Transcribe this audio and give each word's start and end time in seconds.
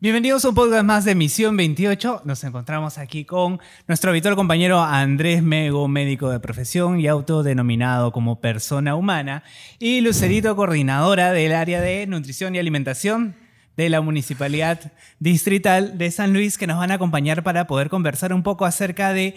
Bienvenidos 0.00 0.44
a 0.44 0.50
un 0.50 0.54
podcast 0.54 0.84
más 0.84 1.04
de 1.04 1.16
Misión 1.16 1.56
28. 1.56 2.22
Nos 2.24 2.44
encontramos 2.44 2.98
aquí 2.98 3.24
con 3.24 3.58
nuestro 3.88 4.10
habitual 4.10 4.36
compañero 4.36 4.80
Andrés 4.80 5.42
Mego, 5.42 5.88
médico 5.88 6.30
de 6.30 6.38
profesión 6.38 7.00
y 7.00 7.08
autodenominado 7.08 8.12
como 8.12 8.40
persona 8.40 8.94
humana, 8.94 9.42
y 9.80 10.00
Lucerito, 10.00 10.54
coordinadora 10.54 11.32
del 11.32 11.52
área 11.52 11.80
de 11.80 12.06
nutrición 12.06 12.54
y 12.54 12.60
alimentación 12.60 13.34
de 13.76 13.88
la 13.88 14.00
Municipalidad 14.00 14.92
Distrital 15.18 15.98
de 15.98 16.12
San 16.12 16.32
Luis, 16.32 16.58
que 16.58 16.68
nos 16.68 16.78
van 16.78 16.92
a 16.92 16.94
acompañar 16.94 17.42
para 17.42 17.66
poder 17.66 17.88
conversar 17.88 18.32
un 18.32 18.44
poco 18.44 18.66
acerca 18.66 19.12
de 19.12 19.34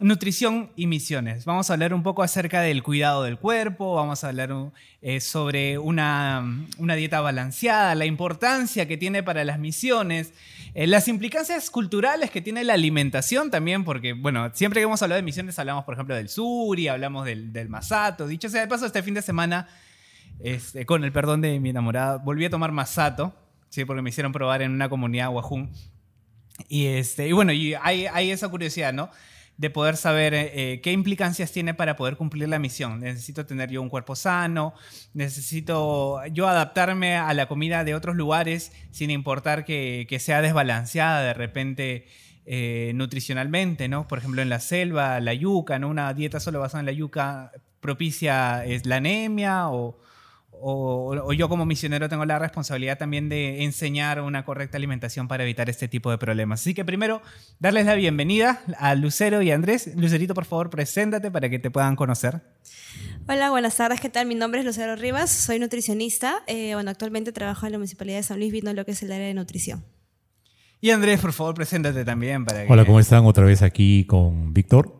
Nutrición 0.00 0.70
y 0.76 0.86
misiones. 0.86 1.44
Vamos 1.44 1.70
a 1.70 1.72
hablar 1.72 1.92
un 1.92 2.04
poco 2.04 2.22
acerca 2.22 2.60
del 2.60 2.84
cuidado 2.84 3.24
del 3.24 3.36
cuerpo, 3.36 3.96
vamos 3.96 4.22
a 4.22 4.28
hablar 4.28 4.54
eh, 5.02 5.18
sobre 5.18 5.76
una, 5.76 6.44
dieta 6.78 7.20
balanceada, 7.20 7.96
la 7.96 8.06
importancia 8.06 8.86
que 8.86 8.96
tiene 8.96 9.24
para 9.24 9.42
las 9.42 9.58
misiones, 9.58 10.32
eh, 10.74 10.86
las 10.86 11.08
implicancias 11.08 11.68
culturales 11.68 12.30
que 12.30 12.40
tiene 12.40 12.62
la 12.62 12.74
alimentación 12.74 13.50
también, 13.50 13.82
porque, 13.82 14.12
bueno, 14.12 14.48
siempre 14.54 14.80
que 14.80 14.84
hemos 14.84 15.02
hablado 15.02 15.16
de 15.16 15.24
misiones 15.24 15.58
hablamos, 15.58 15.84
por 15.84 15.94
ejemplo, 15.94 16.14
del 16.14 16.28
suri, 16.28 16.86
hablamos 16.86 17.26
del, 17.26 17.52
del 17.52 17.68
masato. 17.68 18.28
Dicho 18.28 18.48
sea 18.48 18.60
de 18.60 18.68
paso, 18.68 18.86
este 18.86 19.02
fin 19.02 19.14
de 19.14 19.22
semana, 19.22 19.66
este, 20.38 20.86
con 20.86 21.02
el 21.02 21.10
perdón 21.10 21.40
de 21.40 21.58
mi 21.58 21.70
enamorada, 21.70 22.18
volví 22.18 22.44
a 22.44 22.50
tomar 22.50 22.70
masato, 22.70 23.34
¿sí? 23.68 23.84
porque 23.84 24.02
me 24.02 24.10
hicieron 24.10 24.30
probar 24.30 24.62
en 24.62 24.70
una 24.70 24.88
comunidad 24.88 25.30
guajún. 25.30 25.72
Y, 26.68 26.86
este, 26.86 27.26
y 27.26 27.32
bueno, 27.32 27.52
y 27.52 27.74
hay, 27.74 28.06
hay 28.06 28.30
esa 28.30 28.48
curiosidad, 28.48 28.92
¿no? 28.92 29.10
De 29.58 29.70
poder 29.70 29.96
saber 29.96 30.34
eh, 30.34 30.50
eh, 30.54 30.80
qué 30.80 30.92
implicancias 30.92 31.50
tiene 31.50 31.74
para 31.74 31.96
poder 31.96 32.16
cumplir 32.16 32.48
la 32.48 32.60
misión. 32.60 33.00
Necesito 33.00 33.44
tener 33.44 33.70
yo 33.70 33.82
un 33.82 33.88
cuerpo 33.88 34.14
sano, 34.14 34.72
necesito 35.12 36.24
yo 36.32 36.46
adaptarme 36.46 37.16
a 37.16 37.34
la 37.34 37.48
comida 37.48 37.82
de 37.84 37.94
otros 37.94 38.14
lugares 38.16 38.72
sin 38.92 39.10
importar 39.10 39.64
que, 39.64 40.06
sea 40.20 40.42
desbalanceada 40.42 41.22
de 41.22 41.34
repente 41.34 42.06
eh, 42.46 42.92
nutricionalmente, 42.94 43.88
¿no? 43.88 44.08
Por 44.08 44.18
ejemplo, 44.18 44.42
en 44.42 44.48
la 44.48 44.60
selva, 44.60 45.20
la 45.20 45.34
yuca, 45.34 45.78
¿no? 45.78 45.88
Una 45.88 46.14
dieta 46.14 46.40
solo 46.40 46.60
basada 46.60 46.80
en 46.80 46.86
la 46.86 46.92
yuca 46.92 47.52
propicia 47.80 48.64
es 48.64 48.86
la 48.86 48.96
anemia 48.96 49.68
o, 49.70 49.98
o, 50.60 51.32
yo 51.32 51.48
como 51.48 51.66
misionero 51.66 52.08
tengo 52.08 52.24
la 52.24 52.38
responsabilidad 52.38 52.98
también 52.98 53.28
de 53.28 53.64
enseñar 53.64 54.20
una 54.20 54.44
correcta 54.44 54.76
alimentación 54.76 55.28
para 55.28 55.44
evitar 55.44 55.68
este 55.68 55.88
tipo 55.88 56.10
de 56.10 56.18
problemas. 56.18 56.60
Así 56.60 56.74
que 56.74 56.84
primero, 56.84 57.22
darles 57.58 57.86
la 57.86 57.94
bienvenida 57.94 58.60
a 58.78 58.94
Lucero 58.94 59.42
y 59.42 59.50
Andrés. 59.50 59.94
Lucerito, 59.96 60.34
por 60.34 60.44
favor, 60.44 60.70
preséntate 60.70 61.30
para 61.30 61.48
que 61.48 61.58
te 61.58 61.70
puedan 61.70 61.96
conocer. 61.96 62.42
Hola, 63.28 63.50
buenas 63.50 63.76
tardes, 63.76 64.00
¿qué 64.00 64.08
tal? 64.08 64.26
Mi 64.26 64.34
nombre 64.34 64.60
es 64.60 64.66
Lucero 64.66 64.96
Rivas, 64.96 65.30
soy 65.30 65.58
nutricionista. 65.58 66.42
Eh, 66.46 66.74
bueno, 66.74 66.90
actualmente 66.90 67.32
trabajo 67.32 67.66
en 67.66 67.72
la 67.72 67.78
Municipalidad 67.78 68.18
de 68.18 68.22
San 68.22 68.38
Luis, 68.38 68.52
viendo 68.52 68.72
lo 68.72 68.84
que 68.84 68.92
es 68.92 69.02
el 69.02 69.12
área 69.12 69.26
de 69.26 69.34
nutrición. 69.34 69.84
Y 70.80 70.90
Andrés, 70.90 71.20
por 71.20 71.32
favor, 71.32 71.54
preséntate 71.54 72.04
también. 72.04 72.44
Para 72.44 72.64
Hola, 72.68 72.84
¿cómo 72.84 73.00
están? 73.00 73.26
Otra 73.26 73.44
vez 73.44 73.62
aquí 73.62 74.06
con 74.06 74.54
Víctor, 74.54 74.94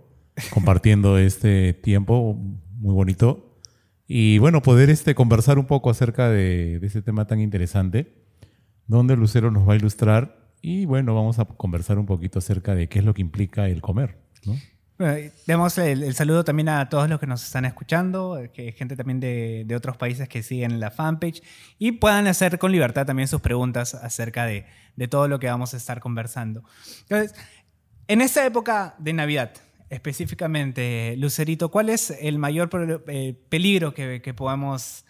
compartiendo 0.51 1.19
este 1.19 1.73
tiempo 1.73 2.35
muy 2.79 2.95
bonito 2.95 3.48
y 4.09 4.39
bueno, 4.39 4.63
poder 4.63 4.91
este, 4.91 5.15
conversar 5.15 5.59
un 5.59 5.67
poco 5.67 5.91
acerca 5.91 6.31
de, 6.31 6.81
de 6.81 6.87
este 6.87 7.03
tema 7.03 7.27
tan 7.27 7.41
interesante, 7.41 8.15
donde 8.87 9.17
Lucero 9.17 9.51
nos 9.51 9.69
va 9.69 9.75
a 9.75 9.77
ilustrar 9.77 10.49
y 10.63 10.87
bueno, 10.87 11.15
vamos 11.15 11.39
a 11.39 11.45
conversar 11.45 11.99
un 11.99 12.07
poquito 12.07 12.39
acerca 12.39 12.75
de 12.75 12.89
qué 12.89 12.99
es 12.99 13.05
lo 13.05 13.15
que 13.15 13.21
implica 13.21 13.69
el 13.69 13.83
comer. 13.83 14.19
¿no? 14.45 14.57
demos 15.47 15.79
el, 15.79 16.13
saludo 16.15 16.43
también 16.43 16.69
a 16.69 16.89
todos 16.89 17.09
los 17.09 17.21
que 17.21 17.27
nos 17.27 17.45
están 17.45 17.65
escuchando, 17.65 18.41
que 18.53 18.73
gente 18.73 18.97
también 18.97 19.21
de, 19.21 19.63
de, 19.65 19.77
otros 19.77 19.97
países 19.97 20.29
que 20.29 20.43
siguen 20.43 20.81
la 20.81 20.91
fanpage 20.91 21.41
y 21.79 21.93
puedan 21.93 22.27
hacer 22.27 22.59
con 22.59 22.73
libertad 22.73 23.07
también 23.07 23.29
sus 23.29 23.41
preguntas 23.41 23.95
acerca 23.95 24.45
de, 24.45 24.67
de 24.97 25.09
todo 25.09 25.29
lo 25.29 25.39
que 25.39 25.47
vamos 25.47 25.73
a 25.75 25.77
estar 25.77 26.01
conversando. 26.01 26.65
Entonces, 27.03 27.35
en 28.09 28.21
esta 28.23 28.45
época 28.45 28.97
de 28.99 29.13
Navidad, 29.13 29.53
específicamente, 29.91 31.15
Lucerito, 31.17 31.71
¿cuál 31.71 31.89
es 31.89 32.11
el 32.11 32.39
mayor 32.39 33.05
eh, 33.09 33.35
peligro 33.49 33.95
que, 33.95 34.35
podemos 34.35 35.05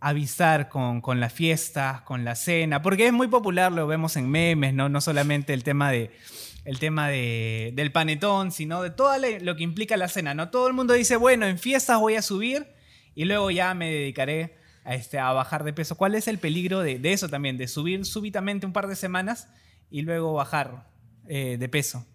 avisar 0.00 0.68
con, 0.68 1.00
con 1.00 1.20
las 1.20 1.32
fiestas, 1.32 2.02
con 2.02 2.24
la 2.24 2.34
cena? 2.34 2.82
Porque 2.82 3.06
es 3.06 3.12
muy 3.12 3.28
popular, 3.28 3.72
lo 3.72 3.86
vemos 3.86 4.16
en 4.16 4.28
memes, 4.28 4.74
¿no? 4.74 4.88
No 4.88 5.00
solamente 5.00 5.52
el 5.54 5.62
tema 5.62 5.90
de 5.90 6.10
el 6.64 6.78
tema 6.78 7.08
de, 7.08 7.72
del 7.74 7.92
panetón, 7.92 8.50
sino 8.50 8.82
de 8.82 8.90
todo 8.90 9.12
lo 9.40 9.56
que 9.56 9.62
implica 9.62 9.96
la 9.96 10.08
cena, 10.08 10.34
¿no? 10.34 10.50
Todo 10.50 10.66
el 10.66 10.72
mundo 10.72 10.94
dice, 10.94 11.16
bueno, 11.16 11.46
en 11.46 11.58
fiestas 11.58 12.00
voy 12.00 12.16
a 12.16 12.22
subir 12.22 12.66
y 13.14 13.26
luego 13.26 13.50
ya 13.50 13.74
me 13.74 13.90
dedicaré 13.90 14.56
a, 14.84 14.94
este, 14.94 15.18
a 15.18 15.32
bajar 15.32 15.64
de 15.64 15.72
peso. 15.72 15.96
¿Cuál 15.96 16.14
es 16.14 16.26
el 16.26 16.38
peligro 16.38 16.80
de, 16.80 17.00
eso 17.04 17.28
también, 17.28 17.58
de 17.58 17.68
subir 17.68 18.04
súbitamente 18.06 18.66
un 18.66 18.72
par 18.72 18.86
de 18.88 18.96
semanas 18.96 19.48
y 19.90 20.02
luego 20.02 20.32
bajar 20.32 20.90
eh, 21.28 21.56
de 21.58 21.68
peso? 21.68 22.06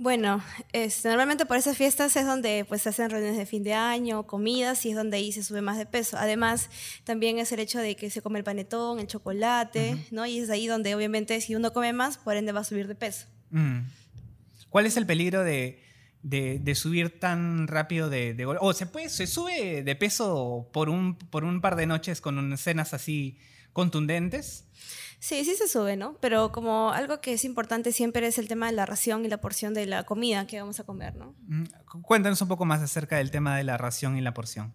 Bueno, 0.00 0.42
este, 0.72 1.08
normalmente 1.08 1.44
por 1.44 1.56
esas 1.56 1.76
fiestas 1.76 2.14
es 2.14 2.24
donde 2.24 2.64
pues, 2.68 2.82
se 2.82 2.90
hacen 2.90 3.10
reuniones 3.10 3.36
de 3.36 3.46
fin 3.46 3.64
de 3.64 3.74
año, 3.74 4.26
comidas, 4.26 4.86
y 4.86 4.90
es 4.90 4.96
donde 4.96 5.16
ahí 5.16 5.32
se 5.32 5.42
sube 5.42 5.60
más 5.60 5.76
de 5.76 5.86
peso. 5.86 6.16
Además, 6.16 6.70
también 7.04 7.38
es 7.38 7.50
el 7.50 7.58
hecho 7.58 7.80
de 7.80 7.96
que 7.96 8.08
se 8.08 8.22
come 8.22 8.38
el 8.38 8.44
panetón, 8.44 9.00
el 9.00 9.08
chocolate, 9.08 9.96
¿no? 10.12 10.24
Y 10.24 10.38
es 10.38 10.50
ahí 10.50 10.68
donde 10.68 10.94
obviamente 10.94 11.40
si 11.40 11.56
uno 11.56 11.72
come 11.72 11.92
más, 11.92 12.16
por 12.16 12.36
ende 12.36 12.52
va 12.52 12.60
a 12.60 12.64
subir 12.64 12.86
de 12.86 12.94
peso. 12.94 13.26
Mm. 13.50 13.80
¿Cuál 14.68 14.86
es 14.86 14.96
el 14.96 15.06
peligro 15.06 15.42
de, 15.42 15.82
subir 16.74 17.18
tan 17.18 17.66
rápido 17.66 18.08
de, 18.08 18.34
de 18.34 18.46
¿O 18.46 18.72
se, 18.72 18.86
puede, 18.86 19.08
se 19.08 19.26
sube 19.26 19.82
de 19.82 19.96
peso 19.96 20.68
por 20.72 20.90
un, 20.90 21.16
por 21.16 21.42
un 21.42 21.60
par 21.60 21.74
de 21.74 21.86
noches 21.86 22.20
con 22.20 22.56
cenas 22.56 22.94
así 22.94 23.38
contundentes? 23.72 24.64
Sí, 25.20 25.44
sí 25.44 25.56
se 25.56 25.66
sube, 25.66 25.96
¿no? 25.96 26.16
Pero 26.20 26.52
como 26.52 26.92
algo 26.92 27.20
que 27.20 27.32
es 27.32 27.44
importante 27.44 27.92
siempre 27.92 28.26
es 28.26 28.38
el 28.38 28.46
tema 28.46 28.66
de 28.66 28.72
la 28.72 28.86
ración 28.86 29.24
y 29.24 29.28
la 29.28 29.40
porción 29.40 29.74
de 29.74 29.86
la 29.86 30.04
comida 30.04 30.46
que 30.46 30.60
vamos 30.60 30.78
a 30.78 30.84
comer, 30.84 31.16
¿no? 31.16 31.34
Mm, 31.48 31.64
cuéntanos 32.02 32.40
un 32.40 32.48
poco 32.48 32.64
más 32.64 32.80
acerca 32.82 33.16
del 33.16 33.30
tema 33.30 33.56
de 33.56 33.64
la 33.64 33.76
ración 33.76 34.16
y 34.16 34.20
la 34.20 34.32
porción. 34.32 34.74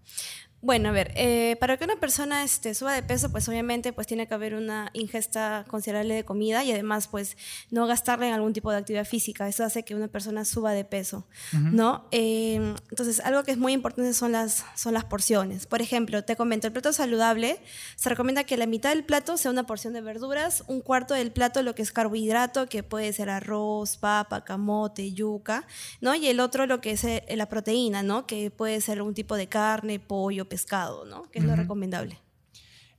Bueno, 0.63 0.87
a 0.87 0.91
ver, 0.93 1.11
eh, 1.17 1.57
para 1.59 1.75
que 1.75 1.83
una 1.83 1.97
persona 1.97 2.41
este, 2.41 2.73
suba 2.73 2.93
de 2.93 3.03
peso, 3.03 3.29
pues 3.29 3.49
obviamente 3.49 3.91
pues 3.91 4.07
tiene 4.07 4.27
que 4.27 4.33
haber 4.33 4.55
una 4.55 4.91
ingesta 4.93 5.65
considerable 5.67 6.13
de 6.13 6.23
comida 6.23 6.63
y 6.63 6.71
además 6.71 7.09
pues 7.09 7.35
no 7.69 7.85
gastarle 7.85 8.29
en 8.29 8.33
algún 8.33 8.53
tipo 8.53 8.71
de 8.71 8.77
actividad 8.77 9.03
física. 9.03 9.45
Eso 9.49 9.65
hace 9.65 9.83
que 9.83 9.93
una 9.93 10.07
persona 10.07 10.45
suba 10.45 10.71
de 10.71 10.85
peso, 10.85 11.27
¿no? 11.51 12.07
Eh, 12.11 12.75
entonces, 12.89 13.19
algo 13.19 13.43
que 13.43 13.51
es 13.51 13.57
muy 13.57 13.73
importante 13.73 14.13
son 14.13 14.31
las, 14.31 14.63
son 14.77 14.93
las 14.93 15.03
porciones. 15.03 15.65
Por 15.65 15.81
ejemplo, 15.81 16.23
te 16.23 16.37
comento, 16.37 16.67
el 16.67 16.71
plato 16.71 16.93
saludable 16.93 17.59
se 17.97 18.07
recomienda 18.07 18.45
que 18.45 18.55
la 18.55 18.65
mitad 18.65 18.91
del 18.91 19.03
plato 19.03 19.35
sea 19.35 19.51
una 19.51 19.65
porción 19.65 19.91
de 19.91 19.99
verduras, 19.99 20.63
un 20.67 20.79
cuarto 20.79 21.13
del 21.13 21.33
plato 21.33 21.61
lo 21.61 21.75
que 21.75 21.81
es 21.81 21.91
carbohidrato, 21.91 22.69
que 22.69 22.83
puede 22.83 23.11
ser 23.11 23.29
arroz, 23.29 23.97
papa, 23.97 24.45
camote, 24.45 25.11
yuca, 25.11 25.67
¿no? 25.99 26.15
Y 26.15 26.27
el 26.27 26.39
otro 26.39 26.67
lo 26.67 26.79
que 26.79 26.91
es 26.91 27.03
eh, 27.03 27.25
la 27.35 27.49
proteína, 27.49 28.01
¿no? 28.01 28.25
Que 28.25 28.49
puede 28.49 28.79
ser 28.79 28.99
algún 28.99 29.13
tipo 29.13 29.35
de 29.35 29.49
carne, 29.49 29.99
pollo, 29.99 30.47
pescado, 30.53 31.03
¿no? 31.05 31.23
Que 31.31 31.39
es 31.39 31.45
lo 31.45 31.55
recomendable. 31.55 32.19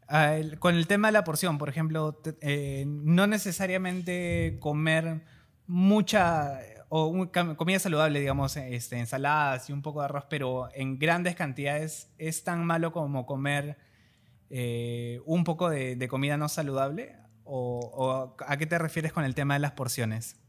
Ah, 0.09 0.37
con 0.59 0.75
el 0.75 0.89
tema 0.89 1.07
de 1.09 1.13
la 1.13 1.23
porción, 1.23 1.57
por 1.57 1.69
ejemplo, 1.69 2.21
eh, 2.41 2.85
no 2.85 3.29
necesariamente 3.29 4.59
comer 4.59 5.23
mucha 5.69 6.59
o 6.89 7.31
comida 7.57 7.79
saludable, 7.79 8.19
digamos, 8.19 8.57
este, 8.57 8.99
ensaladas 8.99 9.71
y 9.71 9.73
un 9.73 9.83
poco 9.83 10.01
de 10.01 10.07
arroz, 10.07 10.25
pero 10.29 10.69
en 10.75 10.99
grandes 10.99 11.37
cantidades 11.37 12.13
es 12.19 12.43
tan 12.43 12.65
malo 12.65 12.91
como 12.91 13.25
comer 13.25 13.79
eh, 14.51 15.21
un 15.25 15.45
poco 15.45 15.71
de, 15.71 16.09
comida 16.09 16.37
no 16.37 16.49
saludable? 16.49 17.15
¿O 17.45 18.35
a 18.45 18.57
qué 18.57 18.67
te 18.67 18.79
refieres 18.79 19.13
con 19.13 19.25
el 19.25 19.37
tema 19.37 19.55
de 19.55 19.61
las 19.61 19.73
porciones? 19.73 20.44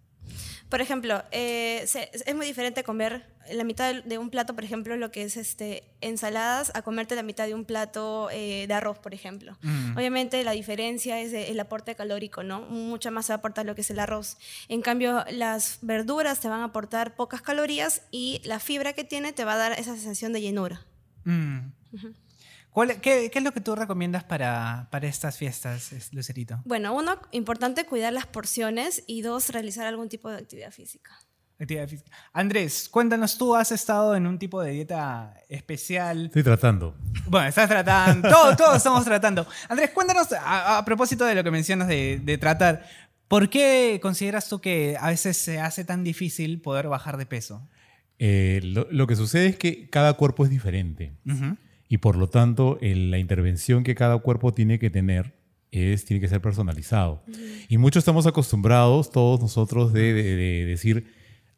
Por 0.69 0.81
ejemplo, 0.81 1.23
eh, 1.31 1.85
es 1.85 2.35
muy 2.35 2.45
diferente 2.45 2.83
comer 2.83 3.25
la 3.53 3.63
mitad 3.63 4.03
de 4.03 4.17
un 4.17 4.29
plato, 4.29 4.55
por 4.55 4.63
ejemplo, 4.63 4.97
lo 4.97 5.11
que 5.11 5.23
es 5.23 5.37
este, 5.37 5.83
ensaladas, 6.01 6.71
a 6.73 6.81
comerte 6.81 7.15
la 7.15 7.23
mitad 7.23 7.45
de 7.45 7.53
un 7.53 7.65
plato 7.65 8.29
eh, 8.31 8.65
de 8.67 8.73
arroz, 8.73 8.97
por 8.97 9.13
ejemplo. 9.13 9.57
Mm. 9.61 9.95
Obviamente 9.95 10.43
la 10.43 10.51
diferencia 10.51 11.19
es 11.19 11.33
el 11.33 11.59
aporte 11.59 11.95
calórico, 11.95 12.43
¿no? 12.43 12.61
Mucho 12.61 13.11
más 13.11 13.27
se 13.27 13.33
aporta 13.33 13.63
lo 13.63 13.75
que 13.75 13.81
es 13.81 13.91
el 13.91 13.99
arroz. 13.99 14.37
En 14.67 14.81
cambio, 14.81 15.23
las 15.29 15.79
verduras 15.81 16.39
te 16.39 16.47
van 16.47 16.61
a 16.61 16.65
aportar 16.65 17.15
pocas 17.15 17.41
calorías 17.41 18.01
y 18.11 18.41
la 18.43 18.59
fibra 18.59 18.93
que 18.93 19.03
tiene 19.03 19.33
te 19.33 19.45
va 19.45 19.53
a 19.53 19.57
dar 19.57 19.71
esa 19.73 19.95
sensación 19.95 20.33
de 20.33 20.41
llenura. 20.41 20.85
Mm 21.25 21.69
qué, 23.01 23.31
es 23.33 23.43
lo 23.43 23.51
que 23.51 23.61
tú 23.61 23.75
recomiendas 23.75 24.23
para, 24.23 24.87
para 24.91 25.07
estas 25.07 25.37
fiestas, 25.37 25.91
Lucerito? 26.11 26.61
Bueno, 26.65 26.93
uno, 26.93 27.19
importante 27.31 27.85
cuidar 27.85 28.13
las 28.13 28.27
porciones 28.27 29.03
y 29.07 29.21
dos, 29.21 29.49
realizar 29.49 29.85
algún 29.87 30.09
tipo 30.09 30.29
de 30.29 30.37
actividad 30.37 30.71
física. 30.71 31.11
Actividad 31.57 31.87
física. 31.87 32.11
Andrés, 32.33 32.89
cuéntanos, 32.89 33.37
tú 33.37 33.55
has 33.55 33.71
estado 33.71 34.15
en 34.15 34.27
un 34.27 34.37
tipo 34.37 34.61
de 34.61 34.71
dieta 34.71 35.33
especial. 35.47 36.25
Estoy 36.25 36.43
tratando. 36.43 36.95
Bueno, 37.27 37.47
estás 37.47 37.69
tratando, 37.69 38.27
todos, 38.29 38.57
todos 38.57 38.77
estamos 38.77 39.05
tratando. 39.05 39.47
Andrés, 39.69 39.91
cuéntanos, 39.91 40.27
a, 40.37 40.83
propósito 40.85 41.23
de 41.25 41.35
lo 41.35 41.43
que 41.43 41.51
mencionas 41.51 41.87
de, 41.87 42.19
de, 42.21 42.37
tratar, 42.37 42.85
¿por 43.29 43.49
qué 43.49 43.99
consideras 44.01 44.49
tú 44.49 44.59
que 44.59 44.97
a 44.99 45.07
veces 45.07 45.37
se 45.37 45.59
hace 45.59 45.85
tan 45.85 46.03
difícil 46.03 46.61
poder 46.61 46.89
bajar 46.89 47.15
de 47.15 47.25
peso? 47.25 47.67
Eh, 48.17 48.61
lo, 48.63 49.07
que 49.07 49.15
sucede 49.15 49.47
es 49.47 49.57
que 49.57 49.89
cada 49.89 50.13
cuerpo 50.13 50.45
es 50.45 50.49
diferente 50.49 51.13
y 51.87 51.97
por 51.99 52.15
lo 52.17 52.27
tanto 52.29 52.77
la 52.81 53.17
intervención 53.19 53.83
que 53.83 53.95
cada 53.95 54.17
cuerpo 54.17 54.53
tiene 54.53 54.79
que 54.79 54.89
tener 54.89 55.33
es, 55.71 56.05
tiene 56.05 56.21
que 56.21 56.27
ser 56.27 56.41
personalizado. 56.41 57.23
Y 57.69 57.77
mucho 57.77 57.99
estamos 57.99 58.25
acostumbrados, 58.27 59.11
todos 59.11 59.41
nosotros, 59.41 59.91
de, 59.93 60.13
de- 60.13 60.35
de 60.35 60.65
decir 60.65 61.07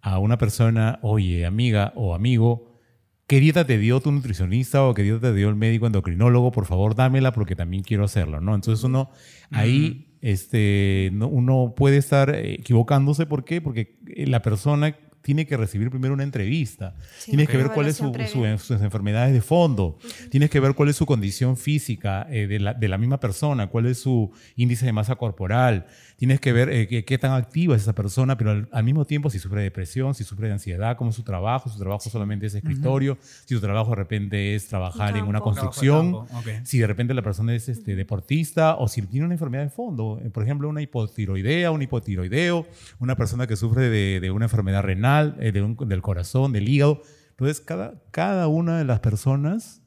a 0.01 0.19
una 0.19 0.37
persona, 0.37 0.99
oye, 1.01 1.45
amiga 1.45 1.91
o 1.95 2.15
amigo, 2.15 2.79
¿qué 3.27 3.39
dieta 3.39 3.65
te 3.65 3.77
dio 3.77 3.99
tu 3.99 4.11
nutricionista 4.11 4.83
o 4.83 4.93
qué 4.93 5.03
dieta 5.03 5.19
te 5.19 5.33
dio 5.33 5.49
el 5.49 5.55
médico 5.55 5.85
endocrinólogo? 5.85 6.51
Por 6.51 6.65
favor, 6.65 6.95
dámela 6.95 7.31
porque 7.33 7.55
también 7.55 7.83
quiero 7.83 8.03
hacerlo, 8.05 8.41
¿no? 8.41 8.55
Entonces 8.55 8.83
uno 8.83 9.11
ahí, 9.51 10.17
este, 10.21 11.09
no- 11.13 11.27
uno 11.27 11.73
puede 11.75 11.97
estar 11.97 12.33
equivocándose. 12.35 13.25
¿Por 13.27 13.43
qué? 13.45 13.61
Porque 13.61 13.97
la 14.25 14.41
persona 14.41 14.95
tiene 15.27 15.45
que 15.45 15.57
recibir 15.57 15.89
primero 15.89 16.13
una 16.13 16.23
entrevista. 16.23 16.95
Sí, 17.19 17.31
Tienes 17.31 17.49
que 17.49 17.57
una 17.57 17.65
ver 17.65 17.73
cuál 17.73 17.87
es 17.87 17.97
su, 17.97 18.13
su- 18.31 18.57
sus 18.65 18.81
enfermedades 18.81 19.33
de 19.33 19.41
fondo. 19.41 19.97
Tienes 20.31 20.49
que 20.49 20.61
ver 20.61 20.73
cuál 20.73 20.87
es 20.87 20.95
su 20.95 21.05
condición 21.05 21.57
física 21.57 22.25
eh, 22.29 22.47
de, 22.47 22.59
la, 22.59 22.73
de 22.73 22.87
la 22.87 22.97
misma 22.97 23.19
persona, 23.19 23.67
cuál 23.67 23.87
es 23.87 23.99
su 23.99 24.31
índice 24.55 24.85
de 24.85 24.93
masa 24.93 25.15
corporal. 25.17 25.85
Tienes 26.15 26.39
que 26.39 26.53
ver 26.53 26.69
eh, 26.69 26.87
qué, 26.87 27.03
qué 27.03 27.17
tan 27.17 27.33
activa 27.33 27.75
es 27.75 27.81
esa 27.81 27.93
persona, 27.93 28.37
pero 28.37 28.51
al, 28.51 28.69
al 28.71 28.83
mismo 28.85 29.03
tiempo 29.03 29.29
si 29.29 29.37
sufre 29.37 29.57
de 29.59 29.63
depresión, 29.65 30.15
si 30.15 30.23
sufre 30.23 30.47
de 30.47 30.53
ansiedad, 30.53 30.95
cómo 30.95 31.09
es 31.09 31.15
su 31.17 31.23
trabajo, 31.23 31.69
su 31.69 31.77
trabajo 31.77 32.09
solamente 32.09 32.45
es 32.45 32.55
escritorio, 32.55 33.17
si 33.45 33.53
su 33.53 33.59
trabajo 33.59 33.89
de 33.89 33.97
repente 33.97 34.55
es 34.55 34.67
trabajar 34.69 35.17
en 35.17 35.25
una 35.25 35.41
construcción, 35.41 36.11
Trabajo 36.11 36.27
de 36.27 36.33
campo, 36.45 36.49
ok. 36.61 36.65
si 36.65 36.79
de 36.79 36.87
repente 36.87 37.13
la 37.13 37.21
persona 37.21 37.53
es 37.53 37.67
este, 37.67 37.97
deportista 37.97 38.75
o 38.77 38.87
si 38.87 39.01
tiene 39.01 39.25
una 39.25 39.35
enfermedad 39.35 39.63
de 39.65 39.69
fondo, 39.71 40.21
eh, 40.23 40.29
por 40.29 40.43
ejemplo, 40.43 40.69
una 40.69 40.81
hipotiroidea, 40.81 41.69
un 41.71 41.81
hipotiroideo, 41.81 42.65
una 42.99 43.15
persona 43.17 43.45
que 43.45 43.57
sufre 43.57 43.89
de, 43.89 44.19
de 44.21 44.31
una 44.31 44.45
enfermedad 44.45 44.83
renal, 44.83 45.16
eh, 45.39 45.51
de 45.51 45.61
un- 45.61 45.75
del 45.75 46.01
corazón, 46.01 46.51
del 46.53 46.67
hígado. 46.69 47.01
Entonces, 47.31 47.61
cada, 47.61 48.01
cada 48.11 48.47
una 48.47 48.77
de 48.77 48.85
las 48.85 48.99
personas 48.99 49.81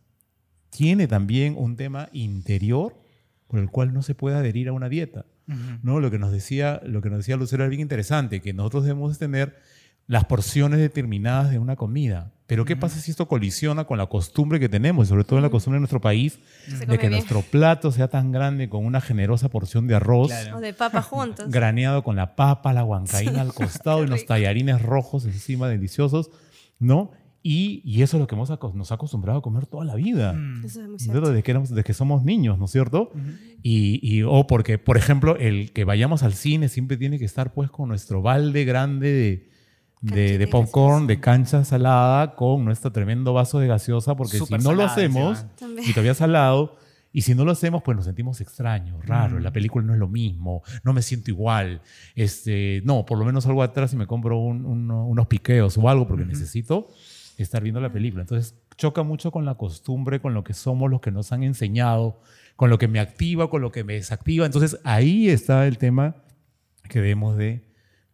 tiene 0.70 1.08
también 1.08 1.54
un 1.56 1.76
tema 1.76 2.08
interior 2.12 2.96
por 3.48 3.58
el 3.58 3.70
cual 3.70 3.92
no 3.92 4.02
se 4.02 4.14
puede 4.14 4.36
adherir 4.36 4.68
a 4.68 4.72
una 4.72 4.88
dieta. 4.88 5.26
¿no? 5.82 5.98
Lo 5.98 6.12
que 6.12 6.18
nos 6.20 6.30
decía, 6.30 6.80
lo 6.84 7.00
que 7.02 7.10
nos 7.10 7.18
decía 7.18 7.36
Lucero 7.36 7.64
era 7.64 7.68
bien 7.70 7.80
interesante, 7.80 8.40
que 8.40 8.52
nosotros 8.52 8.84
debemos 8.84 9.18
tener 9.18 9.56
las 10.06 10.24
porciones 10.26 10.78
determinadas 10.78 11.50
de 11.50 11.58
una 11.58 11.74
comida. 11.74 12.32
Pero 12.50 12.64
¿qué 12.64 12.74
pasa 12.76 12.98
si 13.00 13.12
esto 13.12 13.28
colisiona 13.28 13.84
con 13.84 13.96
la 13.96 14.06
costumbre 14.06 14.58
que 14.58 14.68
tenemos, 14.68 15.06
sobre 15.08 15.22
todo 15.24 15.38
en 15.38 15.44
la 15.44 15.50
costumbre 15.50 15.76
de 15.76 15.80
nuestro 15.80 16.00
país, 16.00 16.38
de 16.66 16.86
que 16.86 16.96
bien. 17.08 17.12
nuestro 17.12 17.42
plato 17.42 17.92
sea 17.92 18.08
tan 18.08 18.32
grande 18.32 18.68
con 18.68 18.84
una 18.84 19.00
generosa 19.00 19.48
porción 19.48 19.86
de 19.86 19.94
arroz, 19.94 20.28
Claro. 20.28 20.56
O 20.56 20.60
de 20.60 20.74
papa 20.74 21.00
juntos. 21.00 21.48
graneado 21.48 22.02
con 22.02 22.16
la 22.16 22.34
papa, 22.34 22.72
la 22.72 22.82
huancaína 22.84 23.40
al 23.40 23.54
costado 23.54 24.02
y 24.02 24.06
rico. 24.06 24.26
tallarines 24.26 24.82
rojos 24.82 25.24
encima 25.26 25.68
deliciosos, 25.68 26.30
¿no? 26.80 27.12
Y, 27.42 27.80
y 27.84 28.02
eso 28.02 28.16
es 28.16 28.20
lo 28.20 28.26
que 28.26 28.34
hemos 28.34 28.50
nos 28.74 28.90
ha 28.90 28.94
acostumbrado 28.96 29.38
a 29.38 29.42
comer 29.42 29.64
toda 29.66 29.84
la 29.86 29.94
vida. 29.94 30.32
Mm. 30.34 30.64
Eso 30.64 30.82
es 30.82 31.06
muy. 31.08 31.20
Desde 31.20 31.42
que, 31.42 31.50
éramos- 31.52 31.68
desde 31.70 31.84
que 31.84 31.94
somos 31.94 32.22
niños, 32.24 32.58
¿no 32.58 32.64
es 32.66 32.70
cierto? 32.72 33.12
y, 33.62 34.00
y- 34.02 34.22
o 34.24 34.46
porque, 34.46 34.76
por 34.78 34.96
ejemplo, 34.96 35.36
el 35.36 35.72
que 35.72 35.84
vayamos 35.84 36.22
al 36.22 36.34
cine 36.34 36.68
siempre 36.68 36.96
tiene 36.96 37.18
que 37.18 37.24
estar 37.24 37.54
pues 37.54 37.70
con 37.70 37.88
nuestro 37.88 38.22
balde 38.22 38.64
grande 38.64 39.12
de, 39.12 39.48
de, 40.00 40.38
de 40.38 40.46
popcorn, 40.46 41.06
de 41.06 41.20
cancha 41.20 41.64
salada, 41.64 42.34
con 42.34 42.64
nuestro 42.64 42.90
tremendo 42.92 43.32
vaso 43.34 43.58
de 43.58 43.66
gaseosa, 43.66 44.16
porque 44.16 44.38
si 44.46 44.52
no 44.64 44.72
lo 44.72 44.88
salada 44.88 44.92
hacemos, 44.94 45.46
y 45.88 45.92
todavía 45.92 46.14
salado, 46.14 46.76
y 47.12 47.22
si 47.22 47.34
no 47.34 47.44
lo 47.44 47.50
hacemos, 47.52 47.82
pues 47.82 47.96
nos 47.96 48.04
sentimos 48.06 48.40
extraños, 48.40 49.04
raros, 49.04 49.42
la 49.42 49.52
película 49.52 49.84
no 49.84 49.92
es 49.92 49.98
lo 49.98 50.08
mismo, 50.08 50.62
no 50.84 50.92
me 50.92 51.02
siento 51.02 51.30
igual, 51.30 51.82
este, 52.14 52.82
no, 52.84 53.04
por 53.04 53.18
lo 53.18 53.24
menos 53.24 53.44
salgo 53.44 53.62
atrás 53.62 53.92
y 53.92 53.96
me 53.96 54.06
compro 54.06 54.38
un- 54.38 54.64
uno- 54.64 55.06
unos 55.06 55.26
piqueos 55.26 55.76
o 55.76 55.88
algo, 55.88 56.06
porque 56.06 56.24
necesito 56.24 56.88
estar 57.36 57.62
viendo 57.62 57.80
la 57.80 57.90
película. 57.92 58.22
Entonces, 58.22 58.54
choca 58.76 59.02
mucho 59.02 59.30
con 59.32 59.44
la 59.44 59.54
costumbre, 59.56 60.20
con 60.20 60.34
lo 60.34 60.44
que 60.44 60.54
somos, 60.54 60.90
los 60.90 61.00
que 61.00 61.10
nos 61.10 61.32
han 61.32 61.42
enseñado, 61.42 62.20
con 62.56 62.70
lo 62.70 62.78
que 62.78 62.86
me 62.88 63.00
activa, 63.00 63.48
con 63.50 63.60
lo 63.62 63.72
que 63.72 63.82
me 63.84 63.94
desactiva. 63.94 64.46
Entonces, 64.46 64.78
ahí 64.84 65.28
está 65.28 65.66
el 65.66 65.78
tema 65.78 66.16
que 66.88 67.00
debemos 67.00 67.36
de, 67.36 67.62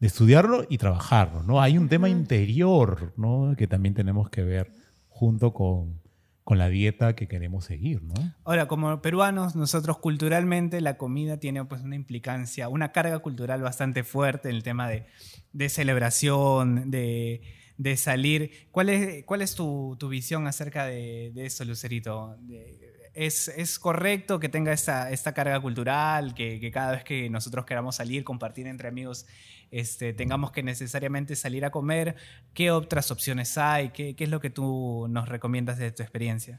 de 0.00 0.06
estudiarlo 0.06 0.66
y 0.68 0.78
trabajarlo, 0.78 1.42
¿no? 1.42 1.60
Hay 1.60 1.78
un 1.78 1.88
tema 1.88 2.08
interior, 2.08 3.12
¿no? 3.16 3.54
Que 3.56 3.66
también 3.66 3.94
tenemos 3.94 4.28
que 4.28 4.42
ver 4.42 4.72
junto 5.08 5.54
con, 5.54 6.00
con 6.44 6.58
la 6.58 6.68
dieta 6.68 7.16
que 7.16 7.26
queremos 7.26 7.64
seguir, 7.64 8.02
¿no? 8.02 8.14
Ahora, 8.44 8.68
como 8.68 9.00
peruanos, 9.00 9.56
nosotros 9.56 9.98
culturalmente 9.98 10.80
la 10.80 10.98
comida 10.98 11.38
tiene 11.38 11.64
pues 11.64 11.82
una 11.82 11.96
implicancia, 11.96 12.68
una 12.68 12.92
carga 12.92 13.18
cultural 13.20 13.62
bastante 13.62 14.04
fuerte 14.04 14.50
en 14.50 14.56
el 14.56 14.62
tema 14.62 14.88
de, 14.88 15.06
de 15.52 15.68
celebración, 15.70 16.90
de, 16.90 17.40
de 17.78 17.96
salir. 17.96 18.68
¿Cuál 18.70 18.90
es, 18.90 19.24
cuál 19.24 19.40
es 19.40 19.54
tu, 19.54 19.96
tu 19.98 20.08
visión 20.10 20.46
acerca 20.46 20.84
de, 20.84 21.32
de 21.34 21.46
eso, 21.46 21.64
Lucerito? 21.64 22.36
¿Es, 23.14 23.48
¿Es 23.48 23.78
correcto 23.78 24.38
que 24.38 24.50
tenga 24.50 24.74
esta, 24.74 25.10
esta 25.10 25.32
carga 25.32 25.58
cultural, 25.58 26.34
que, 26.34 26.60
que 26.60 26.70
cada 26.70 26.92
vez 26.92 27.02
que 27.02 27.30
nosotros 27.30 27.64
queramos 27.64 27.96
salir, 27.96 28.24
compartir 28.24 28.66
entre 28.66 28.88
amigos, 28.88 29.26
este, 29.70 30.12
tengamos 30.12 30.52
que 30.52 30.62
necesariamente 30.62 31.36
salir 31.36 31.64
a 31.64 31.70
comer? 31.70 32.16
¿Qué 32.54 32.70
otras 32.70 33.10
opciones 33.10 33.56
hay? 33.58 33.90
¿Qué, 33.90 34.14
qué 34.16 34.24
es 34.24 34.30
lo 34.30 34.40
que 34.40 34.50
tú 34.50 35.06
nos 35.10 35.28
recomiendas 35.28 35.78
de 35.78 35.90
tu 35.92 36.02
experiencia? 36.02 36.58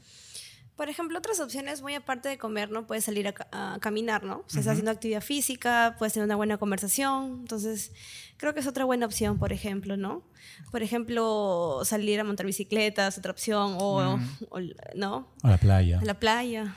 Por 0.76 0.88
ejemplo, 0.88 1.18
otras 1.18 1.40
opciones, 1.40 1.82
muy 1.82 1.94
aparte 1.96 2.28
de 2.28 2.38
comer, 2.38 2.70
¿no? 2.70 2.86
Puedes 2.86 3.04
salir 3.04 3.26
a, 3.26 3.32
ca- 3.32 3.48
a 3.50 3.78
caminar, 3.80 4.22
¿no? 4.22 4.36
O 4.36 4.44
sea, 4.46 4.60
estás 4.60 4.72
haciendo 4.74 4.92
actividad 4.92 5.22
física, 5.22 5.96
puedes 5.98 6.12
tener 6.12 6.24
una 6.26 6.36
buena 6.36 6.56
conversación. 6.56 7.38
Entonces, 7.40 7.90
creo 8.36 8.54
que 8.54 8.60
es 8.60 8.66
otra 8.68 8.84
buena 8.84 9.04
opción, 9.04 9.38
por 9.40 9.52
ejemplo, 9.52 9.96
¿no? 9.96 10.22
Por 10.70 10.84
ejemplo, 10.84 11.80
salir 11.84 12.20
a 12.20 12.24
montar 12.24 12.46
bicicletas, 12.46 13.18
otra 13.18 13.32
opción, 13.32 13.74
o, 13.80 14.20
o, 14.50 14.58
¿no? 14.94 15.26
A 15.42 15.50
la 15.50 15.58
playa. 15.58 15.98
A 15.98 16.04
la 16.04 16.14
playa. 16.20 16.76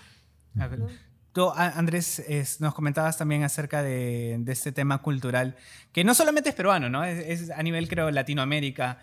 A 0.59 0.67
ver, 0.67 0.79
Tú, 1.33 1.49
Andrés, 1.55 2.19
es- 2.27 2.59
nos 2.59 2.73
comentabas 2.73 3.17
también 3.17 3.43
acerca 3.43 3.81
de, 3.83 4.35
de 4.39 4.51
este 4.51 4.71
tema 4.71 4.97
cultural, 5.01 5.55
que 5.93 6.03
no 6.03 6.13
solamente 6.13 6.49
es 6.49 6.55
peruano, 6.55 6.89
¿no? 6.89 7.03
Es, 7.05 7.41
es 7.43 7.51
a 7.51 7.63
nivel, 7.63 7.87
creo, 7.87 8.11
Latinoamérica. 8.11 8.99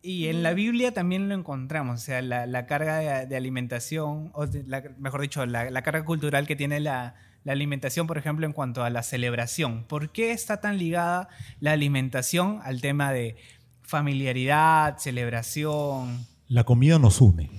Y 0.00 0.26
en 0.28 0.42
la 0.42 0.52
Biblia 0.52 0.92
también 0.92 1.28
lo 1.28 1.34
encontramos, 1.34 2.00
o 2.00 2.04
sea, 2.04 2.22
la, 2.22 2.46
la 2.46 2.66
carga 2.66 2.98
de, 2.98 3.26
de 3.26 3.36
alimentación, 3.36 4.30
o 4.34 4.46
de- 4.46 4.62
la- 4.64 4.82
mejor 4.98 5.20
dicho, 5.22 5.44
la, 5.46 5.70
la 5.70 5.82
carga 5.82 6.04
cultural 6.04 6.46
que 6.46 6.54
tiene 6.56 6.78
la, 6.80 7.14
la 7.44 7.52
alimentación, 7.52 8.06
por 8.06 8.16
ejemplo, 8.18 8.46
en 8.46 8.52
cuanto 8.52 8.84
a 8.84 8.90
la 8.90 9.02
celebración. 9.02 9.84
¿Por 9.88 10.10
qué 10.10 10.30
está 10.32 10.60
tan 10.60 10.78
ligada 10.78 11.28
la 11.60 11.72
alimentación 11.72 12.60
al 12.62 12.80
tema 12.80 13.12
de 13.12 13.36
familiaridad, 13.82 14.98
celebración? 14.98 16.26
La 16.48 16.64
comida 16.64 16.98
nos 16.98 17.20
une. 17.20 17.50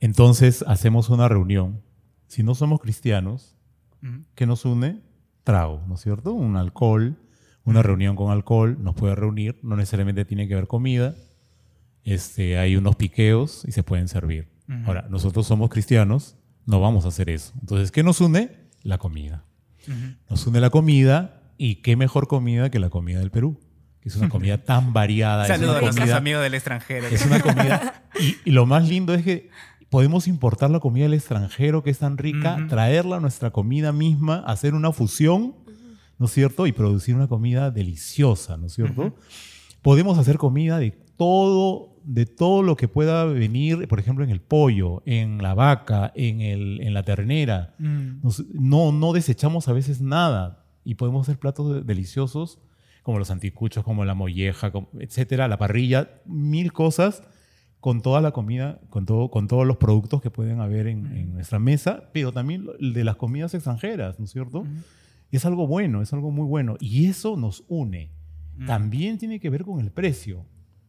Entonces 0.00 0.64
hacemos 0.66 1.08
una 1.08 1.28
reunión. 1.28 1.82
Si 2.28 2.42
no 2.42 2.54
somos 2.54 2.80
cristianos. 2.80 3.54
¿qué 4.36 4.46
nos 4.46 4.64
une? 4.64 5.00
Trago, 5.42 5.82
¿no 5.88 5.94
es 5.96 6.00
cierto? 6.02 6.32
Un 6.32 6.56
alcohol, 6.56 7.16
una 7.64 7.82
reunión 7.82 8.14
con 8.14 8.30
alcohol 8.30 8.76
nos 8.80 8.94
puede 8.94 9.16
reunir, 9.16 9.58
no 9.62 9.74
necesariamente 9.76 10.24
tiene 10.24 10.46
que 10.46 10.54
ver 10.54 10.68
comida. 10.68 11.16
Este, 12.04 12.58
hay 12.58 12.76
unos 12.76 12.96
piqueos 12.96 13.64
y 13.66 13.72
se 13.72 13.82
pueden 13.82 14.08
servir. 14.08 14.48
Ahora, 14.86 15.06
nosotros 15.10 15.46
somos 15.46 15.70
cristianos, 15.70 16.36
no 16.66 16.78
vamos 16.80 17.06
a 17.06 17.08
hacer 17.08 17.28
eso. 17.30 17.52
Entonces, 17.60 17.90
¿qué 17.90 18.02
nos 18.02 18.20
une? 18.20 18.50
La 18.82 18.98
comida. 18.98 19.44
Nos 20.30 20.46
une 20.46 20.60
la 20.60 20.70
comida 20.70 21.40
y 21.56 21.76
qué 21.76 21.96
mejor 21.96 22.28
comida 22.28 22.70
que 22.70 22.78
la 22.78 22.90
comida 22.90 23.18
del 23.18 23.30
Perú, 23.30 23.58
que 24.00 24.10
es 24.10 24.16
una 24.16 24.28
comida 24.28 24.58
tan 24.62 24.92
variada. 24.92 25.46
Saludos 25.46 25.76
a 25.76 25.80
comida- 25.80 26.16
amigos 26.18 26.42
del 26.42 26.54
extranjero. 26.54 27.06
es 27.08 27.24
una 27.26 27.40
comida. 27.40 28.04
Y, 28.20 28.36
y 28.46 28.50
lo 28.52 28.66
más 28.66 28.88
lindo 28.88 29.14
es 29.14 29.22
que 29.24 29.48
podemos 29.90 30.28
importar 30.28 30.70
la 30.70 30.80
comida 30.80 31.04
del 31.04 31.14
extranjero, 31.14 31.82
que 31.82 31.90
es 31.90 31.98
tan 31.98 32.18
rica, 32.18 32.56
Ujú. 32.58 32.66
traerla 32.68 33.16
a 33.16 33.20
nuestra 33.20 33.50
comida 33.50 33.92
misma, 33.92 34.40
hacer 34.46 34.74
una 34.74 34.92
fusión, 34.92 35.54
¿no 36.18 36.26
es 36.26 36.32
cierto? 36.32 36.66
Y 36.66 36.72
producir 36.72 37.14
una 37.14 37.28
comida 37.28 37.70
deliciosa, 37.70 38.56
¿no 38.56 38.66
es 38.66 38.74
cierto? 38.74 39.14
Podemos 39.82 40.18
hacer 40.18 40.36
comida 40.36 40.78
de 40.78 40.90
todo, 41.16 41.96
de 42.04 42.26
todo 42.26 42.62
lo 42.62 42.76
que 42.76 42.88
pueda 42.88 43.24
venir, 43.24 43.86
por 43.88 43.98
ejemplo, 44.00 44.24
en 44.24 44.30
el 44.30 44.40
pollo, 44.40 45.02
en 45.06 45.42
la 45.42 45.54
vaca, 45.54 46.12
en, 46.14 46.40
el, 46.40 46.80
en 46.80 46.94
la 46.94 47.02
ternera. 47.02 47.74
Mm. 47.78 48.20
Nos- 48.22 48.44
no, 48.52 48.92
no 48.92 49.12
desechamos 49.12 49.68
a 49.68 49.72
veces 49.72 50.00
nada 50.00 50.64
y 50.84 50.94
podemos 50.96 51.22
hacer 51.28 51.38
platos 51.38 51.72
de- 51.74 51.82
deliciosos 51.82 52.58
como 53.02 53.18
los 53.18 53.30
anticuchos, 53.30 53.84
como 53.84 54.04
la 54.04 54.14
molleja, 54.14 54.70
como- 54.70 54.88
etcétera, 54.98 55.48
la 55.48 55.56
parrilla, 55.58 56.10
mil 56.26 56.72
cosas 56.72 57.22
con 57.80 58.02
toda 58.02 58.20
la 58.20 58.32
comida, 58.32 58.80
con, 58.90 59.06
todo, 59.06 59.30
con 59.30 59.46
todos 59.48 59.66
los 59.66 59.76
productos 59.76 60.20
que 60.20 60.30
pueden 60.30 60.60
haber 60.60 60.86
en, 60.88 61.06
en 61.16 61.32
nuestra 61.34 61.58
mesa, 61.58 62.10
pero 62.12 62.32
también 62.32 62.66
de 62.80 63.04
las 63.04 63.16
comidas 63.16 63.54
extranjeras, 63.54 64.18
¿no 64.18 64.24
es 64.24 64.32
cierto? 64.32 64.64
Es 65.30 65.44
algo 65.44 65.66
bueno, 65.66 66.02
es 66.02 66.12
algo 66.12 66.30
muy 66.30 66.46
bueno 66.46 66.76
y 66.80 67.06
eso 67.06 67.36
nos 67.36 67.64
une. 67.68 68.10
También 68.66 69.18
tiene 69.18 69.38
que 69.38 69.50
ver 69.50 69.62
con 69.64 69.78
el 69.78 69.92
precio, 69.92 70.44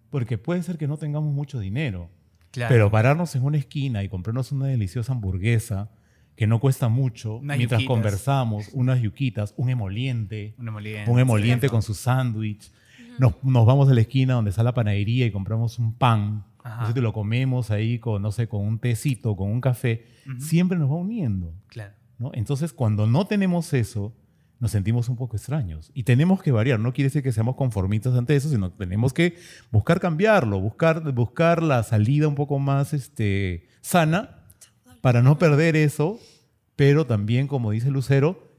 porque 0.10 0.40
puede 0.40 0.64
ser 0.64 0.78
que 0.80 0.88
no 0.88 0.98
tengamos 0.98 1.32
mucho 1.34 1.60
dinero, 1.60 2.10
Claro. 2.52 2.74
pero 2.74 2.90
pararnos 2.90 3.36
en 3.36 3.44
una 3.44 3.58
esquina 3.60 4.04
y 4.04 4.10
comprarnos 4.10 4.52
una 4.52 4.66
deliciosa 4.66 5.12
hamburguesa 5.14 5.92
que 6.36 6.48
no 6.48 6.60
cuesta 6.60 6.90
mucho, 6.90 7.36
Unas 7.36 7.58
mientras 7.58 7.82
yuquitas. 7.82 7.96
conversamos, 7.96 8.70
unas 8.74 9.00
yuquitas, 9.02 9.54
un 9.58 9.70
emoliente, 9.70 10.56
Un 10.58 10.70
emoliente. 10.70 11.12
un 11.12 11.20
emoliente 11.20 11.70
con 11.70 11.84
su 11.84 11.94
sándwich. 11.94 12.72
Nos, 13.20 13.36
nos 13.44 13.66
vamos 13.68 13.88
a 13.90 13.94
la 13.94 14.02
esquina 14.02 14.34
donde 14.34 14.50
está 14.50 14.64
la 14.64 14.74
panadería 14.74 15.28
y 15.28 15.32
compramos 15.32 15.78
un 15.78 15.94
pan. 15.94 16.46
Ajá. 16.64 16.74
Entonces 16.74 16.96
te 16.96 17.02
lo 17.02 17.14
comemos 17.14 17.72
ahí 17.72 18.00
con, 18.00 18.22
no 18.22 18.32
sé, 18.32 18.48
con 18.48 18.62
un 18.62 18.80
tecito, 18.80 19.36
con 19.36 19.50
un 19.50 19.62
café. 19.62 20.06
Siempre 20.40 20.78
nos 20.78 20.90
va 20.90 20.96
uniendo. 20.96 21.54
Claro. 21.68 21.94
¿no? 22.18 22.32
Entonces, 22.34 22.74
cuando 22.74 23.08
no 23.08 23.26
tenemos 23.26 23.74
eso, 23.74 24.14
nos 24.60 24.72
sentimos 24.72 25.08
un 25.10 25.16
poco 25.16 25.38
extraños. 25.38 25.92
Y 25.94 26.04
tenemos 26.04 26.42
que 26.44 26.52
variar. 26.52 26.80
No 26.80 26.94
quiere 26.94 27.08
decir 27.08 27.24
que 27.24 27.32
seamos 27.32 27.56
conformistas 27.56 28.14
ante 28.16 28.36
eso, 28.36 28.50
sino 28.50 28.72
tenemos 28.72 29.14
que 29.14 29.38
buscar 29.72 30.00
cambiarlo, 30.00 30.60
buscar, 30.60 31.12
buscar 31.14 31.64
la 31.64 31.84
salida 31.84 32.28
un 32.28 32.36
poco 32.36 32.60
más 32.60 32.94
este, 32.94 33.68
sana 33.82 34.44
para 35.02 35.22
no 35.22 35.38
perder 35.38 35.76
eso, 35.78 36.20
pero 36.76 37.06
también, 37.06 37.48
como 37.48 37.72
dice 37.72 37.90
Lucero, 37.90 38.50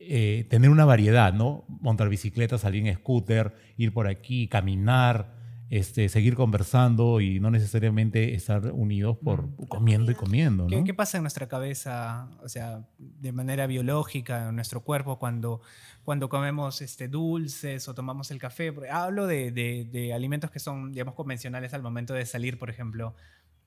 eh, 0.00 0.46
tener 0.50 0.70
una 0.70 0.84
variedad, 0.84 1.32
¿no? 1.32 1.64
Montar 1.68 2.08
bicicleta, 2.08 2.58
salir 2.58 2.86
en 2.86 2.94
scooter, 2.96 3.54
ir 3.76 3.92
por 3.92 4.08
aquí, 4.08 4.48
caminar, 4.48 5.33
este, 5.70 6.08
seguir 6.08 6.34
conversando 6.34 7.20
y 7.20 7.40
no 7.40 7.50
necesariamente 7.50 8.34
estar 8.34 8.70
unidos 8.72 9.16
por 9.22 9.48
comiendo 9.68 10.12
y 10.12 10.14
comiendo. 10.14 10.64
¿no? 10.64 10.68
¿Qué, 10.68 10.84
¿Qué, 10.84 10.94
pasa 10.94 11.16
en 11.16 11.22
nuestra 11.22 11.48
cabeza, 11.48 12.28
o 12.42 12.48
sea, 12.48 12.86
de 12.98 13.32
manera 13.32 13.66
biológica, 13.66 14.48
en 14.48 14.56
nuestro 14.56 14.82
cuerpo, 14.82 15.18
cuando, 15.18 15.62
cuando 16.04 16.28
comemos 16.28 16.82
este, 16.82 17.08
dulces 17.08 17.88
o 17.88 17.94
tomamos 17.94 18.30
el 18.30 18.38
café? 18.38 18.74
Hablo 18.90 19.26
de, 19.26 19.50
de, 19.52 19.88
de 19.90 20.12
alimentos 20.12 20.50
que 20.50 20.58
son, 20.58 20.92
digamos, 20.92 21.14
convencionales 21.14 21.74
al 21.74 21.82
momento 21.82 22.14
de 22.14 22.26
salir, 22.26 22.58
por 22.58 22.70
ejemplo, 22.70 23.14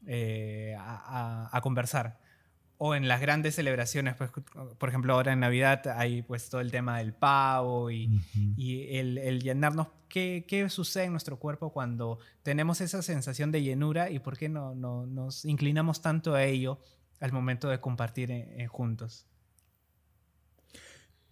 eh, 0.05 0.75
a, 0.79 1.49
a, 1.51 1.57
a 1.57 1.61
conversar 1.61 2.19
o 2.77 2.93
en 2.93 3.07
las 3.07 3.21
grandes 3.21 3.55
celebraciones, 3.55 4.15
pues, 4.15 4.29
por 4.77 4.89
ejemplo, 4.89 5.13
ahora 5.13 5.33
en 5.33 5.39
Navidad 5.39 5.81
hay 5.95 6.21
pues 6.21 6.49
todo 6.49 6.61
el 6.61 6.71
tema 6.71 6.99
del 6.99 7.13
pavo 7.13 7.89
y, 7.89 8.07
uh 8.07 8.09
-huh. 8.11 8.53
y 8.55 8.95
el, 8.97 9.17
el, 9.17 9.41
llenarnos. 9.41 9.87
¿Qué, 10.07 10.45
¿Qué, 10.47 10.69
sucede 10.69 11.05
en 11.05 11.11
nuestro 11.11 11.37
cuerpo 11.37 11.71
cuando 11.71 12.19
tenemos 12.43 12.79
esa 12.81 13.01
sensación 13.01 13.51
de 13.51 13.61
llenura 13.61 14.09
y 14.09 14.19
por 14.19 14.37
qué 14.37 14.47
no, 14.47 14.73
no 14.75 15.05
nos 15.05 15.43
inclinamos 15.43 16.01
tanto 16.01 16.33
a 16.33 16.43
ello 16.43 16.79
al 17.19 17.33
momento 17.33 17.67
de 17.69 17.79
compartir 17.79 18.31
en, 18.31 18.61
en 18.61 18.67
juntos? 18.67 19.25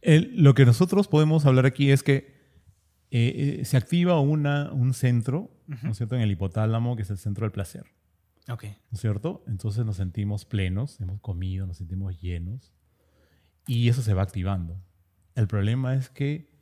El, 0.02 0.34
lo 0.36 0.54
que 0.54 0.66
nosotros 0.66 1.08
podemos 1.08 1.46
hablar 1.46 1.66
aquí 1.66 1.92
es 1.92 2.04
que 2.04 2.36
eh, 3.12 3.60
eh, 3.62 3.66
se 3.66 3.78
activa 3.78 4.20
una, 4.20 4.72
un 4.74 4.94
centro, 4.94 5.52
uh 5.68 5.74
-huh. 5.74 5.84
¿no 5.84 5.92
es 5.92 5.98
cierto?, 5.98 6.16
en 6.16 6.22
el 6.22 6.32
hipotálamo, 6.32 6.96
que 6.96 7.04
es 7.04 7.10
el 7.10 7.18
centro 7.18 7.46
del 7.46 7.52
placer. 7.52 7.86
Okay. 8.48 8.78
¿No 8.92 8.96
es 8.96 9.02
cierto? 9.02 9.44
Entonces 9.48 9.86
nos 9.86 9.96
sentimos 9.96 10.46
plenos, 10.46 11.00
hemos 11.02 11.20
comido, 11.20 11.66
nos 11.66 11.78
sentimos 11.78 12.20
llenos 12.22 12.74
y 13.68 13.90
eso 13.90 14.02
se 14.02 14.14
va 14.14 14.22
activando. 14.22 14.80
El 15.34 15.48
problema 15.48 15.96
es 15.96 16.10
que 16.10 16.54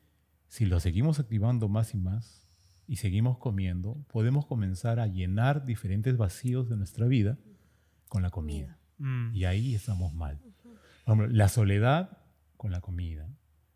si 0.47 0.65
lo 0.65 0.79
seguimos 0.79 1.19
activando 1.19 1.67
más 1.67 1.93
y 1.93 1.97
más 1.97 2.47
y 2.87 2.97
seguimos 2.97 3.37
comiendo, 3.37 4.03
podemos 4.07 4.45
comenzar 4.45 4.99
a 4.99 5.07
llenar 5.07 5.65
diferentes 5.65 6.15
vacíos 6.17 6.69
de 6.69 6.77
nuestra 6.77 7.07
vida 7.07 7.37
con 8.07 8.23
la 8.23 8.29
comida. 8.29 8.77
Mm. 8.97 9.33
Y 9.33 9.45
ahí 9.45 9.75
estamos 9.75 10.13
mal. 10.13 10.39
Por 11.05 11.15
ejemplo, 11.15 11.27
la 11.27 11.49
soledad 11.49 12.17
con 12.55 12.71
la 12.71 12.81
comida. 12.81 13.27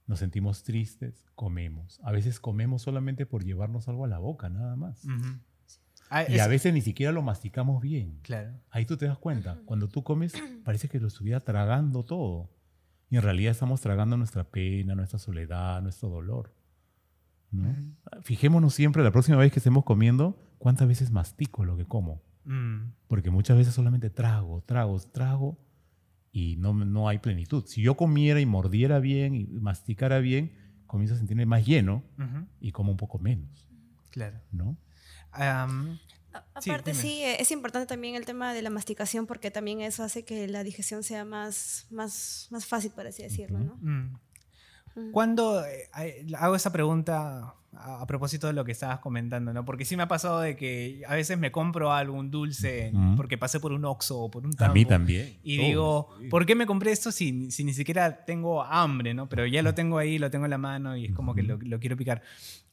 Nos 0.05 0.19
sentimos 0.19 0.63
tristes, 0.63 1.25
comemos. 1.35 1.99
A 2.03 2.11
veces 2.13 2.39
comemos 2.39 2.83
solamente 2.83 3.25
por 3.25 3.43
llevarnos 3.43 3.89
algo 3.89 4.05
a 4.05 4.07
la 4.07 4.19
boca, 4.19 4.49
nada 4.49 4.77
más. 4.77 5.03
Uh 5.03 5.09
-huh. 5.09 5.39
Ah, 6.09 6.23
y 6.27 6.39
a 6.39 6.47
veces 6.47 6.73
ni 6.73 6.81
siquiera 6.81 7.11
lo 7.11 7.21
masticamos 7.21 7.81
bien. 7.81 8.19
Claro. 8.21 8.53
Ahí 8.69 8.85
tú 8.85 8.97
te 8.97 9.05
das 9.05 9.17
cuenta. 9.17 9.59
Cuando 9.65 9.87
tú 9.87 10.03
comes, 10.03 10.33
parece 10.63 10.87
que 10.87 10.99
lo 10.99 11.07
estuviera 11.07 11.39
tragando 11.41 12.03
todo. 12.03 12.49
Y 13.09 13.17
en 13.17 13.21
realidad 13.21 13.51
estamos 13.51 13.81
tragando 13.81 14.17
nuestra 14.17 14.43
pena, 14.43 14.95
nuestra 14.95 15.19
soledad, 15.19 15.81
nuestro 15.81 16.09
dolor. 16.09 16.53
¿no? 17.51 17.69
Mm. 17.69 17.95
Fijémonos 18.21 18.73
siempre, 18.73 19.03
la 19.03 19.11
próxima 19.11 19.37
vez 19.37 19.51
que 19.51 19.59
estemos 19.59 19.83
comiendo, 19.83 20.37
cuántas 20.57 20.87
veces 20.87 21.11
mastico 21.11 21.63
lo 21.65 21.77
que 21.77 21.85
como. 21.85 22.21
Mm. 22.45 22.91
Porque 23.07 23.29
muchas 23.29 23.57
veces 23.57 23.73
solamente 23.73 24.09
trago, 24.09 24.61
trago, 24.65 24.99
trago 24.99 25.57
y 26.31 26.55
no, 26.57 26.73
no 26.73 27.07
hay 27.07 27.19
plenitud. 27.19 27.63
Si 27.65 27.81
yo 27.81 27.95
comiera 27.95 28.39
y 28.39 28.45
mordiera 28.45 28.99
bien 28.99 29.35
y 29.35 29.45
masticara 29.47 30.19
bien, 30.19 30.53
comienzo 30.85 31.15
a 31.15 31.17
sentirme 31.17 31.45
más 31.45 31.65
lleno 31.65 32.03
uh 32.17 32.21
-huh. 32.21 32.47
y 32.59 32.71
como 32.71 32.91
un 32.91 32.97
poco 32.97 33.19
menos. 33.19 33.69
Claro. 34.11 34.39
¿No? 34.51 34.77
Um, 35.37 35.97
Aparte, 36.53 36.93
sí, 36.93 37.01
sí, 37.01 37.23
es 37.23 37.51
importante 37.51 37.87
también 37.87 38.15
el 38.15 38.25
tema 38.25 38.53
de 38.53 38.61
la 38.61 38.69
masticación 38.69 39.25
porque 39.25 39.51
también 39.51 39.81
eso 39.81 40.03
hace 40.03 40.23
que 40.23 40.47
la 40.47 40.63
digestión 40.63 41.03
sea 41.03 41.25
más, 41.25 41.87
más, 41.89 42.47
más 42.51 42.65
fácil, 42.65 42.91
por 42.91 43.07
así 43.07 43.23
decirlo, 43.23 43.59
¿no? 43.59 43.77
Mm. 43.81 45.11
Cuando 45.11 45.63
eh, 45.63 46.25
hago 46.39 46.55
esa 46.55 46.71
pregunta 46.71 47.55
a, 47.73 48.01
a, 48.01 48.07
propósito 48.07 48.47
de 48.47 48.53
lo 48.53 48.65
que 48.65 48.71
estabas 48.71 48.99
comentando, 48.99 49.53
¿no? 49.53 49.63
Porque 49.63 49.85
sí 49.85 49.95
me 49.95 50.03
ha 50.03 50.07
pasado 50.07 50.39
de 50.39 50.55
que 50.55 51.03
a 51.07 51.13
veces 51.13 51.37
me 51.37 51.51
compro 51.51 51.93
algún 51.93 52.31
dulce 52.31 52.89
mm. 52.91 53.15
porque 53.15 53.37
pasé 53.37 53.59
por 53.59 53.73
un 53.73 53.85
Oxxo 53.85 54.19
o 54.19 54.31
por 54.31 54.43
un 54.43 54.53
Tambo. 54.53 54.71
A 54.71 54.73
mí 54.73 54.85
también. 54.85 55.37
Y 55.43 55.59
oh, 55.59 55.63
digo, 55.63 56.15
sí. 56.19 56.27
¿por 56.29 56.47
qué 56.47 56.55
me 56.55 56.65
compré 56.65 56.91
esto 56.91 57.11
si, 57.11 57.51
si, 57.51 57.63
ni 57.63 57.73
siquiera 57.73 58.25
tengo 58.25 58.63
hambre, 58.63 59.13
¿no? 59.13 59.29
Pero 59.29 59.45
ya 59.45 59.61
lo 59.61 59.75
tengo 59.75 59.99
ahí, 59.99 60.17
lo 60.17 60.31
tengo 60.31 60.45
en 60.45 60.51
la 60.51 60.57
mano 60.57 60.97
y 60.97 61.05
es 61.05 61.13
como 61.13 61.35
que 61.35 61.43
lo, 61.43 61.57
lo 61.61 61.79
quiero 61.79 61.95
picar. 61.95 62.23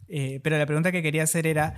Eh, 0.08 0.40
pero 0.42 0.58
la 0.58 0.66
pregunta 0.66 0.92
que 0.92 1.02
quería 1.02 1.22
hacer 1.22 1.46
era, 1.46 1.74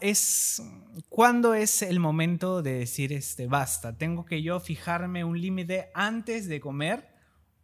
es, 0.00 0.62
¿Cuándo 1.08 1.54
es 1.54 1.82
el 1.82 2.00
momento 2.00 2.62
de 2.62 2.74
decir 2.74 3.12
este, 3.12 3.46
basta? 3.46 3.96
¿Tengo 3.96 4.24
que 4.24 4.42
yo 4.42 4.60
fijarme 4.60 5.24
un 5.24 5.40
límite 5.40 5.90
antes 5.94 6.48
de 6.48 6.60
comer? 6.60 7.08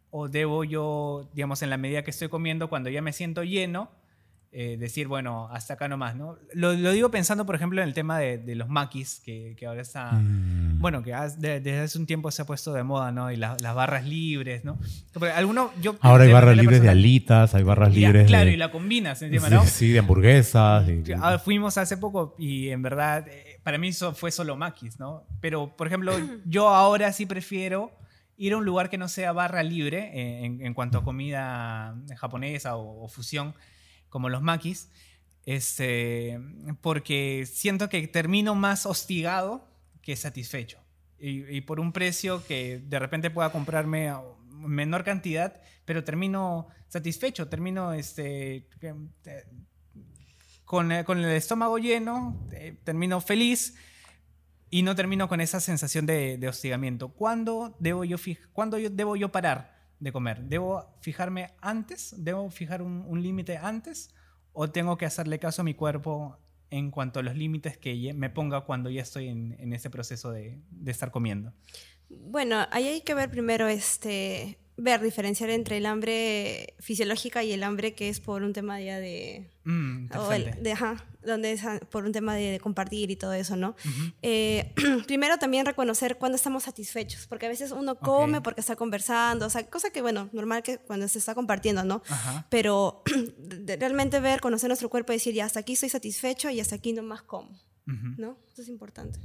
¿O 0.09 0.27
debo 0.27 0.63
yo, 0.63 1.29
digamos, 1.33 1.61
en 1.61 1.69
la 1.69 1.77
medida 1.77 2.03
que 2.03 2.11
estoy 2.11 2.29
comiendo, 2.29 2.69
cuando 2.69 2.89
ya 2.89 3.01
me 3.01 3.13
siento 3.13 3.43
lleno, 3.43 3.91
eh, 4.53 4.75
decir, 4.77 5.07
bueno, 5.07 5.47
hasta 5.49 5.75
acá 5.75 5.87
nomás, 5.87 6.17
¿no? 6.17 6.37
Lo, 6.53 6.73
lo, 6.73 6.91
digo 6.91 7.09
pensando, 7.09 7.45
por 7.45 7.55
ejemplo, 7.55 7.81
en 7.81 7.87
el 7.87 7.93
tema 7.93 8.19
de, 8.19 8.37
de 8.37 8.55
los 8.55 8.67
maquis, 8.67 9.21
que, 9.23 9.55
que, 9.57 9.65
ahora 9.65 9.81
está, 9.81 10.11
mm. 10.11 10.79
bueno, 10.81 11.01
que 11.03 11.13
desde 11.37 11.61
de, 11.61 11.79
hace 11.79 11.97
un 11.97 12.05
tiempo 12.05 12.29
se 12.31 12.41
ha 12.41 12.45
puesto 12.45 12.73
de 12.73 12.83
moda, 12.83 13.13
¿no? 13.13 13.31
Y 13.31 13.37
la, 13.37 13.55
las 13.61 13.73
barras 13.73 14.05
libres, 14.05 14.65
¿no? 14.65 14.77
Porque 15.13 15.31
alguno, 15.31 15.71
yo, 15.81 15.95
ahora 16.01 16.25
hay 16.25 16.33
barras 16.33 16.57
libres 16.57 16.79
persona, 16.79 16.91
de 16.91 16.99
alitas, 16.99 17.55
hay 17.55 17.63
barras 17.63 17.95
libres 17.95 18.27
Claro, 18.27 18.47
de, 18.47 18.51
y 18.51 18.57
la 18.57 18.71
combinas 18.71 19.21
encima, 19.21 19.49
¿no? 19.49 19.65
Sí, 19.65 19.93
de 19.93 19.99
hamburguesas. 19.99 20.85
Y, 20.89 21.01
ah, 21.13 21.39
Fuimos 21.39 21.77
hace 21.77 21.95
poco 21.95 22.35
y 22.37 22.71
en 22.71 22.81
verdad, 22.81 23.29
eh, 23.29 23.61
para 23.63 23.77
mí 23.77 23.87
eso 23.87 24.13
fue 24.13 24.31
solo 24.31 24.57
maquis, 24.57 24.99
¿no? 24.99 25.23
Pero, 25.39 25.77
por 25.77 25.87
ejemplo, 25.87 26.11
yo 26.45 26.67
ahora 26.67 27.13
sí 27.13 27.25
prefiero 27.25 27.93
ir 28.35 28.51
a 28.51 28.57
un 28.57 28.65
lugar 28.65 28.89
que 28.89 28.97
no 28.97 29.07
sea 29.07 29.31
barra 29.31 29.63
libre 29.63 30.11
eh, 30.13 30.45
en, 30.45 30.65
en, 30.65 30.73
cuanto 30.73 30.97
a 30.97 31.03
comida 31.05 31.95
japonesa 32.17 32.75
o, 32.75 33.05
o 33.05 33.07
fusión, 33.07 33.53
como 34.11 34.29
los 34.29 34.43
maquis, 34.43 34.89
este, 35.45 36.39
porque 36.81 37.47
siento 37.51 37.89
que 37.89 38.07
termino 38.07 38.53
más 38.53 38.85
hostigado 38.85 39.67
que 40.03 40.15
satisfecho. 40.15 40.79
Y, 41.17 41.57
y, 41.57 41.61
por 41.61 41.79
un 41.79 41.93
precio 41.93 42.45
que 42.45 42.79
de 42.79 42.99
repente 42.99 43.29
pueda 43.29 43.51
comprarme 43.51 44.11
menor 44.51 45.03
cantidad, 45.03 45.61
pero 45.85 46.03
termino 46.03 46.67
satisfecho, 46.87 47.47
termino 47.47 47.93
este, 47.93 48.67
con, 50.65 50.91
con 51.03 51.17
el 51.17 51.31
estómago 51.31 51.77
lleno, 51.77 52.47
eh, 52.51 52.75
termino 52.83 53.21
feliz 53.21 53.75
y 54.69 54.83
no 54.83 54.95
termino 54.95 55.27
con 55.27 55.41
esa 55.41 55.59
sensación 55.59 56.05
de, 56.05 56.37
de 56.37 56.47
hostigamiento. 56.47 57.09
¿Cuándo 57.09 57.75
debo, 57.79 58.03
yo 58.03 58.17
¿Cuándo 58.53 58.77
yo, 58.77 58.89
debo 58.89 59.15
yo 59.15 59.31
parar? 59.31 59.80
De 60.01 60.11
comer? 60.11 60.43
¿Debo 60.43 60.93
fijarme 60.99 61.51
antes? 61.61 62.13
¿Debo 62.17 62.49
fijar 62.49 62.81
un, 62.81 63.21
límite 63.21 63.57
antes? 63.57 64.13
¿O 64.51 64.69
tengo 64.69 64.97
que 64.97 65.05
hacerle 65.05 65.39
caso 65.39 65.61
a 65.61 65.65
mi 65.65 65.75
cuerpo 65.75 66.37
en 66.69 66.91
cuanto 66.91 67.19
a 67.19 67.23
los 67.23 67.37
límites 67.37 67.77
que 67.77 68.13
me 68.13 68.29
ponga 68.29 68.61
cuando 68.61 68.89
ya 68.89 69.01
estoy 69.01 69.27
en, 69.27 69.55
en 69.59 69.73
ese 69.73 69.89
proceso 69.89 70.31
de, 70.31 70.59
de, 70.71 70.91
estar 70.91 71.11
comiendo? 71.11 71.53
Bueno, 72.09 72.67
ahí 72.71 72.87
hay 72.87 73.01
que 73.01 73.13
ver 73.13 73.29
primero 73.29 73.67
este, 73.67 74.57
ver, 74.81 75.01
diferenciar 75.01 75.49
entre 75.49 75.77
el 75.77 75.85
hambre 75.85 76.75
fisiológica 76.79 77.43
y 77.43 77.51
el 77.51 77.63
hambre 77.63 77.93
que 77.93 78.09
es 78.09 78.19
por 78.19 78.43
un 78.43 78.53
tema 78.53 78.81
ya 78.81 78.99
de... 78.99 79.49
Mm, 79.63 80.07
o 80.17 80.31
el, 80.31 80.63
de 80.63 80.71
ajá, 80.71 81.05
donde 81.23 81.51
es 81.51 81.61
por 81.89 82.05
un 82.05 82.11
tema 82.11 82.35
de, 82.35 82.51
de, 82.51 82.59
compartir 82.59 83.11
y 83.11 83.15
todo 83.15 83.33
eso, 83.33 83.55
¿no? 83.55 83.69
Uh 83.69 83.89
-huh. 83.89 84.13
eh, 84.23 84.73
primero 85.07 85.37
también 85.37 85.65
reconocer 85.65 86.17
cuando 86.17 86.35
estamos 86.35 86.63
satisfechos, 86.63 87.27
porque 87.27 87.45
a 87.45 87.49
veces 87.49 87.71
uno 87.71 87.95
come 87.95 88.37
okay. 88.37 88.43
porque 88.43 88.61
está 88.61 88.75
conversando, 88.75 89.45
o 89.45 89.49
sea, 89.49 89.69
cosa 89.69 89.91
que, 89.91 90.01
bueno, 90.01 90.29
normal 90.33 90.63
que 90.63 90.79
cuando 90.79 91.07
se 91.07 91.19
está 91.19 91.35
compartiendo, 91.35 91.83
¿no? 91.83 92.01
Ajá. 92.09 92.47
Pero 92.49 93.03
realmente 93.79 94.19
ver, 94.19 94.41
conocer 94.41 94.67
nuestro 94.67 94.89
cuerpo 94.89 95.13
y 95.13 95.17
decir, 95.17 95.35
ya 95.35 95.45
hasta 95.45 95.59
aquí 95.59 95.73
estoy 95.73 95.89
satisfecho 95.89 96.49
y 96.49 96.59
hasta 96.59 96.75
aquí 96.75 96.93
no 96.93 97.03
más 97.03 97.21
como, 97.21 97.51
uh 97.51 97.91
-huh. 97.91 98.17
¿no? 98.17 98.37
Eso 98.51 98.63
es 98.63 98.67
importante. 98.67 99.19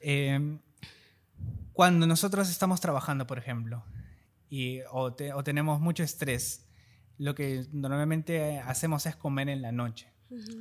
Eh, 0.00 0.58
cuando 1.72 2.06
nosotros 2.06 2.48
estamos 2.48 2.80
trabajando, 2.80 3.26
por 3.26 3.36
ejemplo, 3.36 3.84
y, 4.48 4.80
o, 4.90 5.12
te, 5.12 5.32
o, 5.32 5.42
tenemos 5.42 5.80
mucho 5.80 6.02
estrés, 6.02 6.66
lo 7.18 7.34
que 7.34 7.66
normalmente 7.72 8.58
hacemos 8.60 9.06
es 9.06 9.16
comer 9.16 9.48
en 9.48 9.62
la 9.62 9.72
noche. 9.72 10.08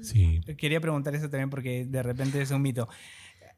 Sí. 0.02 0.42
Quería 0.58 0.80
preguntar 0.80 1.16
eso 1.16 1.30
también 1.30 1.50
porque 1.50 1.86
de 1.86 2.04
repente 2.04 2.42
es 2.42 2.52
un 2.52 2.62
mito. 2.62 2.88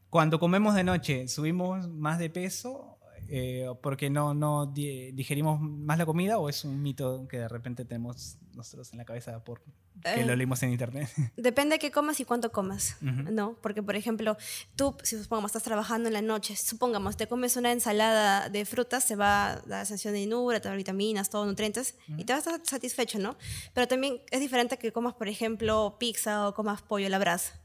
Cuando 0.09 0.39
comemos 0.39 0.73
de 0.73 0.83
noche, 0.83 1.27
¿subimos 1.27 1.87
más 1.89 2.17
de 2.17 2.29
peso? 2.29 2.96
Eh, 3.29 3.67
¿Porque 3.81 4.09
no, 4.09 4.33
no 4.33 4.65
di- 4.67 5.11
digerimos 5.11 5.59
más 5.59 5.97
la 5.97 6.05
comida 6.05 6.37
o 6.39 6.47
es 6.49 6.63
un 6.63 6.81
mito 6.81 7.27
que 7.27 7.39
de 7.39 7.47
repente 7.49 7.83
tenemos 7.85 8.37
nosotros 8.55 8.91
en 8.93 8.99
la 8.99 9.05
cabeza 9.05 9.43
por 9.43 9.61
que 10.03 10.21
Eh, 10.21 10.25
lo 10.25 10.35
leímos 10.35 10.61
en 10.63 10.71
internet? 10.71 11.09
Depende 11.37 11.75
de 11.75 11.79
qué 11.79 11.91
comas 11.91 12.19
y 12.19 12.25
cuánto 12.25 12.51
comas, 12.51 12.95
Ujú. 13.01 13.31
¿no? 13.31 13.55
Porque, 13.61 13.83
por 13.83 13.95
ejemplo, 13.95 14.37
tú, 14.75 14.95
si 15.03 15.17
supongamos, 15.21 15.49
estás 15.49 15.63
trabajando 15.63 16.07
en 16.07 16.13
la 16.13 16.21
noche, 16.21 16.55
supongamos, 16.55 17.17
te 17.17 17.27
comes 17.27 17.57
una 17.57 17.71
ensalada 17.71 18.49
de 18.49 18.63
frutas, 18.65 19.05
te 19.07 19.15
va 19.15 19.53
a 19.53 19.55
dar 19.61 19.85
sensación 19.85 20.13
de 20.13 20.21
llenura, 20.21 20.59
te 20.61 20.67
va 20.67 20.71
a 20.71 20.73
dar 20.73 20.77
vitaminas, 20.77 21.29
todo, 21.29 21.45
nutrientes, 21.45 21.95
y 22.17 22.23
te 22.23 22.33
vas 22.33 22.47
a 22.47 22.51
estar 22.55 22.65
satisfecho, 22.67 23.19
¿no? 23.19 23.35
Pero 23.73 23.87
también 23.87 24.21
es 24.31 24.39
diferente 24.39 24.77
que 24.77 24.91
comas, 24.93 25.15
por 25.15 25.27
ejemplo, 25.27 25.97
pizza 25.99 26.47
o 26.47 26.53
comas 26.53 26.81
pollo 26.81 27.07
a 27.07 27.09
la 27.09 27.19
brasa, 27.19 27.59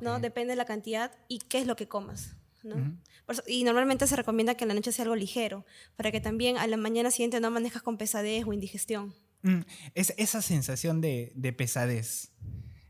¿no? 0.00 0.14
Ok. 0.16 0.20
Depende 0.22 0.52
de 0.52 0.56
la 0.56 0.64
cantidad 0.64 1.12
y 1.28 1.38
qué 1.40 1.58
es 1.58 1.66
lo 1.66 1.76
que 1.76 1.86
comas, 1.86 2.34
¿no? 2.64 2.98
Por 3.26 3.34
eso- 3.34 3.42
y 3.46 3.64
normalmente 3.64 4.06
se 4.06 4.16
recomienda 4.16 4.54
que 4.56 4.64
en 4.64 4.68
la 4.68 4.74
noche 4.74 4.90
sea 4.92 5.04
algo 5.04 5.16
ligero, 5.16 5.64
para 5.96 6.10
que 6.10 6.20
también 6.20 6.58
a 6.58 6.66
la 6.66 6.76
mañana 6.76 7.10
siguiente 7.10 7.40
no 7.40 7.50
manejas 7.50 7.82
con 7.82 7.96
pesadez 7.98 8.44
o 8.46 8.52
indigestión. 8.52 9.14
Mm, 9.42 9.60
es, 9.94 10.14
esa 10.16 10.40
sensación 10.42 11.00
de, 11.00 11.32
de 11.34 11.52
pesadez 11.52 12.32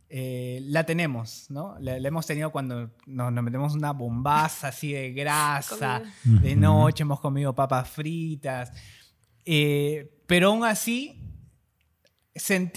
eh, 0.09 0.61
la 0.63 0.87
tenemos, 0.87 1.47
¿no? 1.51 1.77
La, 1.81 1.99
la 1.99 2.07
hemos 2.09 2.25
tenido 2.27 2.53
cuando 2.53 2.93
nos, 3.07 3.33
nos 3.33 3.43
metemos 3.45 3.75
una 3.75 3.93
bombaza 3.93 4.69
así 4.69 4.93
de 4.93 5.13
grasa, 5.13 6.03
de 6.25 6.55
noche 6.55 7.03
hemos 7.03 7.19
comido 7.21 7.53
papas 7.55 7.89
fritas, 7.91 8.71
eh, 9.45 10.11
pero 10.27 10.49
aún 10.49 10.65
así, 10.65 11.21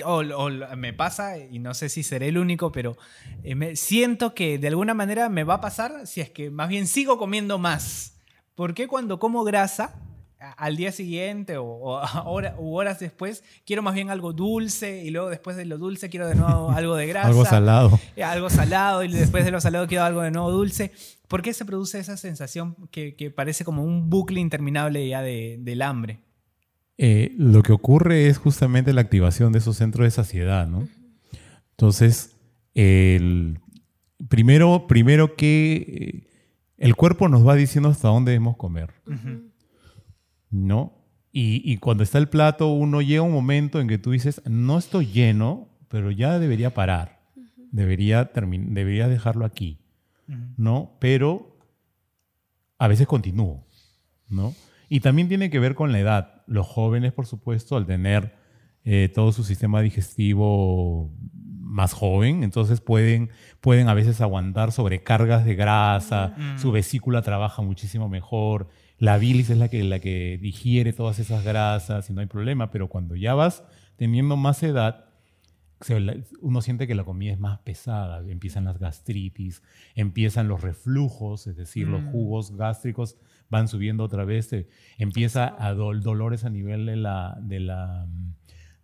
o, 0.05 0.17
o 0.19 0.49
me 0.77 0.93
pasa, 0.93 1.37
y 1.39 1.59
no 1.59 1.73
sé 1.73 1.89
si 1.89 2.03
seré 2.03 2.27
el 2.27 2.37
único, 2.37 2.71
pero 2.71 2.95
eh, 3.43 3.55
me- 3.55 3.75
siento 3.75 4.33
que 4.35 4.57
de 4.59 4.67
alguna 4.67 4.93
manera 4.93 5.29
me 5.29 5.43
va 5.43 5.55
a 5.55 5.61
pasar 5.61 6.05
si 6.07 6.21
es 6.21 6.29
que 6.29 6.49
más 6.51 6.69
bien 6.69 6.87
sigo 6.87 7.17
comiendo 7.17 7.57
más. 7.57 8.13
¿Por 8.55 8.73
qué 8.73 8.87
cuando 8.87 9.19
como 9.19 9.43
grasa 9.43 9.95
a- 10.39 10.51
al 10.53 10.77
día 10.77 10.91
siguiente 10.91 11.57
o, 11.57 11.65
horas 12.57 12.99
después 12.99 13.43
quiero 13.65 13.81
más 13.81 13.95
bien 13.95 14.09
algo 14.11 14.33
dulce 14.33 15.03
y 15.03 15.09
luego 15.09 15.29
después 15.29 15.57
de 15.57 15.65
lo 15.65 15.77
dulce 15.79 16.09
quiero 16.09 16.27
de 16.27 16.35
nuevo 16.35 16.69
algo 16.75 16.95
de 16.95 17.07
grasa? 17.07 17.27
Algo 17.27 17.43
salado. 17.45 17.99
eh, 18.15 18.23
algo 18.23 18.49
salado 18.51 19.03
y 19.03 19.07
después 19.11 19.43
de 19.45 19.51
lo 19.51 19.59
salado 19.61 19.87
quiero 19.87 20.03
algo 20.03 20.21
de 20.21 20.29
nuevo 20.31 20.51
dulce. 20.51 20.91
¿Por 21.27 21.41
qué 21.41 21.53
se 21.53 21.65
produce 21.65 21.99
esa 21.99 22.15
sensación 22.15 22.75
que, 22.91 23.15
que 23.15 23.31
parece 23.31 23.65
como 23.65 23.83
un 23.83 24.09
bucle 24.09 24.39
interminable 24.39 25.07
ya 25.07 25.21
de- 25.23 25.57
del 25.59 25.81
hambre? 25.81 26.19
Eh, 26.97 27.35
lo 27.37 27.61
que 27.61 27.73
ocurre 27.73 28.27
es 28.27 28.37
justamente 28.37 28.93
la 28.93 29.01
activación 29.01 29.51
de 29.51 29.59
esos 29.59 29.77
centros 29.77 30.05
de 30.05 30.11
saciedad, 30.11 30.67
¿no? 30.67 30.87
Entonces, 31.71 32.35
el, 32.73 33.59
primero, 34.29 34.87
primero 34.87 35.35
que 35.35 35.75
eh, 35.75 36.27
el 36.77 36.95
cuerpo 36.95 37.29
nos 37.29 37.47
va 37.47 37.55
diciendo 37.55 37.89
hasta 37.89 38.07
dónde 38.07 38.31
debemos 38.31 38.57
comer, 38.57 38.89
¿no? 40.49 40.93
Y, 41.31 41.61
y 41.71 41.77
cuando 41.77 42.03
está 42.03 42.17
el 42.17 42.29
plato, 42.29 42.67
uno 42.69 43.01
llega 43.01 43.19
a 43.19 43.23
un 43.25 43.33
momento 43.33 43.79
en 43.79 43.87
que 43.87 43.99
tú 43.99 44.11
dices, 44.11 44.41
no 44.45 44.77
estoy 44.79 45.07
lleno, 45.07 45.67
pero 45.87 46.09
ya 46.09 46.39
debería 46.39 46.73
parar, 46.73 47.19
debería 47.71 49.07
dejarlo 49.07 49.45
aquí, 49.45 49.79
¿no? 50.57 50.97
Pero 50.99 51.57
a 52.79 52.87
veces 52.87 53.07
continúo, 53.07 53.65
¿no? 54.29 54.53
Y 54.89 55.01
también 55.01 55.27
tiene 55.27 55.49
que 55.49 55.59
ver 55.59 55.75
con 55.75 55.91
la 55.91 55.99
edad. 55.99 56.36
Los 56.47 56.65
jóvenes, 56.65 57.13
por 57.13 57.25
supuesto, 57.27 57.75
al 57.77 57.85
tener 57.85 58.33
eh, 58.83 59.09
todo 59.13 59.31
su 59.31 59.43
sistema 59.43 59.81
digestivo 59.81 61.11
más 61.59 61.93
joven, 61.93 62.43
entonces 62.43 62.79
pueden, 62.81 63.29
pueden 63.61 63.87
a 63.89 63.93
veces 63.93 64.19
aguantar 64.21 64.71
sobrecargas 64.71 65.45
de 65.45 65.53
grasa, 65.55 66.33
su 66.57 66.71
vesícula 66.71 67.21
trabaja 67.21 67.61
muchísimo 67.61 68.07
mejor, 68.09 68.69
la 68.97 69.17
bilis 69.17 69.49
es 69.51 69.57
la 69.57 69.67
que, 69.67 69.83
la 69.83 69.99
que 69.99 70.39
digiere 70.41 70.93
todas 70.93 71.19
esas 71.19 71.43
grasas 71.43 72.09
y 72.09 72.13
no 72.13 72.21
hay 72.21 72.27
problema, 72.27 72.71
pero 72.71 72.87
cuando 72.87 73.15
ya 73.15 73.35
vas 73.35 73.63
teniendo 73.97 74.37
más 74.37 74.63
edad, 74.63 75.03
uno 76.41 76.61
siente 76.61 76.87
que 76.87 76.95
la 76.95 77.03
comida 77.03 77.31
es 77.33 77.39
más 77.39 77.59
pesada, 77.59 78.21
empiezan 78.27 78.65
las 78.65 78.79
gastritis, 78.79 79.61
empiezan 79.93 80.47
los 80.47 80.61
reflujos, 80.61 81.45
es 81.45 81.55
decir, 81.57 81.87
los 81.87 82.01
Mm. 82.01 82.11
jugos 82.11 82.55
gástricos 82.55 83.17
van 83.49 83.67
subiendo 83.67 84.03
otra 84.03 84.25
vez, 84.25 84.51
eh, 84.53 84.67
empieza 84.97 85.55
a 85.59 85.73
dol- 85.73 86.01
dolores 86.01 86.43
a 86.45 86.49
nivel 86.49 86.85
de 86.85 86.95
la, 86.97 87.37
de 87.41 87.59
la, 87.59 88.05
mm, 88.07 88.33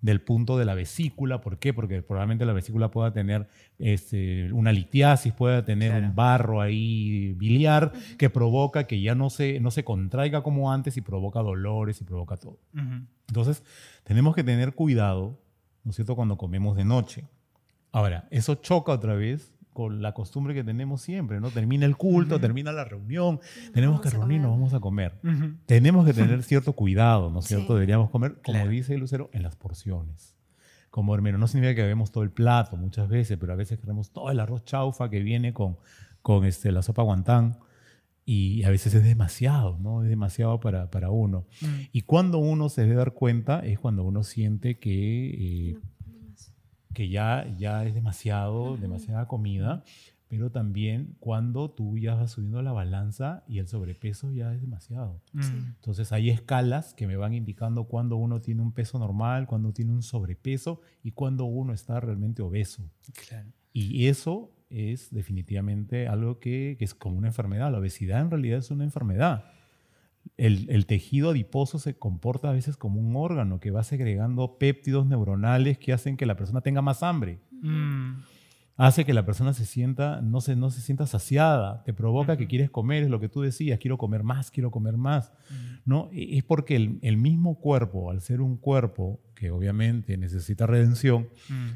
del 0.01 0.20
punto 0.22 0.58
de 0.58 0.65
la 0.65 0.75
vesícula, 0.75 1.39
¿por 1.39 1.60
qué? 1.60 1.74
Porque 1.74 2.01
probablemente 2.01 2.46
la 2.46 2.51
vesícula 2.51 2.91
pueda 2.91 3.13
tener 3.13 3.48
este, 3.79 4.51
una 4.51 4.74
litiasis, 4.74 5.31
pueda 5.31 5.64
tener 5.64 5.92
Claro. 5.92 6.07
un 6.07 6.16
barro 6.16 6.61
ahí 6.61 7.33
biliar 7.33 7.94
que 8.18 8.29
provoca 8.29 8.85
que 8.85 9.00
ya 9.01 9.16
no 9.16 9.29
se, 9.29 9.59
no 9.61 9.72
se 9.72 9.85
contraiga 9.85 10.44
como 10.44 10.72
antes 10.74 10.98
y 10.98 11.01
provoca 11.01 11.40
dolores 11.42 12.01
y 12.01 12.03
provoca 12.03 12.35
todo. 12.35 12.59
Entonces, 13.29 13.64
tenemos 14.03 14.35
que 14.35 14.44
tener 14.44 14.74
cuidado, 14.74 15.40
¿no 15.85 15.92
es 15.92 15.96
cierto?, 15.96 16.16
cuando 16.18 16.37
comemos 16.37 16.75
de 16.75 16.83
noche. 16.83 17.24
Ahora, 17.94 18.27
eso 18.29 18.55
choca 18.55 18.92
otra 18.92 19.14
vez 19.16 19.53
con 19.74 20.01
la 20.01 20.14
costumbre 20.14 20.53
que 20.53 20.64
tenemos 20.64 21.01
siempre, 21.01 21.40
¿no? 21.40 21.50
Termina 21.50 21.86
el 21.86 21.98
culto, 21.98 22.40
termina 22.40 22.72
la 22.72 22.86
reunión, 22.86 23.40
tenemos 23.74 23.98
Vamos 23.98 24.12
que 24.12 24.18
reunirnos, 24.18 24.51
vamos 24.51 24.74
a 24.74 24.79
comer. 24.79 25.14
Ujú. 25.24 25.55
Tenemos 25.66 26.05
que 26.05 26.14
tener 26.38 26.44
cierto 26.44 26.74
cuidado, 26.74 27.29
¿no 27.31 27.40
es 27.40 27.46
Sí. 27.46 27.55
cierto? 27.55 27.74
Deberíamos 27.74 28.09
comer, 28.09 28.33
como 28.44 28.59
Claro. 28.59 28.70
dice 28.70 28.98
Lucero, 28.98 29.29
en 29.33 29.44
las 29.44 29.55
porciones. 29.55 30.36
Como 30.90 31.16
hermano, 31.16 31.38
no 31.40 31.48
significa 31.48 31.75
que 31.75 31.81
bebemos 31.81 32.12
todo 32.12 32.24
el 32.24 32.29
plato 32.29 32.77
muchas 32.77 33.09
veces, 33.09 33.38
pero 33.40 33.51
a 33.53 33.55
veces 33.55 33.79
queremos 33.79 34.12
todo 34.12 34.29
el 34.29 34.40
arroz 34.40 34.64
chaufa 34.64 35.09
que 35.09 35.22
viene 35.22 35.51
con, 35.51 35.77
con 36.22 36.46
este, 36.46 36.72
la 36.72 36.83
sopa 36.83 37.01
guantán 37.01 37.57
y 38.25 38.64
a 38.64 38.70
veces 38.70 38.94
es 38.94 39.03
demasiado, 39.03 39.77
¿no? 39.81 40.03
Es 40.03 40.09
demasiado 40.09 40.59
para, 40.59 40.90
para 40.92 41.09
uno. 41.09 41.46
Mm. 41.62 41.66
Y 41.92 42.01
cuando 42.03 42.38
uno 42.38 42.70
se 42.70 42.83
debe 42.83 42.94
dar 42.96 43.14
cuenta 43.14 43.59
es 43.62 43.79
cuando 43.79 44.03
uno 44.03 44.24
siente 44.24 44.77
que, 44.77 45.72
eh, 45.72 45.77
que 46.94 47.10
ya, 47.10 47.46
ya 47.58 47.86
es 47.86 47.94
demasiado, 47.94 48.77
demasiada 48.77 49.27
comida, 49.27 49.84
pero 50.27 50.50
también 50.50 51.16
cuando 51.20 51.70
tú 51.70 51.98
ya 51.98 52.16
vas 52.16 52.32
subiendo 52.32 52.62
la 52.62 52.72
balanza 52.72 53.44
y 53.48 53.60
el 53.60 53.68
sobrepeso 53.68 54.32
ya 54.32 54.53
es 54.53 54.62
demasiado. 54.62 55.22
Mm. 55.34 55.74
Entonces 55.75 56.12
hay 56.12 56.29
escalas 56.29 56.94
que 56.94 57.06
me 57.06 57.18
van 57.18 57.34
indicando 57.34 57.84
cuando 57.84 58.16
uno 58.16 58.42
tiene 58.42 58.62
un 58.62 58.72
peso 58.72 58.98
normal, 58.98 59.46
cuando 59.46 59.74
tiene 59.74 59.92
un 59.92 60.01
sobrepeso 60.01 60.82
y 61.03 61.12
cuando 61.12 61.46
uno 61.46 61.72
está 61.74 62.00
realmente 62.00 62.42
obeso. 62.42 62.90
Claro. 63.27 63.50
Y 63.74 64.08
eso 64.08 64.51
es 64.70 65.12
definitivamente 65.12 66.08
algo 66.08 66.40
que, 66.40 66.77
que 66.79 66.86
es 66.86 66.96
como 66.96 67.18
una 67.18 67.27
enfermedad. 67.27 67.72
La 67.72 67.77
obesidad 67.77 68.22
en 68.22 68.32
realidad 68.32 68.58
es 68.58 68.72
una 68.72 68.84
enfermedad. 68.84 69.46
El, 70.37 70.65
el 70.69 70.85
tejido 70.87 71.29
adiposo 71.29 71.77
se 71.77 71.96
comporta 71.96 72.50
a 72.50 72.53
veces 72.53 72.75
como 72.77 73.00
un 73.00 73.15
órgano 73.15 73.59
que 73.59 73.69
va 73.72 73.83
segregando 73.83 74.57
péptidos 74.57 75.05
neuronales 75.05 75.77
que 75.77 75.93
hacen 75.93 76.17
que 76.17 76.25
la 76.25 76.35
persona 76.35 76.61
tenga 76.61 76.81
más 76.81 77.03
hambre. 77.03 77.39
Mm. 77.61 78.22
Hace 78.75 79.05
que 79.05 79.13
la 79.13 79.24
persona 79.24 79.53
se 79.53 79.67
sienta, 79.67 80.22
no 80.22 80.41
se, 80.41 80.55
no 80.55 80.72
se 80.72 80.81
sienta 80.81 81.05
saciada, 81.05 81.83
te 81.83 81.93
provoca 81.93 82.37
que 82.37 82.48
quieres 82.48 82.72
comer, 82.72 83.03
es 83.03 83.09
lo 83.11 83.19
que 83.19 83.29
tú 83.29 83.41
decías, 83.41 83.77
quiero 83.77 84.00
comer 84.00 84.24
más, 84.24 84.50
quiero 84.50 84.72
comer 84.72 84.98
más. 84.98 85.31
¿no? 85.85 86.09
E- 86.11 86.37
Es 86.39 86.43
porque 86.43 86.75
el, 86.75 86.98
el 87.03 87.17
mismo 87.17 87.59
cuerpo, 87.59 88.09
al 88.09 88.22
ser 88.22 88.41
un 88.41 88.57
cuerpo 88.57 89.19
que 89.35 89.51
obviamente 89.51 90.17
necesita 90.17 90.65
redención, 90.65 91.27
Mm. 91.50 91.69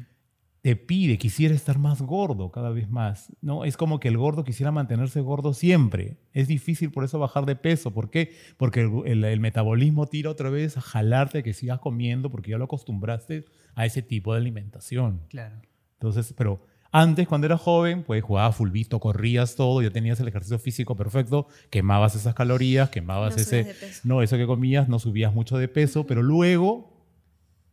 Te 0.62 0.74
pide, 0.76 1.18
quisiera 1.18 1.54
estar 1.54 1.78
más 1.78 2.02
gordo 2.02 2.50
cada 2.50 2.70
vez 2.70 2.90
más. 2.90 3.32
¿no? 3.40 3.64
Es 3.64 3.76
como 3.76 4.00
que 4.00 4.08
el 4.08 4.18
gordo 4.18 4.42
quisiera 4.44 4.72
mantenerse 4.72 5.20
gordo 5.20 5.54
siempre. 5.54 6.16
Es 6.32 6.48
difícil 6.48 6.90
por 6.90 7.04
eso 7.04 7.18
bajar 7.18 7.46
de 7.46 7.54
peso. 7.56 7.92
¿Por 7.92 8.10
qué? 8.10 8.32
Porque 8.56 8.80
el, 8.80 8.90
el- 9.06 9.24
el 9.24 9.40
metabolismo 9.40 10.06
tira 10.06 10.30
otra 10.30 10.50
vez 10.50 10.76
a 10.76 10.80
jalarte 10.80 11.42
que 11.42 11.54
sigas 11.54 11.78
comiendo 11.78 12.30
porque 12.30 12.50
ya 12.50 12.58
lo 12.58 12.64
acostumbraste 12.64 13.44
a 13.74 13.86
ese 13.86 14.02
tipo 14.02 14.32
de 14.34 14.40
alimentación. 14.40 15.20
Claro. 15.28 15.56
Entonces, 15.94 16.34
pero 16.36 16.60
antes, 16.90 17.28
cuando 17.28 17.46
eras 17.46 17.60
joven, 17.60 18.02
pues 18.02 18.22
jugabas 18.24 18.56
fulbito, 18.56 18.98
corrías 18.98 19.54
todo, 19.56 19.82
ya 19.82 19.90
tenías 19.90 20.18
el 20.20 20.28
ejercicio 20.28 20.58
físico 20.58 20.96
perfecto, 20.96 21.46
quemabas 21.70 22.14
esas 22.16 22.34
calorías, 22.34 22.88
quemabas 22.90 23.36
No 23.36 23.42
ese, 23.42 23.74
no, 24.04 24.22
eso 24.22 24.36
que 24.36 24.46
comías, 24.46 24.88
no 24.88 24.98
subías 24.98 25.32
mucho 25.34 25.58
de 25.58 25.68
peso, 25.68 26.06
pero 26.06 26.22
luego, 26.22 26.97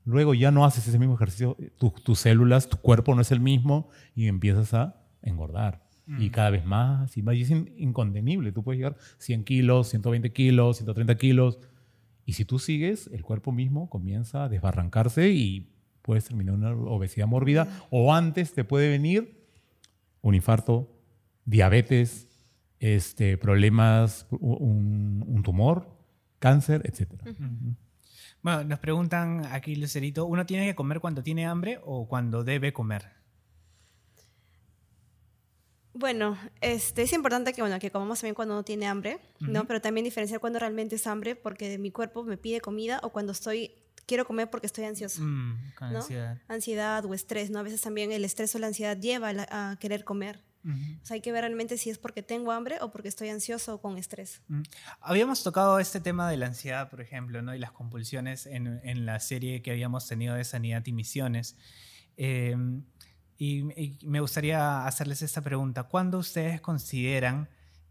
luego 0.05 0.33
ya 0.33 0.51
no 0.51 0.63
haces 0.65 0.87
ese 0.87 0.99
mismo 0.99 1.15
ejercicio, 1.15 1.57
tu- 1.77 1.89
tus 2.03 2.19
células, 2.19 2.69
tu 2.69 2.77
cuerpo 2.77 3.13
no 3.15 3.21
es 3.21 3.31
el 3.31 3.39
mismo 3.39 3.89
y 4.15 4.27
empiezas 4.27 4.73
a 4.73 5.01
engordar. 5.21 5.83
Y 6.19 6.29
cada 6.29 6.51
vez 6.51 6.63
más 6.65 7.17
y 7.17 7.23
más. 7.23 7.35
Y 7.35 7.41
es 7.41 7.49
in- 7.49 7.73
incontenible. 7.77 8.51
Tú 8.51 8.61
puedes 8.63 8.77
llegar 8.77 8.95
100 9.17 9.43
kilos, 9.43 9.87
120 9.89 10.31
kilos, 10.31 10.77
130 10.77 11.15
kilos. 11.17 11.57
Y 12.25 12.33
si 12.33 12.45
tú 12.45 12.59
sigues, 12.59 13.07
el 13.11 13.23
cuerpo 13.23 13.51
mismo 13.51 13.89
comienza 13.89 14.43
a 14.43 14.49
desbarrancarse 14.49 15.31
y 15.31 15.71
puedes 16.03 16.25
terminar 16.25 16.53
una 16.55 16.71
obesidad 16.73 17.25
mórbida. 17.25 17.67
O 17.89 18.13
antes 18.13 18.53
te 18.53 18.63
puede 18.63 18.89
venir 18.89 19.47
un 20.21 20.35
infarto, 20.35 20.91
diabetes, 21.45 22.27
este, 22.79 23.37
problemas, 23.39 24.27
un, 24.31 25.23
un 25.27 25.41
tumor, 25.43 25.87
cáncer, 26.39 26.83
etc. 26.85 27.11
Bueno, 28.45 28.63
nos 28.63 28.77
preguntan 28.77 29.43
aquí, 29.51 29.75
Lucerito, 29.75 30.27
¿uno 30.27 30.45
tiene 30.45 30.67
que 30.67 30.75
comer 30.75 30.99
cuando 30.99 31.23
tiene 31.23 31.47
hambre 31.47 31.79
o 31.83 32.07
cuando 32.07 32.43
debe 32.43 32.73
comer? 32.73 33.09
Bueno, 35.95 36.37
este, 36.61 37.01
es 37.01 37.13
importante 37.13 37.53
que, 37.53 37.61
bueno, 37.63 37.79
que 37.79 37.89
comamos 37.89 38.19
también 38.19 38.35
cuando 38.35 38.53
no 38.53 38.61
tiene 38.61 38.85
hambre, 38.85 39.17
¿no? 39.39 39.65
Pero 39.65 39.81
también 39.81 40.03
diferenciar 40.03 40.39
cuando 40.39 40.59
realmente 40.59 40.97
es 40.97 41.07
hambre 41.07 41.35
porque 41.35 41.79
mi 41.79 41.89
cuerpo 41.89 42.23
me 42.23 42.37
pide 42.37 42.61
comida 42.61 42.99
o 43.01 43.09
cuando 43.09 43.31
estoy 43.31 43.71
quiero 44.05 44.27
comer 44.27 44.47
porque 44.51 44.67
estoy 44.67 44.83
ansioso. 44.85 45.23
Mm, 45.23 45.73
con 45.79 45.93
¿no? 45.93 45.97
ansiedad. 46.01 46.37
Ansiedad 46.47 47.03
o 47.05 47.15
estrés, 47.15 47.49
¿no? 47.49 47.57
A 47.57 47.63
veces 47.63 47.81
también 47.81 48.11
el 48.11 48.23
estrés 48.25 48.53
o 48.53 48.59
la 48.59 48.67
ansiedad 48.67 48.95
lleva 48.95 49.29
a, 49.29 49.33
la- 49.33 49.47
a 49.49 49.77
querer 49.79 50.03
comer. 50.03 50.43
Ujú. 50.65 50.99
O 51.01 51.05
sea, 51.05 51.15
hay 51.15 51.21
que 51.21 51.31
ver 51.31 51.41
realmente 51.41 51.77
si 51.77 51.89
es 51.91 51.97
porque 51.97 52.23
tengo 52.23 52.51
hambre 52.51 52.77
o 52.81 52.91
porque 52.91 53.07
estoy 53.07 53.29
ansioso 53.29 53.75
o 53.75 53.81
con 53.81 53.97
estrés. 53.97 54.41
Mm. 54.47 54.63
Habíamos 54.99 55.43
tocado 55.43 55.79
este 55.79 55.99
tema 55.99 56.29
de 56.29 56.37
la 56.37 56.47
ansiedad, 56.47 56.89
por 56.89 57.01
ejemplo, 57.01 57.41
¿no? 57.41 57.53
y 57.53 57.59
las 57.59 57.71
compulsiones 57.71 58.47
en, 58.47 58.81
en 58.83 59.05
la 59.05 59.19
serie 59.19 59.61
que 59.61 59.71
habíamos 59.71 60.07
tenido 60.07 60.35
de 60.35 60.43
Sanidad 60.43 60.83
y 60.85 60.91
Misiones. 60.91 61.55
Eh, 62.17 62.55
y, 63.37 63.59
y 63.79 63.99
me 64.03 64.21
gustaría 64.21 64.87
hacerles 64.87 65.21
esta 65.21 65.41
pregunta. 65.41 65.83
¿Cuándo 65.83 66.17
ustedes 66.17 66.61
consideran 66.61 67.49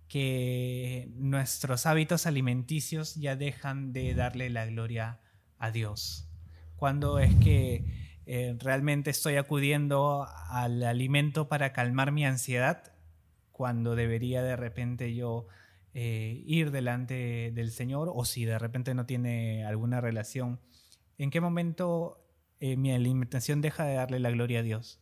que 0.09 1.09
nuestros 1.15 1.87
hábitos 1.87 2.27
alimenticios 2.27 3.15
ya 3.15 3.37
dejan 3.37 3.93
de 3.93 4.15
darle 4.15 4.51
la 4.51 4.67
gloria 4.67 5.21
a 5.59 5.71
Dios? 5.71 6.29
¿Cuándo 6.77 7.19
es 7.19 7.35
que 7.37 8.04
eh, 8.27 8.57
realmente 8.59 9.11
estoy 9.11 9.37
acudiendo 9.37 10.27
al 10.49 10.83
alimento 10.83 11.49
para 11.49 11.73
calmar 11.73 12.13
mi 12.13 12.25
ansiedad? 12.25 12.93
Cuando 13.53 13.95
debería 13.95 14.43
de 14.43 14.57
repente 14.57 15.15
yo 15.15 15.47
eh, 15.93 16.43
ir 16.47 16.71
delante 16.71 17.53
del 17.55 17.71
Señor 17.71 18.11
o 18.13 18.25
si 18.25 18.45
de 18.45 18.59
repente 18.59 18.95
no 18.95 19.07
tiene 19.07 19.65
alguna 19.65 20.01
relación. 20.01 20.61
¿En 21.19 21.31
qué 21.31 21.41
momento 21.41 22.27
eh, 22.61 22.77
mi 22.77 22.93
alimentación 22.93 23.61
deja 23.61 23.85
de 23.85 23.95
darle 23.95 24.19
la 24.19 24.31
gloria 24.31 24.61
a 24.61 24.63
Dios? 24.63 25.01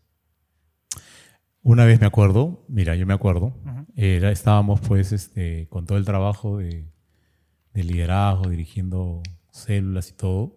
Una 1.62 1.84
vez 1.84 2.00
me 2.00 2.06
acuerdo, 2.06 2.64
mira, 2.68 2.96
yo 2.96 3.06
me 3.06 3.14
acuerdo, 3.14 3.54
era, 3.94 4.32
estábamos 4.32 4.80
pues 4.80 5.12
este, 5.12 5.68
con 5.68 5.86
todo 5.86 5.96
el 5.96 6.04
trabajo 6.04 6.58
de, 6.58 6.90
de 7.72 7.84
liderazgo, 7.84 8.50
dirigiendo 8.50 9.22
células 9.50 10.10
y 10.10 10.14
todo, 10.14 10.56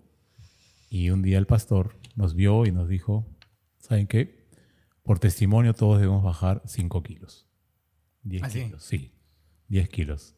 y 0.90 1.12
un 1.12 1.22
día 1.22 1.38
el 1.38 1.46
pastor 1.46 1.96
nos 2.16 2.36
vio 2.36 2.66
y 2.66 2.72
nos 2.72 2.88
dijo, 2.90 3.28
¿saben 3.80 4.08
qué? 4.08 4.46
Por 5.04 5.20
testimonio 5.20 5.74
todos 5.74 6.00
debemos 6.00 6.24
bajar 6.24 6.62
5 6.66 7.04
kilos. 7.04 7.48
10 8.24 8.44
¿Ah, 8.44 8.50
sí? 8.50 8.64
kilos, 8.64 8.84
sí, 8.84 9.12
10 9.68 9.90
kilos. 9.90 10.36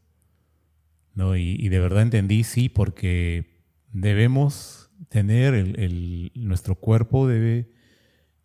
¿No? 1.13 1.35
Y, 1.37 1.55
y 1.59 1.69
de 1.69 1.79
verdad 1.79 2.01
entendí, 2.03 2.43
sí, 2.43 2.69
porque 2.69 3.63
debemos 3.91 4.91
tener, 5.09 5.53
el, 5.53 5.79
el- 5.79 6.31
nuestro 6.35 6.75
cuerpo 6.75 7.27
debe, 7.27 7.71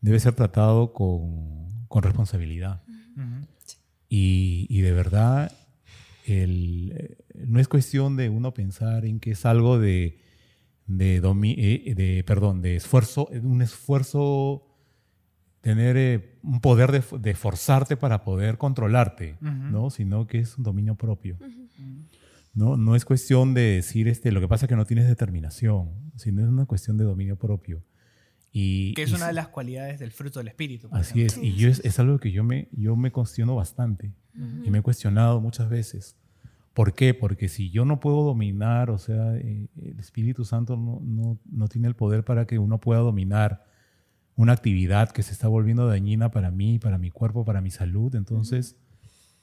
debe 0.00 0.20
ser 0.20 0.34
tratado 0.34 0.92
con, 0.92 1.86
con 1.88 2.02
responsabilidad. 2.02 2.82
Y, 4.08 4.66
y 4.70 4.80
de 4.82 4.92
verdad, 4.92 5.52
el, 6.26 6.92
eh, 6.96 7.16
no 7.46 7.58
es 7.60 7.68
cuestión 7.68 8.16
de 8.16 8.28
uno 8.28 8.54
pensar 8.54 9.04
en 9.06 9.20
que 9.20 9.32
es 9.32 9.44
algo 9.46 9.78
de, 9.78 10.20
de, 10.96 11.20
domi- 11.22 11.54
eh, 11.58 11.94
de 11.94 12.24
perdón, 12.24 12.62
de 12.62 12.76
esfuerzo, 12.76 13.26
un 13.42 13.62
esfuerzo, 13.62 14.66
tener 15.60 15.96
eh, 15.96 16.38
un 16.42 16.60
poder 16.60 16.90
de, 16.92 17.02
de 17.20 17.34
forzarte 17.34 17.96
para 17.96 18.24
poder 18.24 18.58
controlarte. 18.58 19.36
¿no? 19.40 19.90
Sino 19.90 20.26
que 20.26 20.38
es 20.40 20.56
un 20.58 20.64
dominio 20.64 20.94
propio. 20.96 21.36
¿no? 22.54 22.76
No 22.76 22.94
es 22.96 23.04
cuestión 23.04 23.54
de 23.54 23.62
decir, 23.76 24.08
este, 24.08 24.30
lo 24.32 24.40
que 24.40 24.48
pasa 24.48 24.66
es 24.66 24.68
que 24.68 24.76
no 24.76 24.84
tienes 24.84 25.06
determinación, 25.08 25.90
sino 26.16 26.42
es 26.42 26.48
una 26.48 26.66
cuestión 26.66 26.96
de 26.98 27.04
dominio 27.04 27.36
propio. 27.36 27.82
Y, 28.54 28.92
Que 28.92 29.04
es 29.04 29.10
y 29.10 29.14
una 29.14 29.28
de 29.28 29.32
las 29.32 29.48
cualidades 29.48 29.98
del 29.98 30.10
fruto 30.12 30.38
del 30.40 30.48
Espíritu. 30.48 30.88
Así 30.92 31.22
ejemplo. 31.22 31.42
es, 31.42 31.48
y 31.48 31.56
yo 31.56 31.68
es, 31.70 31.80
es 31.84 31.98
algo 31.98 32.18
que 32.18 32.32
yo 32.32 32.44
me, 32.44 32.68
yo 32.72 32.96
me 32.96 33.10
cuestiono 33.10 33.54
bastante 33.54 34.12
y 34.64 34.70
me 34.70 34.78
he 34.78 34.82
cuestionado 34.82 35.40
muchas 35.40 35.68
veces. 35.70 36.16
¿Por 36.74 36.94
qué? 36.94 37.12
Porque 37.14 37.48
si 37.48 37.70
yo 37.70 37.84
no 37.84 38.00
puedo 38.00 38.22
dominar, 38.24 38.90
o 38.90 38.98
sea, 38.98 39.36
eh, 39.36 39.68
el 39.76 39.98
Espíritu 39.98 40.44
Santo 40.44 40.76
no, 40.76 41.00
no, 41.02 41.38
no 41.50 41.68
tiene 41.68 41.88
el 41.88 41.94
poder 41.94 42.24
para 42.24 42.46
que 42.46 42.58
uno 42.58 42.80
pueda 42.80 43.00
dominar 43.00 43.64
una 44.36 44.52
actividad 44.52 45.10
que 45.10 45.22
se 45.22 45.32
está 45.32 45.48
volviendo 45.48 45.86
dañina 45.86 46.30
para 46.30 46.50
mí, 46.50 46.78
para 46.78 46.96
mi 46.98 47.10
cuerpo, 47.10 47.44
para 47.44 47.60
mi 47.60 47.70
salud, 47.70 48.14
entonces 48.14 48.76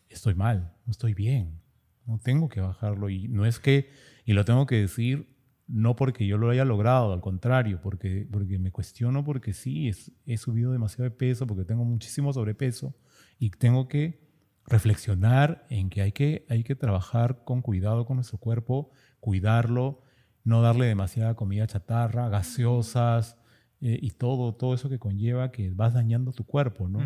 estoy 0.09 0.33
mal, 0.33 0.73
no 0.85 0.91
estoy 0.91 1.13
bien, 1.13 1.61
no 2.07 2.17
tengo 2.17 2.49
que 2.49 2.61
bajarlo 2.61 3.09
y 3.09 3.27
no 3.27 3.45
es 3.45 3.59
que, 3.59 3.89
y 4.25 4.33
lo 4.33 4.45
tengo 4.45 4.65
que 4.65 4.75
decir 4.77 5.27
no 5.67 5.95
porque 5.95 6.25
yo 6.25 6.39
lo 6.39 6.49
haya 6.49 6.65
logrado, 6.65 7.13
al 7.13 7.21
contrario, 7.21 7.79
porque, 7.83 8.27
porque 8.31 8.57
me 8.57 8.71
cuestiono 8.71 9.23
porque 9.23 9.53
sí, 9.53 9.87
es- 9.87 10.11
he 10.25 10.35
subido 10.37 10.71
demasiado 10.71 11.03
de 11.03 11.11
peso, 11.11 11.45
porque 11.45 11.63
tengo 11.63 11.85
muchísimo 11.85 12.33
sobrepeso 12.33 12.95
y 13.37 13.51
tengo 13.51 13.87
que 13.87 14.28
reflexionar 14.69 15.65
en 15.69 15.89
que 15.89 16.01
hay 16.01 16.11
que, 16.11 16.45
hay 16.49 16.63
que 16.63 16.75
trabajar 16.75 17.43
con 17.43 17.61
cuidado 17.61 18.05
con 18.05 18.17
nuestro 18.17 18.37
cuerpo, 18.37 18.91
cuidarlo, 19.19 20.01
no 20.43 20.61
darle 20.61 20.85
demasiada 20.85 21.35
comida 21.35 21.67
chatarra, 21.67 22.29
gaseosas 22.29 23.37
eh, 23.81 23.97
y 24.01 24.11
todo, 24.11 24.53
todo 24.55 24.73
eso 24.73 24.89
que 24.89 24.99
conlleva 24.99 25.51
que 25.51 25.71
vas 25.71 25.93
dañando 25.93 26.31
tu 26.33 26.43
cuerpo, 26.45 26.87
¿no? 26.87 26.99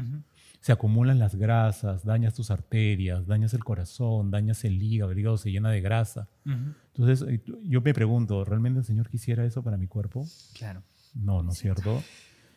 Se 0.59 0.71
acumulan 0.71 1.19
las 1.19 1.35
grasas, 1.35 2.05
dañas 2.05 2.33
tus 2.35 2.49
arterias, 2.49 3.27
dañas 3.27 3.53
el 3.53 3.63
corazón, 3.65 4.31
dañas 4.31 4.63
el 4.63 4.81
hígado, 4.81 5.11
el 5.11 5.19
hígado 5.19 5.37
se 5.37 5.51
llena 5.51 5.69
de 5.71 5.81
grasa. 5.81 6.29
Entonces, 6.45 7.27
eh, 7.27 7.43
yo 7.63 7.81
me 7.81 7.93
pregunto, 7.93 8.45
¿realmente 8.45 8.79
el 8.79 8.85
Señor 8.85 9.09
quisiera 9.09 9.43
eso 9.45 9.61
para 9.61 9.75
mi 9.77 9.87
cuerpo? 9.87 10.25
Claro. 10.53 10.81
No, 11.15 11.43
¿no 11.43 11.51
es 11.51 11.57
cierto? 11.57 12.01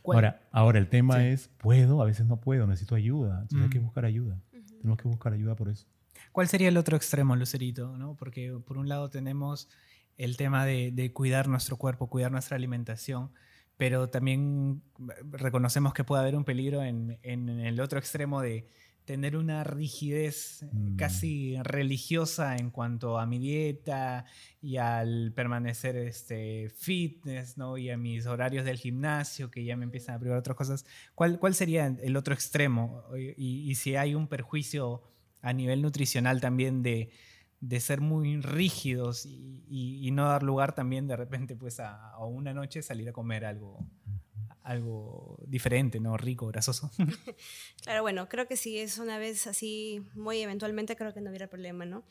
¿Cuál- 0.03 0.16
Ahora, 0.19 0.40
ahora 0.53 0.79
el 0.79 0.88
tema 0.88 1.14
Sí. 1.19 1.25
es, 1.27 1.49
¿puedo? 1.59 2.01
A 2.01 2.05
veces 2.05 2.27
no 2.27 2.37
puedo, 2.40 2.64
necesito 2.69 2.95
ayuda. 2.95 3.40
Entonces 3.42 3.64
hay 3.64 3.71
que 3.71 3.81
buscar 3.81 4.05
ayuda. 4.05 4.38
Tenemos 4.87 5.03
que 5.03 5.09
buscar 5.09 5.33
ayuda 5.33 5.57
por 5.57 5.68
eso. 5.68 5.85
¿Cuál 6.31 6.46
sería 6.46 6.68
el 6.68 6.77
otro 6.77 6.96
extremo, 6.96 7.35
Lucerito? 7.35 7.99
¿no? 7.99 8.14
Porque 8.14 8.57
por 8.64 8.79
un 8.79 8.88
lado 8.88 9.11
tenemos 9.11 9.68
el 10.16 10.37
tema 10.37 10.64
de, 10.64 10.92
de 10.92 11.12
cuidar 11.12 11.49
nuestro 11.49 11.77
cuerpo, 11.77 12.09
cuidar 12.09 12.31
nuestra 12.31 12.57
alimentación, 12.57 13.33
pero 13.77 14.11
también 14.11 14.85
reconocemos 15.33 15.92
que 15.92 16.05
puede 16.05 16.22
haber 16.22 16.37
un 16.37 16.44
peligro 16.44 16.85
en, 16.85 17.18
en 17.25 17.49
el 17.49 17.81
otro 17.81 17.99
extremo 17.99 18.40
de 18.40 18.68
tener 19.07 19.37
una 19.37 19.64
rigidez 19.64 20.66
Mm. 20.73 20.97
casi 20.97 21.57
religiosa 21.62 22.57
en 22.57 22.71
cuanto 22.71 23.19
a 23.19 23.25
mi 23.25 23.38
dieta 23.38 24.27
y 24.61 24.77
al 24.77 25.33
permanecer 25.33 25.97
este, 25.97 26.69
fitness 26.71 27.57
¿no? 27.57 27.79
y 27.79 27.88
a 27.88 27.97
mis 27.97 28.27
horarios 28.27 28.64
del 28.66 28.77
gimnasio 28.77 29.51
que 29.51 29.64
ya 29.64 29.77
me 29.77 29.85
empiezan 29.85 30.16
a 30.16 30.19
privar 30.19 30.37
otras 30.38 30.57
cosas. 30.57 30.85
¿Cuál, 31.14 31.38
cuál 31.38 31.55
sería 31.55 31.87
el 31.87 32.16
otro 32.16 32.35
extremo? 32.35 33.05
Y, 33.16 33.71
y 33.71 33.75
si 33.77 33.97
hay 33.97 34.14
un 34.14 34.27
perjuicio 34.29 35.03
a 35.40 35.53
nivel 35.53 35.81
nutricional 35.83 36.40
también 36.40 36.83
de, 36.83 37.11
de 37.61 37.81
ser 37.81 38.01
muy 38.01 38.40
rígidos 38.40 39.25
y, 39.25 39.64
y- 39.69 40.07
y 40.07 40.11
no 40.11 40.27
dar 40.27 40.42
lugar 40.42 40.75
también 40.75 41.07
de 41.07 41.16
repente 41.16 41.55
pues 41.57 41.79
a, 41.81 42.11
a 42.11 42.25
una 42.27 42.53
noche 42.53 42.83
salir 42.83 43.09
a 43.09 43.12
comer 43.12 43.45
algo, 43.45 43.79
algo 44.66 45.38
diferente, 45.46 46.00
¿no? 46.00 46.16
Rico, 46.16 46.46
grasoso. 46.48 46.90
Claro, 47.83 48.02
bueno, 48.02 48.29
creo 48.29 48.48
que 48.48 48.57
si 48.57 48.79
es 48.81 48.98
una 48.98 49.16
vez 49.16 49.46
así, 49.46 50.02
muy 50.14 50.40
eventualmente, 50.40 50.96
creo 50.96 51.14
que 51.14 51.20
no 51.20 51.31
hubiera 51.31 51.46
problema, 51.46 51.85
¿no? 51.85 52.02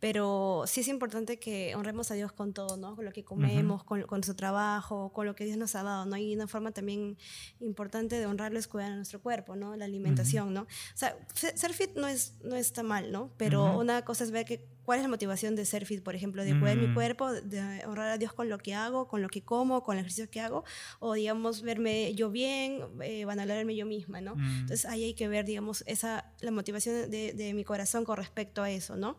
Pero 0.00 0.64
sí 0.66 0.80
es 0.80 0.88
importante 0.88 1.38
que 1.38 1.74
honremos 1.76 2.10
a 2.10 2.14
Dios 2.14 2.32
con 2.32 2.54
todo, 2.54 2.78
¿no? 2.78 2.96
Con 2.96 3.04
lo 3.04 3.12
que 3.12 3.24
comemos, 3.24 3.84
con, 3.84 4.02
con 4.04 4.24
su 4.24 4.34
trabajo, 4.34 5.12
con 5.12 5.26
lo 5.26 5.34
que 5.34 5.44
Dios 5.44 5.58
nos 5.58 5.74
ha 5.74 5.82
dado, 5.82 6.06
¿no? 6.06 6.16
Y 6.16 6.34
una 6.34 6.46
forma 6.48 6.70
también 6.72 7.18
importante 7.60 8.18
de 8.18 8.24
honrarlo 8.26 8.58
es 8.58 8.68
cuidar 8.68 8.92
a 8.92 8.96
nuestro 8.96 9.20
cuerpo, 9.20 9.54
¿no? 9.54 9.76
La 9.76 9.84
alimentación, 9.84 10.54
¿no? 10.54 10.62
O 10.62 10.66
sea, 10.94 11.14
se- 11.34 11.56
ser 11.58 11.74
fit 11.74 11.94
no, 11.96 12.08
es, 12.08 12.34
no 12.42 12.56
está 12.56 12.82
mal, 12.82 13.12
¿no? 13.12 13.30
Pero 13.36 13.64
Ujú. 13.72 13.80
una 13.80 14.02
cosa 14.06 14.24
es 14.24 14.30
ver 14.30 14.46
que, 14.46 14.66
cuál 14.88 15.00
es 15.00 15.02
la 15.02 15.10
motivación 15.10 15.54
de 15.54 15.66
ser 15.66 15.84
fit, 15.84 16.02
por 16.02 16.14
ejemplo, 16.14 16.42
de 16.42 16.58
cuidar 16.58 16.78
mi 16.78 16.86
Mm. 16.86 16.94
cuerpo, 16.94 17.30
de 17.30 17.60
honrar 17.84 18.08
a 18.08 18.16
Dios 18.16 18.32
con 18.32 18.48
lo 18.48 18.56
que 18.56 18.72
hago, 18.72 19.06
con 19.06 19.20
lo 19.20 19.28
que 19.28 19.42
como, 19.42 19.82
con 19.82 19.96
el 19.96 20.00
ejercicio 20.00 20.30
que 20.30 20.40
hago, 20.40 20.64
o 20.98 21.12
digamos, 21.12 21.60
verme 21.60 22.14
yo 22.14 22.30
bien, 22.30 22.80
eh, 23.02 23.26
valorarme 23.26 23.76
yo 23.76 23.84
misma, 23.84 24.22
¿no? 24.22 24.36
Mm. 24.36 24.60
Entonces 24.60 24.86
ahí 24.86 25.04
hay 25.04 25.12
que 25.12 25.28
ver, 25.28 25.44
digamos, 25.44 25.84
esa, 25.86 26.32
la 26.40 26.52
motivación 26.52 27.10
de, 27.10 27.34
de 27.34 27.52
mi 27.52 27.64
corazón 27.64 28.06
con 28.06 28.16
respecto 28.16 28.62
a 28.62 28.70
eso, 28.70 28.96
¿no? 28.96 29.18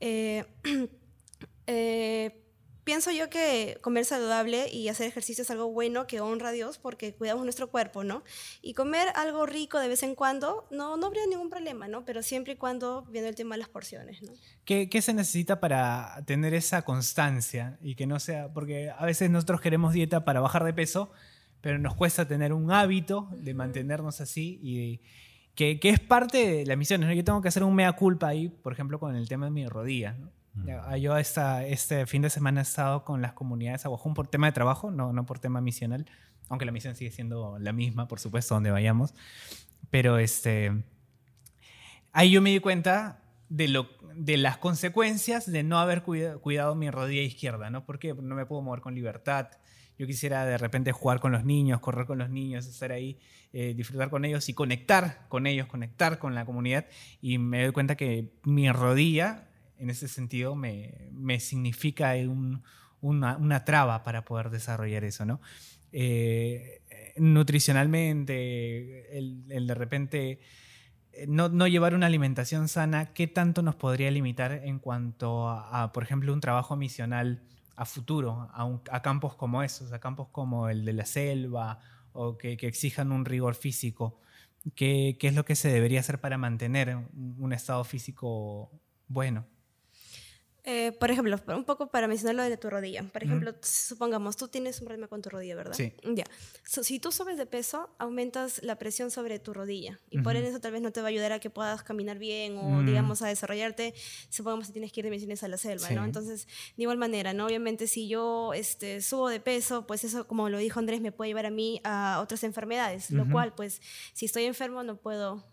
Eh, 0.00 0.46
eh, 1.66 2.41
pienso 2.84 3.10
yo 3.10 3.30
que 3.30 3.78
comer 3.80 4.04
saludable 4.04 4.68
y 4.70 4.88
hacer 4.88 5.06
ejercicio 5.06 5.42
es 5.42 5.50
algo 5.50 5.70
bueno 5.70 6.06
que 6.06 6.20
honra 6.20 6.48
a 6.48 6.52
Dios 6.52 6.78
porque 6.78 7.14
cuidamos 7.14 7.44
nuestro 7.44 7.70
cuerpo, 7.70 8.04
¿no? 8.04 8.22
Y 8.60 8.74
comer 8.74 9.08
algo 9.14 9.46
rico 9.46 9.78
de 9.78 9.88
vez 9.88 10.02
en 10.02 10.14
cuando 10.14 10.66
no, 10.70 10.96
no 10.96 11.06
habría 11.06 11.26
ningún 11.26 11.50
problema, 11.50 11.88
¿no? 11.88 12.04
Pero 12.04 12.22
siempre 12.22 12.54
y 12.54 12.56
cuando 12.56 13.02
viene 13.10 13.28
el 13.28 13.34
tema 13.34 13.54
de 13.54 13.60
las 13.60 13.68
porciones, 13.68 14.22
¿no? 14.22 14.32
¿Qué, 14.64 14.88
qué 14.88 15.02
se 15.02 15.14
necesita 15.14 15.60
para 15.60 16.22
tener 16.26 16.54
esa 16.54 16.82
constancia 16.82 17.78
y 17.80 17.94
que 17.94 18.06
no 18.06 18.18
sea, 18.20 18.52
porque 18.52 18.90
a 18.90 19.04
veces 19.06 19.30
nosotros 19.30 19.60
queremos 19.60 19.92
dieta 19.92 20.24
para 20.24 20.40
bajar 20.40 20.64
de 20.64 20.72
peso, 20.72 21.10
pero 21.60 21.78
nos 21.78 21.94
cuesta 21.94 22.26
tener 22.26 22.52
un 22.52 22.72
hábito 22.72 23.28
de 23.32 23.54
mantenernos 23.54 24.20
así 24.20 24.58
y 24.62 25.00
que, 25.54 25.78
que 25.78 25.90
es 25.90 26.00
parte 26.00 26.46
de 26.46 26.66
la 26.66 26.76
misión. 26.76 27.00
¿no? 27.02 27.12
Yo 27.12 27.22
tengo 27.22 27.40
que 27.40 27.48
hacer 27.48 27.62
un 27.62 27.74
mea 27.74 27.92
culpa 27.92 28.28
ahí, 28.28 28.48
por 28.48 28.72
ejemplo, 28.72 28.98
con 28.98 29.14
el 29.14 29.28
tema 29.28 29.46
de 29.46 29.52
mi 29.52 29.66
rodilla. 29.66 30.12
¿no? 30.18 30.30
Ya, 30.54 30.96
Yo 30.96 31.16
esta, 31.16 31.66
este 31.66 32.06
fin 32.06 32.22
de 32.22 32.30
semana 32.30 32.60
he 32.60 32.62
estado 32.62 33.04
con 33.04 33.22
las 33.22 33.32
comunidades 33.32 33.84
Aguajún 33.86 34.14
por 34.14 34.28
tema 34.28 34.46
de 34.46 34.52
trabajo, 34.52 34.90
no, 34.90 35.12
no 35.12 35.24
por 35.24 35.38
tema 35.38 35.60
misional, 35.60 36.06
aunque 36.48 36.66
la 36.66 36.72
misión 36.72 36.94
sigue 36.94 37.10
siendo 37.10 37.58
la 37.58 37.72
misma, 37.72 38.06
por 38.08 38.20
supuesto, 38.20 38.54
donde 38.54 38.70
vayamos. 38.70 39.14
Pero 39.90 40.18
este, 40.18 40.84
ahí 42.12 42.30
yo 42.30 42.42
me 42.42 42.50
di 42.50 42.60
cuenta 42.60 43.22
de, 43.48 43.68
lo, 43.68 43.88
de 44.14 44.36
las 44.36 44.58
consecuencias 44.58 45.50
de 45.50 45.62
no 45.62 45.78
haber 45.78 46.02
cuida- 46.02 46.36
cuidado 46.38 46.74
mi 46.74 46.90
rodilla 46.90 47.22
izquierda, 47.22 47.70
¿no? 47.70 47.84
Porque 47.86 48.14
no 48.14 48.34
me 48.34 48.46
puedo 48.46 48.60
mover 48.62 48.80
con 48.80 48.94
libertad. 48.94 49.48
Yo 49.98 50.06
quisiera 50.06 50.44
de 50.44 50.58
repente 50.58 50.92
jugar 50.92 51.20
con 51.20 51.32
los 51.32 51.44
niños, 51.44 51.80
correr 51.80 52.06
con 52.06 52.18
los 52.18 52.28
niños, 52.30 52.66
estar 52.66 52.92
ahí, 52.92 53.18
eh, 53.52 53.74
disfrutar 53.74 54.10
con 54.10 54.24
ellos 54.24 54.48
y 54.48 54.54
conectar 54.54 55.26
con 55.28 55.46
ellos, 55.46 55.66
conectar 55.66 56.18
con 56.18 56.34
la 56.34 56.44
comunidad. 56.44 56.86
Y 57.20 57.38
me 57.38 57.62
doy 57.62 57.72
cuenta 57.72 57.94
que 57.96 58.32
mi 58.42 58.70
rodilla, 58.72 59.48
en 59.82 59.90
ese 59.90 60.08
sentido, 60.08 60.54
me, 60.54 61.40
significa 61.40 62.14
un- 62.14 62.62
una, 63.00 63.64
traba 63.64 64.04
para 64.04 64.24
poder 64.24 64.50
desarrollar 64.50 65.04
eso, 65.04 65.26
¿no? 65.26 65.40
Eh, 65.90 66.82
nutricionalmente, 67.16 69.18
el, 69.18 69.66
de 69.66 69.74
repente 69.74 70.40
eh, 71.12 71.26
no, 71.28 71.48
llevar 71.66 71.94
una 71.94 72.06
alimentación 72.06 72.68
sana, 72.68 73.12
¿qué 73.12 73.26
tanto 73.26 73.62
nos 73.62 73.74
podría 73.74 74.10
limitar 74.10 74.52
en 74.52 74.78
cuanto 74.78 75.48
a, 75.48 75.92
por 75.92 76.04
ejemplo, 76.04 76.32
un 76.32 76.40
trabajo 76.40 76.76
misional 76.76 77.42
a 77.74 77.84
futuro, 77.84 78.48
a, 78.52 79.02
campos 79.02 79.34
como 79.34 79.62
esos, 79.62 79.92
a 79.92 79.98
campos 79.98 80.28
como 80.30 80.68
el 80.68 80.84
de 80.84 80.92
la 80.92 81.06
selva 81.06 81.80
o 82.12 82.38
que, 82.38 82.52
exijan 82.52 83.10
un 83.12 83.24
rigor 83.24 83.56
físico? 83.56 84.20
¿Qué, 84.76 85.18
es 85.20 85.34
lo 85.34 85.44
que 85.44 85.56
se 85.56 85.72
debería 85.72 86.00
hacer 86.00 86.20
para 86.20 86.38
mantener 86.38 86.96
un 87.14 87.52
estado 87.52 87.82
físico 87.82 88.70
bueno? 89.08 89.46
Eh, 90.64 90.92
por 90.92 91.10
ejemplo, 91.10 91.36
un 91.56 91.64
poco 91.64 91.88
para 91.88 92.06
mencionar 92.06 92.36
lo 92.36 92.44
de 92.44 92.56
tu 92.56 92.70
rodilla. 92.70 93.02
Por 93.02 93.24
ejemplo, 93.24 93.52
supongamos, 93.62 94.36
tú 94.36 94.46
tienes 94.46 94.78
un 94.80 94.86
problema 94.86 95.08
con 95.08 95.20
tu 95.20 95.28
rodilla, 95.28 95.56
¿verdad? 95.56 95.72
Sí. 95.74 95.92
Ya. 96.14 96.22
So, 96.64 96.84
si 96.84 97.00
tú 97.00 97.10
subes 97.10 97.36
de 97.36 97.46
peso, 97.46 97.90
aumentas 97.98 98.62
la 98.62 98.76
presión 98.76 99.10
sobre 99.10 99.40
tu 99.40 99.52
rodilla. 99.52 99.98
Y 100.10 100.20
por 100.20 100.36
ende 100.36 100.50
eso 100.50 100.60
tal 100.60 100.70
vez 100.70 100.80
no 100.80 100.92
te 100.92 101.00
va 101.00 101.08
a 101.08 101.10
ayudar 101.10 101.32
a 101.32 101.40
que 101.40 101.50
puedas 101.50 101.82
caminar 101.82 102.18
bien 102.20 102.56
o, 102.58 102.62
Mm. 102.62 102.86
digamos, 102.86 103.22
a 103.22 103.26
desarrollarte. 103.26 103.92
Supongamos 104.28 104.68
que 104.68 104.72
tienes 104.74 104.92
que 104.92 105.00
ir 105.00 105.04
de 105.04 105.10
misiones 105.10 105.42
a 105.42 105.48
la 105.48 105.56
selva, 105.56 105.88
Sí. 105.88 105.94
¿no? 105.96 106.04
Entonces, 106.04 106.46
de 106.76 106.82
igual 106.84 106.96
manera, 106.96 107.32
¿no? 107.34 107.46
Obviamente, 107.46 107.88
si 107.88 108.06
yo 108.06 108.52
este, 108.54 109.00
subo 109.02 109.28
de 109.30 109.40
peso, 109.40 109.84
pues 109.88 110.04
eso, 110.04 110.28
como 110.28 110.48
lo 110.48 110.58
dijo 110.58 110.78
Andrés, 110.78 111.00
me 111.00 111.10
puede 111.10 111.30
llevar 111.30 111.46
a 111.46 111.50
mí 111.50 111.80
a 111.82 112.20
otras 112.22 112.44
enfermedades. 112.44 113.10
Lo 113.10 113.28
cual, 113.28 113.52
pues, 113.54 113.82
si 114.12 114.26
estoy 114.26 114.44
enfermo, 114.44 114.84
no 114.84 114.94
puedo 114.96 115.44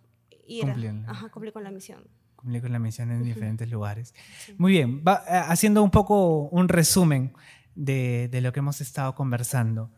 ir 0.46 0.66
a 0.66 0.74
Cumplir. 0.74 0.92
ajá, 1.08 1.30
cumplir 1.30 1.52
con 1.54 1.64
la 1.64 1.72
misión. 1.72 2.04
Cumplir 2.40 2.62
con 2.62 2.72
la 2.72 2.80
misión 2.80 3.12
en 3.12 3.24
diferentes 3.24 3.70
lugares. 3.70 4.14
Muy 4.58 4.72
bien, 4.72 5.04
va, 5.06 5.24
eh, 5.28 5.42
haciendo 5.48 5.84
un 5.84 5.92
poco 5.92 6.48
un 6.50 6.70
resumen 6.70 7.34
de, 7.76 8.30
de 8.32 8.42
lo 8.42 8.54
que 8.54 8.60
hemos 8.60 8.80
estado 8.82 9.14
conversando. 9.14 9.92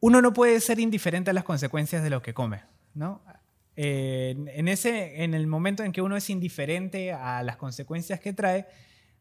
Uno 0.00 0.22
no 0.22 0.32
puede 0.32 0.60
ser 0.60 0.80
indiferente 0.80 1.30
a 1.30 1.34
las 1.34 1.44
consecuencias 1.44 2.02
de 2.02 2.10
lo 2.10 2.22
que 2.22 2.32
come, 2.32 2.62
¿no? 2.94 3.22
Eh, 3.76 4.34
en, 4.54 4.68
ese, 4.68 5.22
en 5.22 5.34
el 5.34 5.46
momento 5.46 5.84
en 5.84 5.92
que 5.92 6.02
uno 6.02 6.16
es 6.16 6.30
indiferente 6.30 7.12
a 7.12 7.42
las 7.42 7.56
consecuencias 7.56 8.20
que 8.20 8.32
trae, 8.32 8.66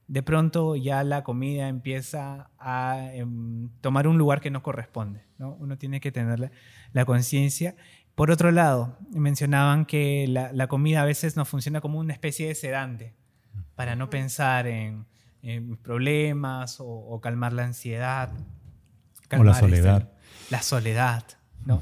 de 0.07 0.23
pronto 0.23 0.75
ya 0.75 1.03
la 1.03 1.23
comida 1.23 1.67
empieza 1.67 2.49
a 2.57 3.11
em, 3.13 3.69
tomar 3.81 4.07
un 4.07 4.17
lugar 4.17 4.41
que 4.41 4.49
no 4.49 4.63
corresponde, 4.63 5.23
¿no? 5.37 5.55
Uno 5.59 5.77
tiene 5.77 5.99
que 5.99 6.11
tener 6.11 6.39
la, 6.39 6.51
la 6.93 7.05
conciencia. 7.05 7.75
Por 8.19 8.32
otro 8.32 8.51
lado, 8.51 8.97
mencionaban 9.12 9.86
que 9.86 10.27
la, 10.27 10.51
la 10.51 10.67
comida 10.67 11.01
a 11.01 11.05
veces 11.05 11.38
nos 11.38 11.47
funciona 11.47 11.79
como 11.79 11.99
una 11.99 12.12
especie 12.13 12.47
de 12.49 12.53
sedante 12.55 13.15
para 13.75 13.95
no 13.95 14.10
pensar 14.10 14.67
en, 14.67 15.05
en 15.41 15.77
problemas 15.77 16.82
o, 16.82 16.86
o 16.86 17.21
calmar 17.21 17.53
la 17.53 17.63
ansiedad. 17.63 18.29
O 18.32 18.36
la 18.36 19.27
calmar, 19.29 19.47
este, 19.55 19.60
soledad. 19.62 20.12
la 20.49 20.62
soledad, 20.62 21.23
¿no? 21.65 21.82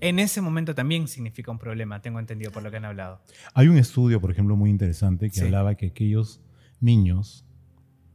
En 0.00 0.18
ese 0.18 0.40
momento 0.40 0.74
también 0.74 1.06
significa 1.06 1.50
un 1.50 1.58
problema, 1.58 2.00
tengo 2.00 2.18
entendido 2.18 2.50
por 2.50 2.62
lo 2.62 2.70
que 2.70 2.78
han 2.78 2.84
hablado. 2.86 3.20
Hay 3.52 3.68
un 3.68 3.76
estudio, 3.76 4.20
por 4.22 4.30
ejemplo, 4.30 4.56
muy 4.56 4.70
interesante 4.70 5.28
que 5.28 5.36
Sí. 5.36 5.44
hablaba 5.44 5.74
que 5.74 5.86
aquellos 5.88 6.40
niños 6.80 7.44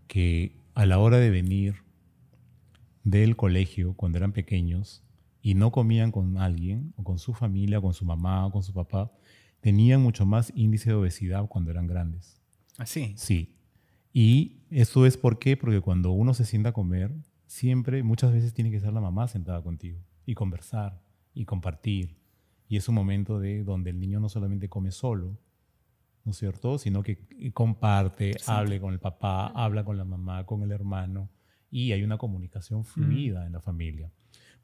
que 0.08 0.55
a 0.73 0.86
la 0.88 0.97
hora 0.97 1.17
de 1.17 1.29
venir 1.29 1.84
del 3.03 3.36
colegio 3.36 3.93
cuando 3.93 4.17
eran 4.17 4.32
pequeños 4.32 5.03
y 5.49 5.55
no 5.55 5.71
comían 5.71 6.12
con 6.12 6.38
alguien, 6.38 6.93
o 6.95 7.03
con 7.03 7.17
su 7.17 7.33
familia, 7.33 7.79
o 7.79 7.81
con 7.81 7.95
su 7.95 8.05
mamá, 8.05 8.45
o 8.45 8.51
con 8.51 8.62
su 8.62 8.71
papá, 8.71 9.12
tenían 9.62 9.99
mucho 9.99 10.23
más 10.23 10.53
índice 10.55 10.91
de 10.91 10.95
obesidad 10.95 11.47
cuando 11.47 11.71
eran 11.71 11.88
grandes. 11.88 12.39
Así. 12.77 13.15
Sí. 13.17 13.55
Y 14.13 14.59
esto 14.69 15.07
es 15.07 15.17
por 15.17 15.39
qué, 15.39 15.57
porque 15.57 15.81
cuando 15.81 16.12
uno 16.12 16.35
se 16.35 16.45
sienta 16.45 16.69
a 16.69 16.71
comer, 16.73 17.12
siempre, 17.47 18.03
muchas 18.03 18.31
veces 18.31 18.53
tiene 18.53 18.69
que 18.69 18.79
ser 18.79 18.93
la 18.93 19.01
mamá 19.01 19.27
sentada 19.27 19.63
contigo 19.63 19.97
y 20.23 20.35
conversar 20.35 21.01
y 21.33 21.45
compartir. 21.45 22.15
Y 22.67 22.77
es 22.77 22.88
un 22.88 22.93
momento 22.93 23.39
de 23.39 23.63
donde 23.63 23.89
el 23.89 23.99
niño 23.99 24.19
no 24.19 24.29
solamente 24.29 24.69
come 24.69 24.91
solo, 24.91 25.35
¿no 26.25 26.31
es 26.31 26.38
cierto? 26.38 26.77
Sino 26.77 27.01
que 27.01 27.25
comparte, 27.55 28.38
hable 28.45 28.79
con 28.79 28.93
el 28.93 28.99
papá, 28.99 29.47
habla 29.47 29.83
con 29.83 29.97
la 29.97 30.05
mamá, 30.05 30.45
con 30.45 30.62
el 30.62 30.71
hermano 30.71 31.31
y 31.71 31.91
hay 31.91 32.03
una 32.03 32.19
comunicación 32.19 32.85
fluida 32.85 33.47
en 33.47 33.53
la 33.53 33.62
familia. 33.62 34.12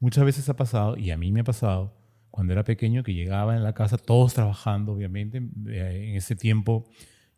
Muchas 0.00 0.24
veces 0.24 0.48
ha 0.48 0.56
pasado, 0.56 0.96
y 0.96 1.10
a 1.10 1.16
mí 1.16 1.32
me 1.32 1.40
ha 1.40 1.44
pasado, 1.44 1.94
cuando 2.30 2.52
era 2.52 2.64
pequeño, 2.64 3.02
que 3.02 3.14
llegaba 3.14 3.56
en 3.56 3.62
la 3.64 3.72
casa, 3.72 3.96
todos 3.96 4.34
trabajando, 4.34 4.92
obviamente. 4.92 5.38
eh, 5.68 6.08
En 6.10 6.16
ese 6.16 6.36
tiempo 6.36 6.84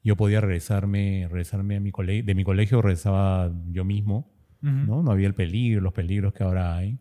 yo 0.03 0.17
podía 0.17 0.41
regresarme, 0.41 1.27
regresarme 1.29 1.77
a 1.77 1.81
mi 1.81 1.91
colegio, 1.93 2.25
de 2.25 2.35
mi 2.35 2.45
colegio 2.45 2.83
regresaba 2.83 3.53
yo 3.71 3.85
mismo. 3.85 4.31
¿no? 4.61 5.03
No 5.05 5.13
había 5.13 5.29
el 5.29 5.35
peligro, 5.35 5.81
los 5.81 5.93
peligros 5.93 6.33
que 6.33 6.43
ahora 6.43 6.77
hay. 6.77 6.99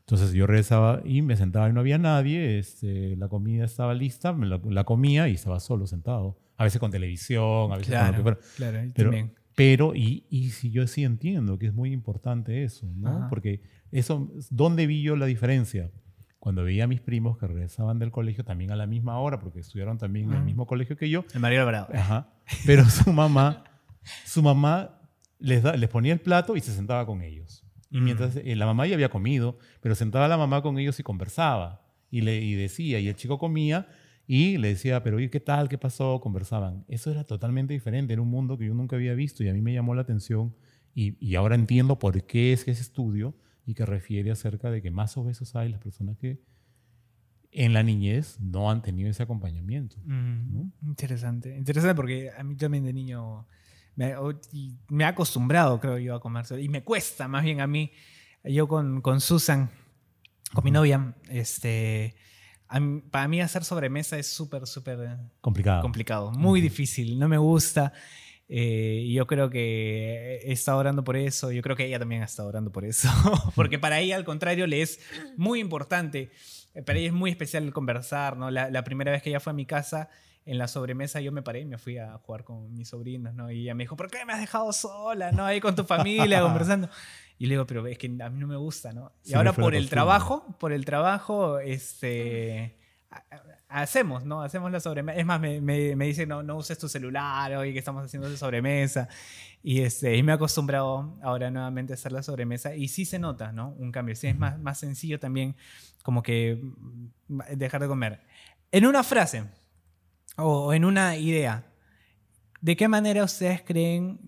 Entonces 0.00 0.32
yo 0.32 0.46
regresaba 0.46 1.00
y 1.04 1.22
me 1.22 1.34
sentaba 1.36 1.68
y 1.68 1.72
no 1.72 1.80
había 1.80 1.98
nadie, 1.98 2.58
este, 2.58 3.16
la 3.16 3.26
comida 3.28 3.64
estaba 3.64 3.94
lista, 3.94 4.32
me 4.32 4.46
la, 4.46 4.60
la 4.68 4.84
comía 4.84 5.28
y 5.28 5.32
estaba 5.34 5.58
solo 5.60 5.86
sentado. 5.88 6.38
A 6.56 6.62
veces 6.64 6.78
con 6.78 6.92
televisión, 6.92 7.72
a 7.72 7.78
veces 7.78 7.96
con 7.96 8.06
lo 8.06 8.12
que 8.16 8.22
fuera. 8.22 8.38
claro, 8.56 8.92
Pero, 8.94 9.10
también. 9.10 9.34
Pero 9.54 9.94
y, 9.94 10.24
y 10.30 10.50
si 10.50 10.70
yo 10.70 10.86
sí 10.86 11.04
entiendo 11.04 11.58
que 11.58 11.66
es 11.66 11.74
muy 11.74 11.92
importante 11.92 12.64
eso, 12.64 12.86
¿no? 12.96 13.08
Ajá. 13.18 13.28
Porque 13.28 13.62
eso, 13.92 14.30
¿dónde 14.50 14.86
vi 14.86 15.02
yo 15.02 15.16
la 15.16 15.26
diferencia? 15.26 15.90
Cuando 16.38 16.62
veía 16.64 16.84
a 16.84 16.86
mis 16.86 17.00
primos 17.00 17.38
que 17.38 17.46
regresaban 17.46 17.98
del 17.98 18.10
colegio 18.10 18.44
también 18.44 18.70
a 18.70 18.76
la 18.76 18.86
misma 18.86 19.18
hora, 19.18 19.38
porque 19.38 19.60
estudiaron 19.60 19.96
también 19.96 20.30
en 20.30 20.36
el 20.38 20.42
mismo 20.44 20.66
colegio 20.66 20.96
que 20.96 21.08
yo, 21.08 21.24
El 21.32 21.40
Mario 21.40 21.60
Alvarado. 21.60 21.88
Ajá. 21.94 22.28
Pero 22.66 22.84
su 22.90 23.12
mamá, 23.12 23.64
su 24.26 24.42
mamá 24.42 25.00
les, 25.38 25.62
da- 25.62 25.76
les 25.76 25.88
ponía 25.88 26.12
el 26.12 26.20
plato 26.20 26.56
y 26.56 26.60
se 26.60 26.74
sentaba 26.74 27.06
con 27.06 27.22
ellos. 27.22 27.64
Y 27.90 28.00
Mm. 28.00 28.04
mientras 28.04 28.36
eh, 28.36 28.56
la 28.56 28.66
mamá 28.66 28.86
ya 28.86 28.94
había 28.94 29.08
comido, 29.08 29.58
pero 29.80 29.94
sentaba 29.94 30.26
la 30.28 30.36
mamá 30.36 30.60
con 30.62 30.78
ellos 30.78 30.98
y 31.00 31.02
conversaba. 31.02 31.80
Y 32.10 32.20
le 32.20 32.40
y 32.42 32.54
decía, 32.54 32.98
y 33.00 33.08
el 33.08 33.14
chico 33.16 33.38
comía 33.38 33.86
y 34.26 34.56
le 34.56 34.68
decía, 34.68 35.02
pero 35.02 35.20
¿y 35.20 35.28
qué 35.28 35.40
tal? 35.40 35.68
¿Qué 35.68 35.78
pasó? 35.78 36.20
Conversaban. 36.20 36.84
Eso 36.88 37.10
era 37.10 37.24
totalmente 37.24 37.74
diferente. 37.74 38.12
Era 38.12 38.22
un 38.22 38.30
mundo 38.30 38.56
que 38.56 38.66
yo 38.66 38.74
nunca 38.74 38.96
había 38.96 39.14
visto 39.14 39.44
y 39.44 39.48
a 39.48 39.52
mí 39.52 39.60
me 39.60 39.74
llamó 39.74 39.94
la 39.94 40.02
atención. 40.02 40.54
Y, 40.94 41.16
y 41.24 41.34
ahora 41.34 41.54
entiendo 41.54 41.98
por 41.98 42.24
qué 42.24 42.52
es 42.52 42.64
que 42.64 42.70
ese 42.70 42.82
estudio 42.82 43.34
y 43.66 43.74
que 43.74 43.84
refiere 43.84 44.30
acerca 44.30 44.70
de 44.70 44.80
que 44.80 44.90
más 44.90 45.16
obesos 45.16 45.54
hay 45.56 45.68
las 45.68 45.80
personas 45.80 46.16
que 46.18 46.40
en 47.50 47.72
la 47.72 47.82
niñez 47.82 48.40
no 48.40 48.70
han 48.70 48.82
tenido 48.82 49.10
ese 49.10 49.22
acompañamiento. 49.22 49.96
Mm, 50.04 50.52
¿no? 50.52 50.72
Interesante. 50.82 51.56
Interesante 51.56 51.94
porque 51.94 52.30
a 52.36 52.42
mí 52.42 52.56
también 52.56 52.84
de 52.84 52.92
niño 52.92 53.46
me, 53.94 54.14
me 54.88 55.04
he 55.04 55.06
acostumbrado, 55.06 55.78
creo 55.80 55.98
yo, 55.98 56.14
a 56.16 56.20
comer. 56.20 56.44
Y 56.58 56.68
me 56.68 56.82
cuesta, 56.82 57.28
más 57.28 57.44
bien 57.44 57.60
a 57.60 57.66
mí. 57.66 57.92
Yo 58.42 58.68
con, 58.68 59.00
con 59.00 59.20
Susan, 59.20 59.70
con 60.52 60.64
mi 60.64 60.70
novia, 60.70 61.14
este, 61.30 62.14
mí- 62.80 63.00
para 63.10 63.28
mí 63.28 63.40
hacer 63.40 63.64
sobremesa 63.64 64.18
es 64.18 64.26
súper, 64.26 64.66
súper 64.66 65.18
Complicado. 65.40 65.82
complicado, 65.82 66.30
muy 66.32 66.60
difícil, 66.60 67.18
no 67.18 67.28
me 67.28 67.38
gusta. 67.38 67.92
eh, 68.48 69.08
yo 69.10 69.26
creo 69.26 69.48
que 69.48 70.40
he 70.44 70.52
estado 70.52 70.78
orando 70.78 71.02
por 71.02 71.16
eso, 71.16 71.50
yo 71.50 71.62
creo 71.62 71.76
que 71.76 71.86
ella 71.86 71.98
también 71.98 72.20
ha 72.22 72.26
estado 72.26 72.48
orando 72.48 72.70
por 72.70 72.84
eso, 72.84 73.08
porque 73.54 73.78
para 73.78 74.00
ella 74.00 74.16
al 74.16 74.24
contrario 74.24 74.66
le 74.66 74.82
es 74.82 75.00
muy 75.38 75.60
importante, 75.60 76.30
eh, 76.74 76.82
para 76.82 76.98
ella 76.98 77.08
es 77.08 77.14
muy 77.14 77.30
especial 77.30 77.64
el 77.64 77.72
conversar, 77.72 78.36
¿no? 78.36 78.50
La, 78.50 78.68
la 78.70 78.84
primera 78.84 79.12
vez 79.12 79.22
que 79.22 79.30
ella 79.30 79.40
fue 79.40 79.52
a 79.52 79.54
mi 79.54 79.64
casa, 79.64 80.10
en 80.46 80.58
la 80.58 80.68
sobremesa 80.68 81.22
yo 81.22 81.32
me 81.32 81.40
paré 81.40 81.60
y 81.60 81.64
me 81.64 81.78
fui 81.78 81.96
a 81.96 82.18
jugar 82.18 82.44
con 82.44 82.74
mis 82.74 82.88
sobrinos, 82.90 83.32
¿no? 83.34 83.50
Y 83.50 83.62
ella 83.62 83.74
me 83.74 83.84
dijo, 83.84 83.96
¿por 83.96 84.10
qué 84.10 84.26
me 84.26 84.34
has 84.34 84.40
dejado 84.40 84.70
sola, 84.74 85.32
¿no? 85.32 85.46
Ahí 85.46 85.58
con 85.58 85.74
tu 85.74 85.84
familia 85.84 86.42
conversando. 86.42 86.90
Y 87.38 87.46
le 87.46 87.54
digo, 87.54 87.66
pero 87.66 87.86
es 87.86 87.98
que 87.98 88.06
a 88.06 88.30
mí 88.30 88.38
no 88.40 88.46
me 88.46 88.56
gusta, 88.56 88.92
¿no? 88.92 89.12
Y 89.24 89.28
Sí, 89.30 89.34
ahora 89.34 89.52
por 89.52 89.74
el 89.74 89.82
costumbre. 89.82 89.88
trabajo, 89.90 90.56
por 90.58 90.72
el 90.72 90.84
trabajo, 90.84 91.58
este 91.58 92.78
ha- 93.10 93.24
ha- 93.68 93.82
hacemos, 93.82 94.24
¿no? 94.24 94.42
Hacemos 94.42 94.70
la 94.70 94.78
sobremesa. 94.80 95.18
Es 95.18 95.26
más, 95.26 95.40
me, 95.40 95.60
me, 95.60 95.96
me 95.96 96.06
dice, 96.06 96.26
no, 96.26 96.42
no 96.44 96.56
uses 96.56 96.78
tu 96.78 96.88
celular 96.88 97.52
hoy 97.56 97.72
que 97.72 97.80
estamos 97.80 98.04
haciendo 98.04 98.28
esa 98.28 98.36
sobremesa. 98.36 99.08
Y, 99.62 99.80
este, 99.80 100.16
y 100.16 100.22
me 100.22 100.32
he 100.32 100.34
acostumbrado 100.36 101.18
ahora 101.22 101.50
nuevamente 101.50 101.92
a 101.92 101.94
hacer 101.94 102.12
la 102.12 102.22
sobremesa. 102.22 102.74
Y 102.76 102.88
sí 102.88 103.04
se 103.04 103.18
nota, 103.18 103.50
¿no? 103.52 103.70
Un 103.78 103.90
cambio. 103.90 104.14
Sí 104.14 104.28
es 104.28 104.38
más, 104.38 104.58
más 104.60 104.78
sencillo 104.78 105.18
también 105.18 105.56
como 106.04 106.22
que 106.22 106.60
mm, 107.28 107.40
dejar 107.56 107.80
de 107.80 107.88
comer. 107.88 108.20
En 108.70 108.86
una 108.86 109.02
frase 109.02 109.44
o 110.36 110.72
en 110.72 110.84
una 110.84 111.16
idea, 111.16 111.64
¿de 112.60 112.76
qué 112.76 112.88
manera 112.88 113.24
ustedes 113.24 113.62
creen 113.62 114.18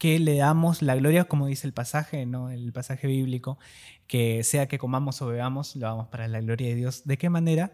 que 0.00 0.18
le 0.18 0.36
damos 0.38 0.80
la 0.80 0.96
gloria, 0.96 1.24
como 1.26 1.46
dice 1.46 1.66
el 1.66 1.74
pasaje, 1.74 2.24
¿no? 2.24 2.48
El 2.48 2.72
pasaje 2.72 3.06
bíblico, 3.06 3.58
que 4.06 4.42
sea 4.44 4.66
que 4.66 4.78
comamos 4.78 5.20
o 5.20 5.26
bebamos, 5.26 5.76
lo 5.76 5.86
hagamos 5.86 6.08
para 6.08 6.26
la 6.26 6.40
gloria 6.40 6.68
de 6.68 6.74
Dios. 6.74 7.02
¿De 7.04 7.18
qué 7.18 7.28
manera 7.28 7.70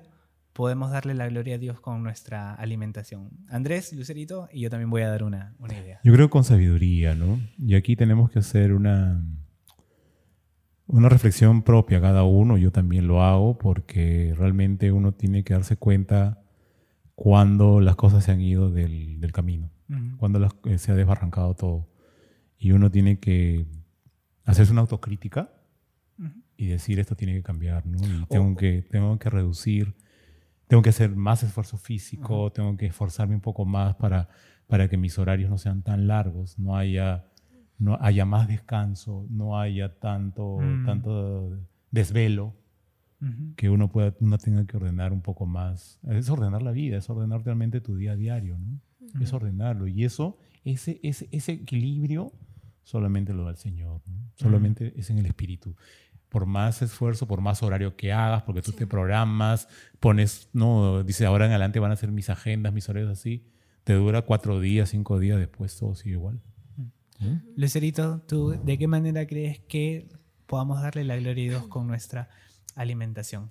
podemos 0.53 0.91
darle 0.91 1.15
la 1.15 1.29
gloria 1.29 1.55
a 1.55 1.59
Dios 1.59 1.79
con 1.81 2.03
nuestra 2.03 2.53
alimentación? 2.55 3.31
Andrés, 3.49 3.93
Lucerito, 3.93 4.49
y 4.53 4.61
yo 4.63 4.71
también 4.71 4.91
voy 4.91 5.03
a 5.03 5.09
dar 5.09 5.23
una, 5.23 5.55
una 5.61 5.79
idea. 5.79 6.01
Yo 6.03 6.13
creo 6.15 6.29
con 6.29 6.43
sabiduría, 6.43 7.15
¿no? 7.15 7.39
Y 7.59 7.77
aquí 7.77 7.95
tenemos 7.95 8.29
que 8.29 8.41
hacer 8.41 8.73
una, 8.73 9.23
una 10.89 11.09
reflexión 11.09 11.63
propia 11.63 12.01
cada 12.01 12.25
uno. 12.25 12.59
Yo 12.59 12.73
también 12.73 13.07
lo 13.07 13.23
hago 13.23 13.57
porque 13.57 14.35
realmente 14.37 14.91
uno 14.91 15.13
tiene 15.13 15.45
que 15.45 15.55
darse 15.55 15.77
cuenta 15.77 16.43
cuando 17.15 17.81
las 17.81 17.95
cosas 17.97 18.25
se 18.25 18.33
han 18.33 18.41
ido 18.41 18.71
del, 18.71 19.21
del 19.21 19.31
camino, 19.33 19.71
cuando 20.19 20.39
las- 20.41 20.55
eh, 20.65 20.79
se 20.79 20.91
ha 20.93 20.95
desbarrancado 20.97 21.55
todo. 21.55 21.87
Y 22.59 22.73
uno 22.73 22.91
tiene 22.91 23.19
que 23.19 23.67
hacerse 24.45 24.73
una 24.73 24.81
autocrítica 24.83 25.51
y 26.57 26.67
decir 26.69 26.99
esto 26.99 27.15
tiene 27.17 27.35
que 27.35 27.43
cambiar, 27.43 27.85
¿no? 27.87 27.99
Y 27.99 28.25
tengo, 28.27 28.57
que, 28.57 28.83
tengo 28.91 29.19
que 29.19 29.29
reducir, 29.29 29.95
tengo 30.69 30.83
que 30.83 30.89
hacer 30.91 31.15
más 31.15 31.43
esfuerzo 31.43 31.77
físico, 31.77 32.51
tengo 32.53 32.77
que 32.77 32.87
esforzarme 32.87 33.35
un 33.35 33.43
poco 33.43 33.65
más 33.67 33.95
para, 33.97 34.29
para 34.67 34.89
que 34.89 34.97
mis 34.97 35.19
horarios 35.19 35.51
no 35.51 35.59
sean 35.59 35.83
tan 35.83 36.07
largos, 36.07 36.59
no 36.59 36.77
haya, 36.77 37.27
no 37.79 37.99
haya 38.01 38.25
más 38.25 38.49
descanso, 38.49 39.27
no 39.29 39.59
haya 39.61 39.99
tanto, 39.99 40.59
Mm. 40.61 40.85
tanto 40.87 41.51
desvelo, 41.91 42.55
que 43.57 43.71
uno, 43.71 43.89
pueda, 43.89 44.15
uno 44.21 44.39
tenga 44.39 44.65
que 44.67 44.77
ordenar 44.77 45.13
un 45.13 45.23
poco 45.23 45.47
más. 45.47 45.99
Es 46.09 46.29
ordenar 46.31 46.63
la 46.63 46.71
vida, 46.71 46.99
es 46.99 47.09
ordenar 47.11 47.43
realmente 47.45 47.81
tu 47.81 47.97
día 47.97 48.13
a 48.13 48.17
diario, 48.17 48.59
¿no? 48.59 48.81
Es 49.21 49.33
ordenarlo. 49.33 49.87
Y 49.89 50.05
eso, 50.05 50.39
ese, 50.65 51.01
ese, 51.03 51.27
ese 51.33 51.53
equilibrio, 51.53 52.33
solamente 52.87 53.35
lo 53.35 53.43
da 53.43 53.51
el 53.51 53.57
Señor, 53.57 54.01
¿no? 54.07 54.31
Solamente 54.37 54.95
es 54.97 55.11
en 55.11 55.19
el 55.19 55.27
Espíritu. 55.27 55.75
Por 56.29 56.47
más 56.47 56.83
esfuerzo, 56.83 57.27
por 57.27 57.41
más 57.41 57.61
horario 57.65 57.97
que 57.97 58.13
hagas, 58.13 58.45
porque 58.45 58.63
tú 58.63 58.71
te 58.71 58.87
programas, 58.87 59.67
pones, 59.99 60.49
no, 60.53 61.03
dice, 61.03 61.27
ahora 61.27 61.47
en 61.47 61.51
adelante 61.51 61.81
van 61.81 61.91
a 61.91 61.97
ser 61.97 62.13
mis 62.13 62.31
agendas, 62.31 62.73
mis 62.73 62.89
horarios 62.89 63.11
así, 63.11 63.45
te 63.83 63.93
dura 63.95 64.23
cuatro 64.23 64.61
días, 64.61 64.91
cinco 64.91 65.19
días, 65.19 65.37
después 65.37 65.77
todo 65.77 65.97
sigue 65.97 66.13
igual. 66.13 66.41
¿no? 66.77 67.43
Lucerito, 67.57 68.21
¿tú 68.21 68.51
de 68.51 68.79
qué 68.79 68.87
manera 68.87 69.27
crees 69.27 69.59
que 69.59 70.09
podamos 70.47 70.81
darle 70.81 71.03
la 71.03 71.17
gloria 71.17 71.45
a 71.45 71.49
Dios 71.59 71.67
con 71.67 71.89
nuestra 71.89 72.29
alimentación? 72.77 73.51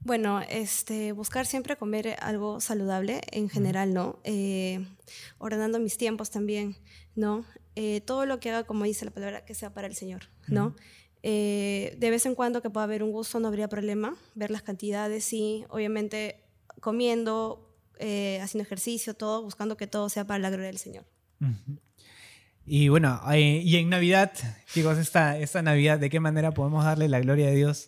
Bueno, 0.00 0.40
este, 0.48 1.10
buscar 1.10 1.46
siempre 1.46 1.76
comer 1.76 2.16
algo 2.20 2.60
saludable 2.60 3.22
en 3.32 3.48
general, 3.48 3.92
¿no? 3.92 4.20
Eh, 4.22 4.86
ordenando 5.38 5.80
mis 5.80 5.98
tiempos 5.98 6.30
también, 6.30 6.76
¿no? 7.16 7.44
Eh, 7.80 8.00
todo 8.00 8.26
lo 8.26 8.40
que 8.40 8.50
haga, 8.50 8.64
como 8.64 8.82
dice 8.82 9.04
la 9.04 9.12
palabra, 9.12 9.44
que 9.44 9.54
sea 9.54 9.72
para 9.72 9.86
el 9.86 9.94
Señor, 9.94 10.22
¿no? 10.48 10.74
Eh, 11.22 11.94
de 11.96 12.10
vez 12.10 12.26
en 12.26 12.34
cuando 12.34 12.60
que 12.60 12.70
pueda 12.70 12.82
haber 12.82 13.04
un 13.04 13.12
gusto, 13.12 13.38
no 13.38 13.46
habría 13.46 13.68
problema. 13.68 14.16
Ver 14.34 14.50
las 14.50 14.62
cantidades, 14.62 15.22
sí. 15.22 15.64
Obviamente 15.68 16.40
comiendo, 16.80 17.72
eh, 18.00 18.40
haciendo 18.42 18.64
ejercicio, 18.64 19.14
todo, 19.14 19.44
buscando 19.44 19.76
que 19.76 19.86
todo 19.86 20.08
sea 20.08 20.26
para 20.26 20.40
la 20.40 20.50
gloria 20.50 20.66
del 20.66 20.78
Señor. 20.78 21.04
Ujú. 21.40 21.78
Y 22.66 22.88
bueno, 22.88 23.20
eh, 23.32 23.62
y 23.64 23.76
en 23.76 23.90
Navidad, 23.90 24.32
chicos, 24.74 24.98
esta, 24.98 25.38
esta 25.38 25.62
Navidad, 25.62 26.00
¿de 26.00 26.10
qué 26.10 26.18
manera 26.18 26.50
podemos 26.50 26.84
darle 26.84 27.06
la 27.06 27.20
gloria 27.20 27.46
a 27.46 27.52
Dios? 27.52 27.86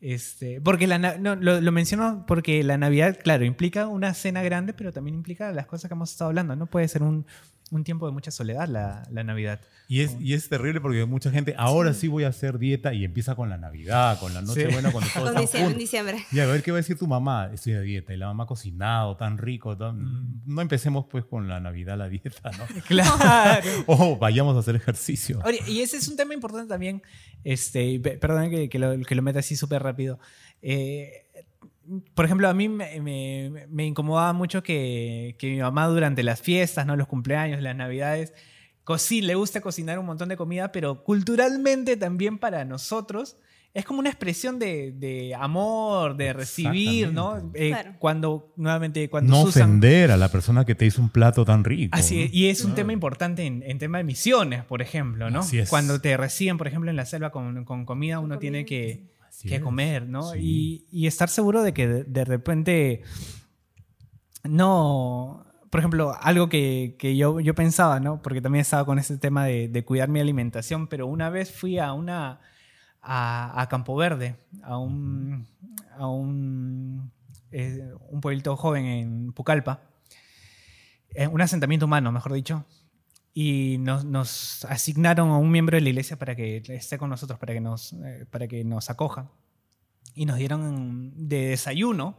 Este, 0.00 0.62
porque 0.62 0.86
la, 0.86 0.98
no, 0.98 1.36
lo, 1.36 1.60
lo 1.60 1.72
menciono 1.72 2.24
porque 2.26 2.64
la 2.64 2.78
Navidad, 2.78 3.18
claro, 3.22 3.44
implica 3.44 3.86
una 3.86 4.14
cena 4.14 4.42
grande, 4.42 4.72
pero 4.72 4.94
también 4.94 5.14
implica 5.14 5.52
las 5.52 5.66
cosas 5.66 5.90
que 5.90 5.94
hemos 5.94 6.10
estado 6.10 6.30
hablando. 6.30 6.56
No 6.56 6.64
puede 6.68 6.88
ser 6.88 7.02
un, 7.02 7.26
un 7.70 7.84
tiempo 7.84 8.06
de 8.06 8.12
mucha 8.12 8.30
soledad 8.30 8.66
la, 8.68 9.06
la 9.10 9.22
Navidad. 9.24 9.60
Y 9.88 10.00
es, 10.02 10.16
y 10.20 10.34
es 10.34 10.48
terrible 10.48 10.80
porque 10.80 11.04
mucha 11.04 11.30
gente, 11.30 11.54
ahora 11.56 11.94
sí. 11.94 12.06
voy 12.08 12.24
a 12.24 12.28
hacer 12.28 12.58
dieta 12.58 12.92
y 12.94 13.04
empieza 13.04 13.34
con 13.34 13.48
la 13.48 13.58
Navidad, 13.58 14.18
con 14.20 14.32
la 14.34 14.40
noche 14.42 14.66
Sí. 14.66 14.72
buena, 14.72 14.92
cuando 14.92 15.10
todos 15.12 15.32
Con 15.32 15.40
diciembre, 15.40 15.58
en 15.60 15.64
juntos. 15.66 15.78
diciembre. 15.80 16.24
Y 16.32 16.38
a 16.40 16.46
ver 16.46 16.62
qué 16.62 16.70
va 16.70 16.76
a 16.76 16.80
decir 16.82 16.96
tu 16.98 17.06
mamá, 17.06 17.50
estoy 17.52 17.72
de 17.72 17.82
dieta 17.82 18.12
y 18.12 18.16
la 18.16 18.26
mamá 18.26 18.44
ha 18.44 18.46
cocinado 18.46 19.16
tan 19.16 19.38
rico. 19.38 19.76
tan- 19.76 20.42
No 20.46 20.62
empecemos 20.62 21.06
pues 21.10 21.24
con 21.24 21.48
la 21.48 21.58
Navidad, 21.60 21.96
la 21.98 22.08
dieta, 22.08 22.50
¿no? 22.58 22.64
Claro. 22.86 23.68
O 23.86 24.16
vayamos 24.16 24.56
a 24.56 24.60
hacer 24.60 24.76
ejercicio. 24.76 25.40
Oye, 25.44 25.60
y 25.66 25.80
ese 25.80 25.96
es 25.96 26.06
un 26.08 26.16
tema 26.16 26.34
importante 26.34 26.68
también. 26.68 27.02
Este, 27.44 27.98
perdón 28.00 28.50
que, 28.50 28.68
que 28.68 28.78
lo, 28.78 28.98
que 29.00 29.14
lo 29.14 29.22
meta 29.22 29.38
así 29.40 29.56
súper 29.56 29.82
rápido. 29.82 30.18
Eh, 30.62 31.26
por 32.14 32.24
ejemplo, 32.24 32.48
a 32.48 32.54
mí 32.54 32.68
me, 32.68 33.00
me- 33.00 33.66
me 33.68 33.84
incomodaba 33.86 34.32
mucho 34.32 34.62
que, 34.62 35.34
que 35.38 35.48
mi 35.50 35.58
mamá 35.60 35.86
durante 35.88 36.22
las 36.22 36.40
fiestas, 36.40 36.86
¿no? 36.86 36.96
los 36.96 37.06
cumpleaños, 37.08 37.60
las 37.62 37.74
navidades, 37.76 38.32
le 39.22 39.34
gusta 39.36 39.60
cocinar 39.60 39.98
un 39.98 40.06
montón 40.06 40.28
de 40.28 40.36
comida, 40.36 40.72
pero 40.72 41.04
culturalmente 41.04 41.96
también 41.96 42.38
para 42.38 42.64
nosotros 42.64 43.36
es 43.72 43.84
como 43.84 44.00
una 44.00 44.08
expresión 44.10 44.58
de, 44.58 44.90
de 44.90 45.32
amor, 45.36 46.16
de 46.16 46.32
recibir, 46.32 47.12
¿no? 47.12 47.52
Eh, 47.54 47.68
Claro. 47.68 47.94
Cuando, 48.00 48.52
nuevamente, 48.56 49.08
cuando 49.08 49.30
No 49.30 49.42
Susan- 49.46 49.62
ofender 49.62 50.10
a 50.10 50.16
la 50.16 50.28
persona 50.28 50.64
que 50.64 50.74
te 50.74 50.86
hizo 50.86 51.00
un 51.00 51.08
plato 51.08 51.44
tan 51.44 51.62
rico. 51.62 51.96
Así 51.96 52.16
¿no? 52.16 52.22
es, 52.24 52.34
y 52.34 52.48
es 52.48 52.64
un 52.64 52.74
tema 52.74 52.92
importante 52.92 53.44
en, 53.46 53.62
en 53.64 53.78
tema 53.78 53.98
de 53.98 54.04
misiones, 54.04 54.64
por 54.64 54.82
ejemplo, 54.82 55.30
¿no? 55.30 55.38
Así 55.40 55.60
es. 55.60 55.68
Cuando 55.70 56.00
te 56.00 56.16
reciben, 56.16 56.58
por 56.58 56.66
ejemplo, 56.66 56.90
en 56.90 56.96
la 56.96 57.06
selva 57.06 57.30
con, 57.30 57.64
con 57.64 57.84
comida, 57.84 58.18
uno 58.18 58.38
tiene 58.40 58.64
que, 58.64 59.04
Así 59.40 59.48
que 59.48 59.56
es. 59.56 59.62
comer, 59.62 60.06
¿no? 60.06 60.22
Sí. 60.32 60.38
Y, 60.90 61.04
y 61.04 61.06
estar 61.06 61.30
seguro 61.30 61.62
de 61.62 61.72
que 61.72 61.88
de, 61.88 62.04
de 62.04 62.24
repente 62.26 63.02
no... 64.44 65.46
Por 65.70 65.80
ejemplo, 65.80 66.14
algo 66.20 66.48
que, 66.48 66.96
que 66.98 67.16
yo, 67.16 67.40
yo 67.40 67.54
pensaba, 67.54 68.00
¿no? 68.00 68.20
Porque 68.20 68.40
también 68.42 68.60
estaba 68.60 68.84
con 68.84 68.98
ese 68.98 69.18
tema 69.18 69.44
de, 69.46 69.68
de 69.68 69.84
cuidar 69.84 70.08
mi 70.08 70.20
alimentación, 70.20 70.88
pero 70.88 71.06
una 71.06 71.30
vez 71.30 71.52
fui 71.52 71.78
a 71.78 71.92
una... 71.92 72.40
a, 73.00 73.62
a 73.62 73.68
Campo 73.68 73.96
Verde, 73.96 74.36
a 74.62 74.76
un... 74.76 75.46
a 75.96 76.06
un, 76.08 77.12
eh, 77.52 77.88
un 78.10 78.20
pueblito 78.20 78.56
joven 78.56 78.84
en 78.84 79.32
Pucallpa, 79.32 79.80
eh, 81.14 81.28
un 81.28 81.40
asentamiento 81.40 81.86
humano, 81.86 82.12
mejor 82.12 82.32
dicho, 82.32 82.64
y 83.32 83.76
nos, 83.78 84.04
nos 84.04 84.64
asignaron 84.66 85.30
a 85.30 85.38
un 85.38 85.50
miembro 85.50 85.76
de 85.76 85.80
la 85.82 85.88
iglesia 85.90 86.18
para 86.18 86.34
que 86.34 86.62
esté 86.68 86.98
con 86.98 87.10
nosotros, 87.10 87.38
para 87.38 87.52
que 87.54 87.60
nos, 87.60 87.92
eh, 87.92 88.26
para 88.30 88.48
que 88.48 88.64
nos 88.64 88.90
acoja. 88.90 89.30
Y 90.14 90.26
nos 90.26 90.36
dieron 90.38 91.12
de 91.28 91.46
desayuno, 91.48 92.16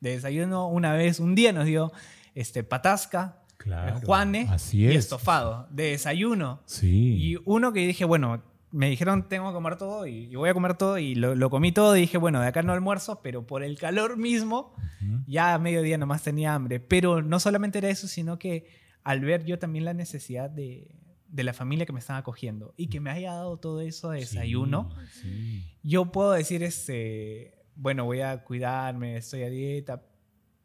de 0.00 0.10
desayuno 0.10 0.68
una 0.68 0.92
vez, 0.92 1.18
un 1.18 1.34
día 1.34 1.52
nos 1.52 1.66
dio 1.66 1.92
este, 2.34 2.62
patasca, 2.62 3.40
Claro, 3.56 3.96
eh, 3.96 4.00
juane 4.04 4.46
así 4.50 4.80
y 4.80 4.86
es. 4.88 4.96
estofado, 4.96 5.66
de 5.70 5.90
desayuno. 5.90 6.60
Sí. 6.66 7.16
Y 7.18 7.36
uno 7.44 7.72
que 7.72 7.86
dije, 7.86 8.04
bueno, 8.04 8.42
me 8.70 8.90
dijeron 8.90 9.28
tengo 9.28 9.48
que 9.48 9.54
comer 9.54 9.76
todo 9.76 10.06
y, 10.06 10.24
y 10.26 10.34
voy 10.36 10.50
a 10.50 10.54
comer 10.54 10.74
todo 10.74 10.98
y 10.98 11.14
lo, 11.14 11.34
lo 11.34 11.48
comí 11.50 11.72
todo 11.72 11.96
y 11.96 12.02
dije, 12.02 12.18
bueno, 12.18 12.40
de 12.40 12.48
acá 12.48 12.62
no 12.62 12.72
almuerzo, 12.72 13.20
pero 13.22 13.46
por 13.46 13.62
el 13.62 13.78
calor 13.78 14.16
mismo, 14.16 14.74
Ujú. 15.02 15.22
ya 15.26 15.54
a 15.54 15.58
mediodía 15.58 15.96
nomás 15.98 16.22
tenía 16.22 16.54
hambre. 16.54 16.78
Pero 16.80 17.22
no 17.22 17.40
solamente 17.40 17.78
era 17.78 17.88
eso, 17.88 18.06
sino 18.08 18.38
que 18.38 18.68
al 19.04 19.20
ver 19.20 19.44
yo 19.44 19.58
también 19.58 19.84
la 19.84 19.94
necesidad 19.94 20.50
de, 20.50 20.94
de 21.28 21.42
la 21.44 21.52
familia 21.52 21.86
que 21.86 21.92
me 21.92 22.00
estaba 22.00 22.18
acogiendo 22.18 22.74
y 22.76 22.88
que 22.88 23.00
me 23.00 23.10
haya 23.10 23.32
dado 23.34 23.56
todo 23.58 23.80
eso 23.80 24.10
de 24.10 24.20
desayuno, 24.20 24.90
Sí, 25.12 25.20
sí. 25.22 25.78
yo 25.82 26.10
puedo 26.12 26.32
decir, 26.32 26.62
este, 26.62 27.54
bueno, 27.76 28.04
voy 28.04 28.20
a 28.22 28.42
cuidarme, 28.44 29.16
estoy 29.16 29.42
a 29.42 29.48
dieta, 29.50 30.02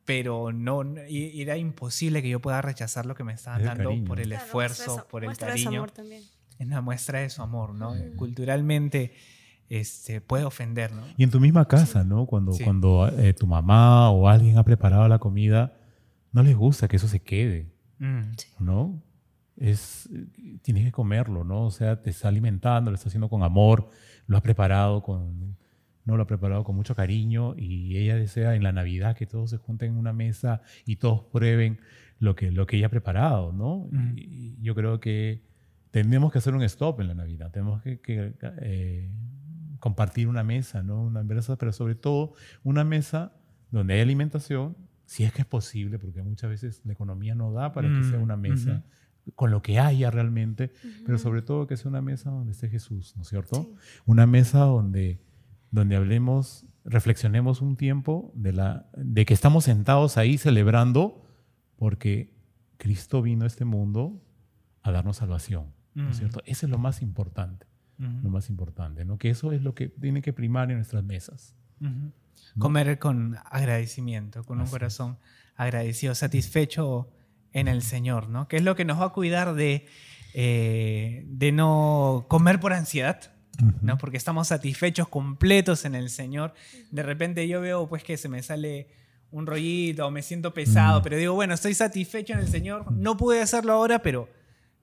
pero 0.06 0.52
no, 0.52 0.82
era 1.08 1.58
imposible 1.58 2.22
que 2.24 2.30
yo 2.30 2.40
pueda 2.40 2.62
rechazar 2.62 3.06
lo 3.06 3.14
que 3.14 3.24
me 3.24 3.34
estaban 3.34 3.64
dando 3.64 3.90
cariño. 3.90 4.06
por 4.08 4.20
el 4.20 4.30
Claro, 4.30 4.44
esfuerzo, 4.46 5.08
por 5.10 5.24
el 5.24 5.38
cariño 5.38 5.70
amor 5.80 5.92
también. 5.92 6.24
es 6.58 6.66
una 6.66 6.82
muestra 6.82 7.20
de 7.20 7.30
su 7.30 7.42
amor, 7.44 7.74
¿no? 7.76 7.94
Culturalmente 8.16 9.14
este, 9.70 10.20
puede 10.22 10.46
ofender, 10.46 10.92
¿no? 10.94 11.04
Y 11.18 11.24
en 11.24 11.30
tu 11.30 11.40
misma 11.40 11.68
casa, 11.68 12.04
¿no? 12.04 12.26
Cuando, 12.26 12.54
Sí. 12.54 12.64
cuando 12.64 13.08
eh, 13.20 13.34
tu 13.34 13.46
mamá 13.46 14.10
o 14.10 14.28
alguien 14.28 14.58
ha 14.58 14.64
preparado 14.64 15.08
la 15.08 15.20
comida, 15.20 15.78
no 16.32 16.42
les 16.42 16.56
gusta 16.56 16.88
que 16.88 16.96
eso 16.96 17.08
se 17.08 17.20
quede, 17.20 17.72
Mm. 18.00 18.22
¿no? 18.60 19.02
Es, 19.56 20.10
tienes 20.62 20.86
que 20.86 20.92
comerlo, 20.92 21.44
¿no? 21.44 21.66
O 21.66 21.72
sea, 21.72 22.02
te 22.02 22.10
está 22.10 22.30
alimentando, 22.30 22.92
lo 22.92 22.96
está 22.96 23.10
haciendo 23.10 23.30
con 23.30 23.44
amor, 23.44 23.90
lo 24.26 24.38
ha 24.38 24.42
preparado 24.42 25.04
con, 25.04 25.58
no 26.06 26.18
lo 26.18 26.24
ha 26.24 26.28
preparado 26.28 26.64
con 26.64 26.76
mucho 26.76 26.96
cariño 26.96 27.56
y 27.58 27.98
ella 27.98 28.16
desea 28.16 28.56
en 28.56 28.64
la 28.64 28.72
Navidad 28.72 29.16
que 29.16 29.26
todos 29.26 29.50
se 29.50 29.58
junten 29.58 29.92
en 29.92 29.98
una 29.98 30.14
mesa 30.14 30.62
y 30.86 30.96
todos 30.96 31.24
prueben 31.32 31.80
lo 32.20 32.36
que, 32.36 32.52
lo 32.52 32.68
que 32.68 32.78
ella 32.78 32.88
ha 32.88 32.90
preparado, 32.90 33.52
¿no? 33.52 33.88
Mm. 33.92 34.18
Y, 34.18 34.22
y 34.22 34.62
yo 34.62 34.76
creo 34.76 35.00
que 35.00 35.44
tenemos 35.92 36.32
que 36.32 36.38
hacer 36.38 36.54
un 36.54 36.64
stop 36.64 37.02
en 37.02 37.08
la 37.08 37.16
Navidad, 37.16 37.52
tenemos 37.52 37.82
que, 37.82 38.00
que, 38.00 38.34
eh, 38.62 39.10
compartir 39.80 40.28
una 40.28 40.44
mesa, 40.44 40.84
¿no? 40.84 41.02
Una 41.04 41.24
mesa, 41.24 41.58
pero 41.58 41.72
sobre 41.72 41.96
todo 41.96 42.34
una 42.64 42.84
mesa 42.84 43.34
donde 43.72 43.96
hay 43.96 44.02
alimentación, 44.02 44.76
si 45.10 45.24
es 45.24 45.34
que 45.34 45.42
es 45.42 45.48
posible, 45.48 45.98
porque 45.98 46.22
muchas 46.22 46.52
veces 46.52 46.82
la 46.86 46.94
economía 46.94 47.34
no 47.34 47.52
da 47.52 47.72
para 47.74 47.88
que 47.90 48.00
Mm, 48.02 48.10
sea 48.12 48.20
una 48.20 48.38
mesa 48.38 48.84
con 49.36 49.50
lo 49.50 49.62
que 49.64 49.80
haya 49.80 50.12
realmente, 50.12 50.72
pero 51.06 51.18
sobre 51.18 51.42
todo 51.42 51.66
que 51.66 51.78
sea 51.78 51.90
una 51.90 52.02
mesa 52.02 52.30
donde 52.30 52.52
esté 52.52 52.70
Jesús, 52.70 53.14
¿no 53.16 53.24
es 53.24 53.28
cierto? 53.30 53.64
Sí. 53.64 54.02
Una 54.06 54.28
mesa 54.28 54.60
donde, 54.60 55.20
donde 55.72 55.96
hablemos, 55.96 56.66
reflexionemos 56.86 57.62
un 57.62 57.76
tiempo 57.76 58.32
de, 58.36 58.54
la, 58.54 58.90
de 58.96 59.26
que 59.26 59.34
estamos 59.34 59.64
sentados 59.64 60.18
ahí 60.18 60.38
celebrando 60.38 61.26
porque 61.76 62.36
Cristo 62.78 63.22
vino 63.24 63.46
a 63.46 63.48
este 63.48 63.66
mundo 63.66 64.22
a 64.84 64.92
darnos 64.92 65.18
salvación, 65.18 65.74
¿no 65.96 66.10
es 66.10 66.18
Mm. 66.18 66.20
cierto? 66.20 66.42
Eso 66.46 66.66
es 66.68 66.70
lo 66.72 66.78
más 66.78 67.02
importante, 67.02 67.66
lo 67.98 68.30
más 68.30 68.50
importante, 68.50 69.06
¿no? 69.06 69.18
Que 69.18 69.30
eso 69.32 69.52
es 69.54 69.62
lo 69.64 69.74
que 69.74 69.90
tiene 69.90 70.22
que 70.22 70.34
primar 70.34 70.70
en 70.70 70.78
nuestras 70.78 71.04
mesas. 71.04 71.56
Ujú. 71.82 72.12
Comer 72.58 73.00
con 73.00 73.38
agradecimiento, 73.46 74.44
con 74.44 74.60
un 74.60 74.68
corazón 74.68 75.18
agradecido, 75.56 76.16
satisfecho 76.16 77.10
en 77.54 77.68
el 77.68 77.82
Señor, 77.82 78.30
¿no? 78.30 78.48
Que 78.48 78.58
es 78.58 78.64
lo 78.64 78.76
que 78.76 78.86
nos 78.86 79.00
va 79.00 79.06
a 79.06 79.10
cuidar 79.10 79.54
de, 79.54 79.88
eh, 80.34 81.24
de 81.28 81.52
no 81.52 82.26
comer 82.28 82.60
por 82.60 82.74
ansiedad, 82.74 83.34
¿no? 83.82 83.98
Porque 83.98 84.18
estamos 84.18 84.48
satisfechos, 84.48 85.10
completos 85.10 85.86
en 85.86 85.96
el 85.96 86.10
Señor. 86.10 86.54
De 86.92 87.04
repente 87.04 87.48
yo 87.48 87.60
veo 87.62 87.88
pues 87.90 88.04
que 88.04 88.18
se 88.18 88.30
me 88.30 88.42
sale 88.42 88.88
un 89.32 89.46
rollito 89.46 90.08
o 90.08 90.12
me 90.12 90.22
siento 90.22 90.54
pesado, 90.54 91.02
pero 91.02 91.18
digo, 91.18 91.34
bueno, 91.34 91.54
estoy 91.54 91.74
satisfecho 91.74 92.34
en 92.34 92.40
el 92.40 92.48
Señor. 92.48 92.92
No 92.92 93.18
pude 93.18 93.42
hacerlo 93.42 93.74
ahora, 93.74 94.00
pero, 94.00 94.30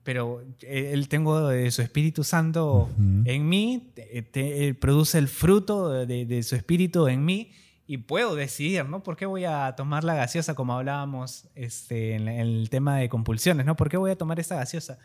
pero 0.07 0.41
eh, 0.61 0.91
Él 0.93 1.09
tengo 1.09 1.49
de 1.49 1.69
su 1.69 1.81
Espíritu 1.81 2.23
Santo 2.23 2.89
en 3.25 3.49
mí, 3.49 3.91
te- 3.93 4.65
Él 4.65 4.77
produce 4.77 5.17
el 5.17 5.27
fruto 5.27 5.89
de, 6.05 6.25
de 6.25 6.43
su 6.43 6.55
Espíritu 6.55 7.09
en 7.09 7.25
mí 7.25 7.51
y 7.87 7.97
puedo 7.97 8.33
decidir, 8.33 8.85
¿no? 8.85 9.03
¿Por 9.03 9.17
qué 9.17 9.25
voy 9.25 9.43
a 9.43 9.73
tomar 9.75 10.05
la 10.05 10.15
gaseosa 10.15 10.55
como 10.55 10.71
hablábamos 10.71 11.49
este, 11.55 12.13
en, 12.15 12.29
en 12.29 12.39
el 12.47 12.69
tema 12.69 12.95
de 12.97 13.09
compulsiones, 13.09 13.65
¿no? 13.65 13.75
¿Por 13.75 13.89
qué 13.89 13.97
voy 13.97 14.11
a 14.11 14.17
tomar 14.17 14.39
esta 14.39 14.55
gaseosa? 14.55 14.97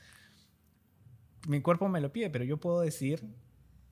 Mi 1.48 1.60
cuerpo 1.60 1.88
me 1.88 2.00
lo 2.00 2.12
pide, 2.12 2.30
pero 2.30 2.44
yo 2.44 2.58
puedo 2.58 2.80
decidir 2.82 3.24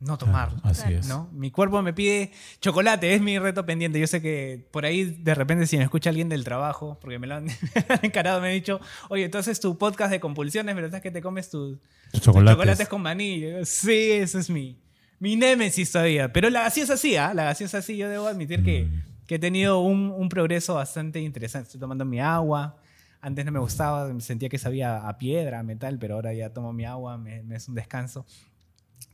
no 0.01 0.17
tomarlo. 0.19 0.59
Así 0.65 0.83
Claro. 0.83 0.99
es. 0.99 1.07
¿no? 1.09 1.29
Mi 1.33 1.51
cuerpo 1.51 1.83
me 1.83 1.93
pide 1.93 2.33
chocolate, 2.61 3.15
es 3.15 3.21
mi 3.21 3.39
reto 3.39 3.65
pendiente. 3.67 4.01
Yo 4.01 4.07
sé 4.07 4.21
que 4.23 4.67
por 4.71 4.85
ahí 4.87 5.05
de 5.05 5.35
repente 5.35 5.67
si 5.67 5.77
me 5.77 5.85
escucha 5.85 6.11
alguien 6.11 6.29
del 6.29 6.43
trabajo, 6.45 6.99
porque 7.01 7.19
me 7.19 7.27
lo 7.27 7.37
han, 7.37 7.45
me 7.45 7.53
han 7.89 8.01
encarado, 8.03 8.41
me 8.41 8.49
han 8.49 8.55
dicho, 8.55 8.81
oye, 9.11 9.25
entonces 9.25 9.61
tu 9.61 9.77
podcast 9.79 10.11
de 10.11 10.19
compulsiones, 10.21 10.75
¿verdad 10.75 11.03
que 11.03 11.11
te 11.11 11.21
comes 11.21 11.51
tus 11.51 11.79
chocolates. 12.21 12.57
chocolates 12.57 12.89
con 12.89 13.03
maní? 13.03 13.41
Yo 13.41 13.65
sí, 13.65 14.11
eso 14.13 14.39
es 14.39 14.49
mi, 14.51 14.79
mi 15.19 15.37
némesis 15.37 15.93
todavía. 15.93 16.33
Pero 16.33 16.49
la 16.51 16.63
gaseosa 16.63 16.97
sí, 16.97 17.17
¿ah? 17.17 17.35
La 17.35 17.45
gaseosa 17.45 17.83
sí, 17.83 17.97
yo 17.99 18.09
debo 18.09 18.27
admitir 18.27 18.65
que, 18.65 18.89
que 19.27 19.35
he 19.35 19.39
tenido 19.39 19.81
un, 19.81 20.13
un 20.17 20.29
progreso 20.31 20.75
bastante 20.75 21.21
interesante. 21.21 21.67
Estoy 21.69 21.81
tomando 21.81 22.05
mi 22.07 22.21
agua. 22.21 22.77
Antes 23.23 23.45
no 23.45 23.53
me 23.53 23.59
gustaba, 23.59 24.11
sentía 24.21 24.49
que 24.49 24.57
sabía 24.57 25.07
a 25.07 25.19
piedra, 25.19 25.59
a 25.59 25.63
metal, 25.63 25.99
pero 25.99 26.15
ahora 26.15 26.33
ya 26.33 26.55
tomo 26.55 26.73
mi 26.73 26.87
agua, 26.87 27.19
me, 27.19 27.43
me 27.43 27.57
es 27.57 27.69
un 27.69 27.75
descanso. 27.75 28.25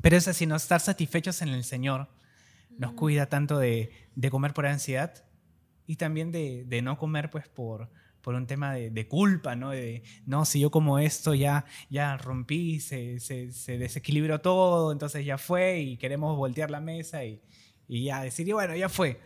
Pero 0.07 0.19
es 0.19 0.29
así, 0.29 0.47
no 0.47 0.55
estar 0.55 0.81
satisfechos 0.81 1.43
en 1.43 1.49
el 1.49 1.65
Señor 1.65 2.07
nos 2.79 2.93
cuida 2.93 3.27
tanto 3.27 3.59
de, 3.59 3.91
de 4.15 4.31
comer 4.31 4.55
por 4.55 4.65
ansiedad 4.65 5.25
y 5.85 5.97
también 5.97 6.31
de, 6.31 6.63
de 6.65 6.81
no 6.81 6.97
comer 6.97 7.29
pues 7.29 7.49
por, 7.49 7.91
por 8.23 8.37
un 8.37 8.47
tema 8.47 8.73
de, 8.73 8.91
de 8.91 9.09
culpa, 9.09 9.57
¿no? 9.57 9.71
De, 9.71 10.05
no, 10.25 10.45
si 10.45 10.61
yo 10.61 10.71
como 10.71 11.01
esto 11.01 11.35
ya, 11.35 11.65
ya 11.91 12.17
rompí, 12.19 12.79
se, 12.79 13.19
se, 13.19 13.51
se 13.51 13.79
desequilibró 13.79 14.41
todo, 14.41 14.93
entonces 14.93 15.27
ya 15.27 15.39
fue 15.39 15.81
y 15.81 15.97
queremos 15.97 16.37
voltear 16.37 16.71
la 16.71 16.81
mesa 16.81 17.25
y, 17.25 17.43
y 17.89 18.05
ya 18.05 18.23
decir, 18.23 18.49
y 18.49 18.53
bueno, 18.53 18.77
ya 18.77 18.89
fue. 18.89 19.21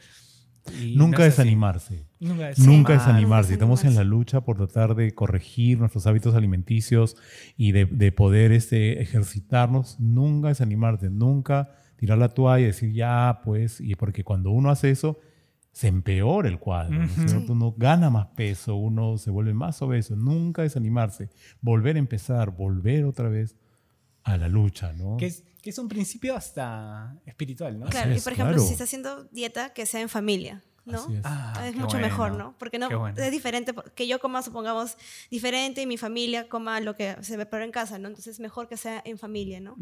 Y 0.81 0.95
Nunca 0.97 1.25
es 1.27 1.35
así. 1.35 1.43
desanimarse. 1.43 2.07
Nunca 2.21 2.35
Nunca 2.35 2.49
desanimarse. 2.49 2.93
desanimarse. 2.95 3.53
Estamos 3.55 3.81
en 3.81 3.87
la 3.95 4.01
desanimarse. 4.01 4.11
lucha 4.19 4.41
por 4.43 4.57
tratar 4.57 4.95
de 4.95 5.13
corregir 5.15 5.79
nuestros 5.79 6.07
hábitos 6.07 6.35
alimenticios 6.35 7.17
y 7.57 7.73
de, 7.73 7.87
de 7.87 8.13
poder 8.13 8.53
este, 8.53 9.01
ejercitarnos. 9.03 9.99
Nunca 10.01 10.49
desanimarte, 10.49 11.09
nunca 11.11 11.71
tirar 11.97 12.19
la 12.19 12.29
toalla 12.29 12.63
y 12.63 12.67
decir 12.67 12.93
ya, 12.93 13.41
pues, 13.45 13.81
y 13.81 13.95
porque 13.95 14.23
cuando 14.25 14.51
uno 14.51 14.71
hace 14.71 14.91
eso, 14.91 15.19
se 15.73 15.89
empeora 15.89 16.49
el 16.49 16.59
cuadro. 16.59 16.99
Uno 17.49 17.75
gana 17.77 18.11
más 18.11 18.27
peso, 18.29 18.75
uno 18.77 19.19
se 19.19 19.31
vuelve 19.31 19.55
más 19.55 19.81
obeso. 19.83 20.17
Nunca 20.17 20.63
desanimarse. 20.63 21.31
Volver 21.61 21.97
a 21.97 22.01
empezar, 22.01 22.51
volver 22.51 23.05
otra 23.05 23.29
vez 23.29 23.57
a 24.25 24.37
la 24.37 24.49
lucha, 24.49 24.93
¿no? 24.93 25.17
Que 25.17 25.27
es, 25.27 25.45
que 25.61 25.71
es 25.71 25.79
un 25.79 25.89
principio 25.89 26.35
hasta 26.35 27.17
espiritual, 27.27 27.79
¿no? 27.79 27.87
Claro, 27.87 28.13
es, 28.13 28.21
y 28.21 28.25
por 28.25 28.33
ejemplo, 28.33 28.55
claro. 28.55 28.67
si 28.67 28.73
está 28.73 28.85
haciendo 28.85 29.25
dieta, 29.25 29.73
que 29.73 29.87
sea 29.87 30.01
en 30.01 30.09
familia, 30.09 30.63
¿no? 30.85 30.99
Así 30.99 31.15
es. 31.15 31.21
Ah, 31.25 31.69
es 31.69 31.77
mucho 31.77 31.99
mejor, 31.99 32.33
¿no? 32.33 32.57
Porque 32.59 32.79
no 32.79 32.89
bueno. 32.89 33.23
es 33.23 33.31
diferente 33.31 33.75
que 33.95 34.09
yo 34.09 34.19
coma, 34.19 34.43
supongamos, 34.43 34.97
diferente 35.31 35.83
y 35.83 35.87
mi 35.87 35.97
familia 35.97 36.49
coma 36.49 36.81
lo 36.81 36.97
que 36.97 37.17
se 37.23 37.37
preparó 37.37 37.65
en 37.65 37.71
casa, 37.71 37.99
¿no? 37.99 38.09
Entonces 38.09 38.35
es 38.35 38.41
mejor 38.41 38.69
que 38.69 38.77
sea 38.77 39.03
en 39.05 39.19
familia, 39.19 39.61
¿no? 39.61 39.77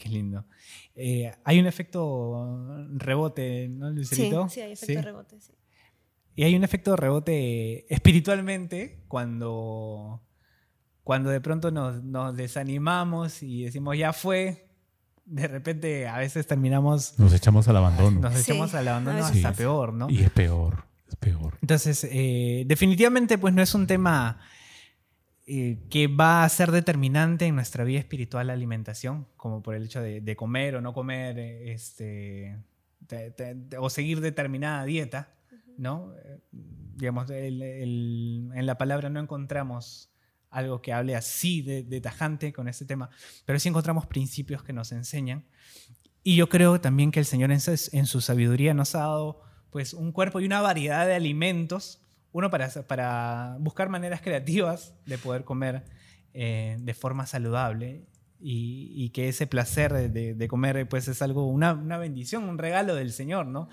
Qué 0.00 0.08
lindo. 0.08 0.46
Eh, 0.94 1.30
hay 1.44 1.60
un 1.60 1.66
efecto 1.66 2.86
rebote, 2.94 3.68
¿no, 3.68 3.90
Sí, 3.90 3.96
Lucerito? 3.96 4.48
sí, 4.48 4.60
hay 4.60 4.72
efecto 4.72 4.94
Sí. 4.94 5.00
rebote, 5.00 5.40
sí. 5.40 5.52
Y 6.36 6.44
hay 6.44 6.56
un 6.56 6.64
efecto 6.64 6.96
rebote 6.96 7.92
espiritualmente 7.92 9.04
cuando, 9.08 10.22
cuando 11.02 11.28
de 11.28 11.40
pronto 11.40 11.70
nos, 11.70 12.02
nos 12.02 12.34
desanimamos 12.34 13.42
y 13.42 13.64
decimos 13.64 13.98
ya 13.98 14.12
fue. 14.14 14.69
De 15.30 15.46
repente 15.46 16.08
a 16.08 16.18
veces 16.18 16.46
terminamos, 16.46 17.18
Nos 17.18 17.32
echamos 17.32 17.68
al 17.68 17.76
abandono. 17.76 18.20
nos 18.20 18.34
Sí, 18.34 18.50
echamos 18.50 18.74
al 18.74 18.88
abandono 18.88 19.18
a 19.24 19.28
hasta 19.28 19.52
peor, 19.52 19.92
¿no? 19.92 20.10
Y 20.10 20.22
es 20.22 20.30
peor, 20.30 20.84
es 21.08 21.14
peor. 21.16 21.56
Entonces, 21.62 22.04
eh, 22.10 22.64
definitivamente, 22.66 23.38
pues 23.38 23.54
no 23.54 23.62
es 23.62 23.72
un 23.74 23.86
tema 23.86 24.40
eh, 25.46 25.78
que 25.88 26.06
va 26.08 26.44
a 26.44 26.48
ser 26.48 26.70
determinante 26.72 27.46
en 27.46 27.54
nuestra 27.54 27.84
vida 27.84 27.98
espiritual 28.00 28.48
la 28.48 28.52
alimentación, 28.54 29.26
como 29.36 29.62
por 29.62 29.74
el 29.74 29.84
hecho 29.84 30.00
de, 30.00 30.20
de 30.20 30.36
comer 30.36 30.76
o 30.76 30.80
no 30.80 30.92
comer, 30.92 31.38
eh, 31.38 31.72
este, 31.72 32.56
te- 33.06 33.30
te- 33.30 33.54
te- 33.54 33.78
o 33.78 33.88
seguir 33.90 34.20
determinada 34.20 34.84
dieta, 34.84 35.28
¿no? 35.76 36.12
Digamos, 36.96 37.30
el- 37.30 37.62
el- 37.62 38.50
en 38.54 38.66
la 38.66 38.76
palabra 38.78 39.10
no 39.10 39.18
encontramos 39.20 40.10
algo 40.50 40.82
que 40.82 40.92
hable 40.92 41.14
así 41.16 41.62
de, 41.62 41.82
de 41.82 42.00
tajante 42.00 42.52
con 42.52 42.68
este 42.68 42.84
tema, 42.84 43.10
pero 43.44 43.58
sí 43.58 43.68
encontramos 43.68 44.06
principios 44.06 44.62
que 44.62 44.72
nos 44.72 44.92
enseñan. 44.92 45.44
Y 46.22 46.36
yo 46.36 46.48
creo 46.48 46.80
también 46.80 47.10
que 47.12 47.20
el 47.20 47.26
Señor 47.26 47.50
en 47.50 47.60
su, 47.60 47.70
en 47.92 48.06
su 48.06 48.20
sabiduría 48.20 48.74
nos 48.74 48.94
ha 48.94 49.00
dado 49.00 49.40
pues, 49.70 49.94
un 49.94 50.12
cuerpo 50.12 50.40
y 50.40 50.44
una 50.44 50.60
variedad 50.60 51.06
de 51.06 51.14
alimentos, 51.14 52.02
uno 52.32 52.50
para, 52.50 52.68
para 52.86 53.56
buscar 53.60 53.88
maneras 53.88 54.20
creativas 54.20 54.94
de 55.06 55.18
poder 55.18 55.44
comer 55.44 55.84
eh, 56.34 56.76
de 56.78 56.94
forma 56.94 57.26
saludable 57.26 58.06
y, 58.38 58.92
y 58.96 59.10
que 59.10 59.28
ese 59.28 59.46
placer 59.46 59.92
de, 59.92 60.34
de- 60.34 60.48
comer 60.48 60.88
pues, 60.88 61.08
es 61.08 61.22
algo, 61.22 61.46
una, 61.46 61.72
una 61.74 61.98
bendición, 61.98 62.44
un 62.44 62.58
regalo 62.58 62.94
del 62.94 63.12
Señor, 63.12 63.46
¿no? 63.46 63.68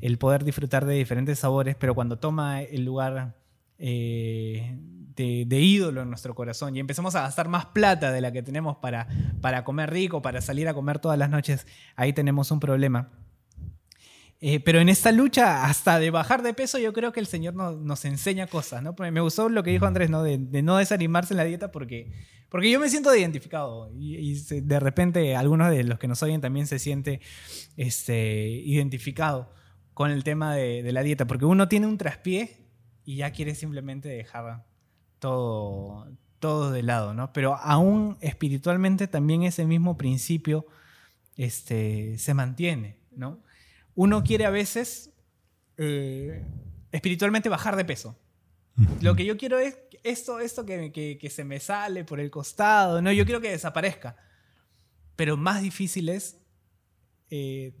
El 0.00 0.16
poder 0.18 0.44
disfrutar 0.44 0.84
de 0.86 0.94
diferentes 0.94 1.38
sabores, 1.40 1.76
pero 1.76 1.94
cuando 1.94 2.18
toma 2.18 2.62
el 2.62 2.84
lugar 2.84 3.36
eh, 3.78 4.78
de, 5.20 5.44
de 5.46 5.60
ídolo 5.60 6.02
en 6.02 6.08
nuestro 6.08 6.34
corazón 6.34 6.76
y 6.76 6.80
empezamos 6.80 7.14
a 7.14 7.22
gastar 7.22 7.48
más 7.48 7.66
plata 7.66 8.10
de 8.12 8.20
la 8.20 8.32
que 8.32 8.42
tenemos 8.42 8.76
para, 8.78 9.06
para 9.40 9.64
comer 9.64 9.90
rico, 9.90 10.22
para 10.22 10.40
salir 10.40 10.68
a 10.68 10.74
comer 10.74 10.98
todas 10.98 11.18
las 11.18 11.30
noches, 11.30 11.66
ahí 11.96 12.12
tenemos 12.12 12.50
un 12.50 12.60
problema. 12.60 13.10
Eh, 14.42 14.58
pero 14.58 14.80
en 14.80 14.88
esta 14.88 15.12
lucha, 15.12 15.66
hasta 15.66 15.98
de 15.98 16.10
bajar 16.10 16.42
de 16.42 16.54
peso, 16.54 16.78
yo 16.78 16.94
creo 16.94 17.12
que 17.12 17.20
el 17.20 17.26
Señor 17.26 17.54
no- 17.54 17.72
nos 17.72 18.06
enseña 18.06 18.46
cosas, 18.46 18.82
¿no? 18.82 18.94
Me 18.98 19.20
gustó 19.20 19.50
lo 19.50 19.62
que 19.62 19.70
dijo 19.70 19.84
Andrés, 19.84 20.08
¿no? 20.08 20.22
De, 20.22 20.38
no 20.62 20.78
desanimarse 20.78 21.34
en 21.34 21.38
la 21.38 21.44
dieta 21.44 21.70
porque, 21.70 22.10
porque 22.48 22.70
yo 22.70 22.80
me 22.80 22.88
siento 22.88 23.14
identificado 23.14 23.92
y, 23.94 24.40
de 24.62 24.80
repente 24.80 25.36
algunos 25.36 25.70
de 25.70 25.84
los 25.84 25.98
que 25.98 26.08
nos 26.08 26.22
oyen 26.22 26.40
también 26.40 26.66
se 26.66 26.78
siente 26.78 27.20
este, 27.76 28.48
identificado 28.48 29.52
con 29.92 30.10
el 30.10 30.24
tema 30.24 30.54
de, 30.54 30.90
la 30.90 31.02
dieta, 31.02 31.26
porque 31.26 31.44
uno 31.44 31.68
tiene 31.68 31.86
un 31.86 31.98
traspié 31.98 32.66
y 33.04 33.16
ya 33.16 33.32
quiere 33.32 33.54
simplemente 33.54 34.08
dejar 34.08 34.64
todo, 35.20 36.08
todo 36.40 36.72
de 36.72 36.82
lado, 36.82 37.14
¿no? 37.14 37.32
Pero 37.32 37.54
aún 37.56 38.16
espiritualmente 38.20 39.06
también 39.06 39.44
ese 39.44 39.64
mismo 39.64 39.96
principio 39.96 40.66
este, 41.36 42.18
se 42.18 42.34
mantiene, 42.34 42.98
¿no? 43.12 43.40
Uno 43.94 44.24
quiere 44.24 44.46
a 44.46 44.50
veces 44.50 45.12
eh, 45.76 46.44
espiritualmente 46.92 47.48
bajar 47.48 47.76
de 47.76 47.84
peso. 47.84 48.18
Lo 49.00 49.14
que 49.14 49.24
yo 49.24 49.36
quiero 49.36 49.58
es 49.58 49.78
esto, 50.02 50.40
esto 50.40 50.64
que, 50.64 50.90
que- 50.92 51.18
que 51.18 51.30
se 51.30 51.44
me 51.44 51.60
sale 51.60 52.04
por 52.04 52.18
el 52.20 52.30
costado, 52.30 53.02
¿no? 53.02 53.12
Yo 53.12 53.24
quiero 53.26 53.40
que 53.40 53.50
desaparezca. 53.50 54.16
Pero 55.16 55.36
más 55.36 55.60
difícil 55.62 56.08
es 56.08 56.38
eh, 57.30 57.74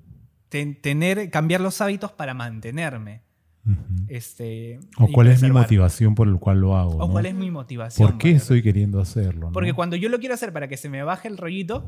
ten- 0.50 0.80
tener, 0.80 1.30
cambiar 1.30 1.60
los 1.62 1.80
hábitos 1.80 2.12
para 2.12 2.34
mantenerme. 2.34 3.22
Ujú. 3.66 4.06
Este, 4.08 4.80
O 4.96 5.08
cuál 5.08 5.28
es 5.28 5.42
mi 5.42 5.50
motivación 5.50 6.14
por 6.14 6.28
el 6.28 6.38
cual 6.38 6.60
lo 6.60 6.76
hago. 6.76 6.96
O 6.96 7.06
¿no? 7.06 7.12
cuál 7.12 7.26
es 7.26 7.34
mi 7.34 7.50
motivación. 7.50 8.08
¿Por 8.08 8.18
qué 8.18 8.32
estoy 8.32 8.62
queriendo 8.62 9.00
hacerlo? 9.00 9.46
no? 9.48 9.52
Porque 9.52 9.72
cuando 9.72 9.96
yo 9.96 10.08
lo 10.08 10.18
quiero 10.18 10.34
hacer 10.34 10.52
para 10.52 10.68
que 10.68 10.76
se 10.76 10.88
me 10.88 11.02
baje 11.02 11.28
el 11.28 11.36
rollito, 11.36 11.84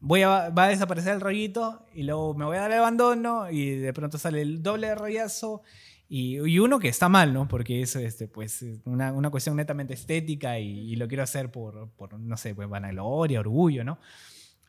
voy 0.00 0.22
a, 0.22 0.50
va 0.50 0.64
a 0.64 0.68
desaparecer 0.68 1.14
el 1.14 1.20
rollito 1.20 1.86
y 1.94 2.04
luego 2.04 2.34
me 2.34 2.44
voy 2.44 2.56
a 2.56 2.60
dar 2.60 2.72
el 2.72 2.78
abandono 2.78 3.50
y 3.50 3.70
de 3.70 3.92
pronto 3.92 4.18
sale 4.18 4.42
el 4.42 4.62
doble 4.62 4.88
de 4.88 4.94
rollazo. 4.94 5.62
Y, 6.06 6.36
y 6.46 6.58
uno 6.58 6.78
que 6.78 6.88
está 6.88 7.08
mal, 7.08 7.32
¿no? 7.32 7.48
Porque 7.48 7.80
eso 7.80 7.98
es 7.98 8.06
este, 8.06 8.28
pues, 8.28 8.64
una, 8.84 9.12
una 9.12 9.30
cuestión 9.30 9.56
netamente 9.56 9.94
estética 9.94 10.58
y, 10.58 10.92
y 10.92 10.96
lo 10.96 11.08
quiero 11.08 11.22
hacer 11.22 11.50
por, 11.50 11.90
por, 11.92 12.18
no 12.18 12.36
sé, 12.36 12.54
pues 12.54 12.68
vanagloria, 12.68 13.40
orgullo, 13.40 13.84
¿no? 13.84 13.98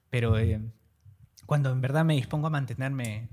Pero 0.10 0.38
eh, 0.40 0.62
cuando 1.46 1.72
en 1.72 1.82
verdad 1.82 2.06
me 2.06 2.16
dispongo 2.16 2.48
a 2.48 2.50
mantenerme, 2.50 3.28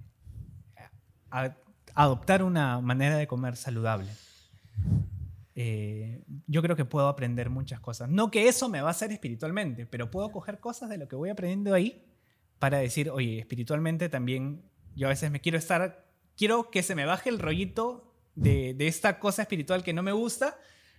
a, 1.31 1.45
a 1.45 1.57
adoptar 1.95 2.43
una 2.43 2.80
manera 2.80 3.16
de 3.16 3.26
comer 3.26 3.57
saludable, 3.57 4.11
eh, 5.55 6.22
yo 6.47 6.62
creo 6.62 6.76
que 6.76 6.84
puedo 6.84 7.09
aprender 7.09 7.51
muchas 7.51 7.80
cosas. 7.80 8.09
No 8.09 8.30
que 8.30 8.49
eso 8.49 8.68
me 8.68 8.80
va 8.80 8.88
a 8.88 8.93
hacer 8.93 9.12
espiritualmente, 9.12 9.86
pero 9.86 10.11
puedo 10.11 10.30
coger 10.30 10.61
cosas 10.61 10.88
de 10.88 10.97
lo 10.99 11.09
que 11.09 11.16
voy 11.16 11.30
aprendiendo 11.30 11.74
ahí 11.74 12.07
para 12.59 12.78
decir, 12.78 13.11
oye, 13.11 13.38
espiritualmente 13.38 14.09
también 14.09 14.62
yo 14.95 15.07
a 15.09 15.11
veces 15.11 15.30
me 15.30 15.40
quiero 15.40 15.59
estar, 15.59 16.07
quiero 16.36 16.70
que 16.70 16.82
se 16.82 16.95
me 16.95 17.05
baje 17.05 17.28
el 17.28 17.38
rollito 17.38 18.14
de, 18.34 18.72
de 18.74 18.86
esta 18.88 19.18
cosa 19.18 19.43
espiritual 19.43 19.82
que 19.82 19.93
no 19.93 20.03
me 20.03 20.12
gusta 20.12 20.57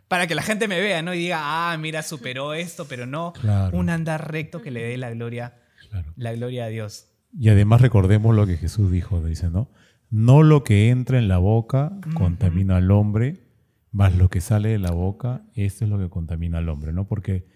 para 0.07 0.27
que 0.27 0.35
la 0.35 0.43
gente 0.43 0.67
me 0.67 0.79
vea, 0.79 1.01
¿no? 1.01 1.13
Y 1.15 1.19
diga, 1.19 1.39
ah, 1.71 1.77
mira, 1.77 2.03
superó 2.03 2.53
esto, 2.53 2.85
pero 2.87 3.05
no 3.07 3.33
Claro. 3.33 3.75
un 3.77 3.89
andar 3.89 4.31
recto 4.31 4.61
que 4.61 4.69
le 4.69 4.83
dé 4.83 4.97
la 4.97 5.09
gloria, 5.11 5.57
Claro. 5.89 6.13
la 6.15 6.33
gloria 6.33 6.65
a 6.65 6.67
Dios. 6.67 7.07
Y 7.39 7.49
además 7.49 7.81
recordemos 7.81 8.35
lo 8.35 8.45
que 8.45 8.57
Jesús 8.57 8.91
dijo, 8.91 9.23
dice, 9.23 9.49
¿no? 9.49 9.69
No 10.13 10.43
lo 10.43 10.63
que 10.63 10.91
entra 10.91 11.17
en 11.17 11.27
la 11.27 11.39
boca 11.39 11.97
contamina 12.13 12.77
al 12.77 12.91
hombre, 12.91 13.47
más 13.91 14.15
lo 14.15 14.29
que 14.29 14.41
sale 14.41 14.69
de 14.69 14.77
la 14.77 14.91
boca, 14.91 15.43
esto 15.55 15.85
es 15.85 15.89
lo 15.89 15.97
que 15.97 16.07
contamina 16.07 16.59
al 16.59 16.69
hombre, 16.69 16.93
¿no? 16.93 17.07
Porque 17.07 17.47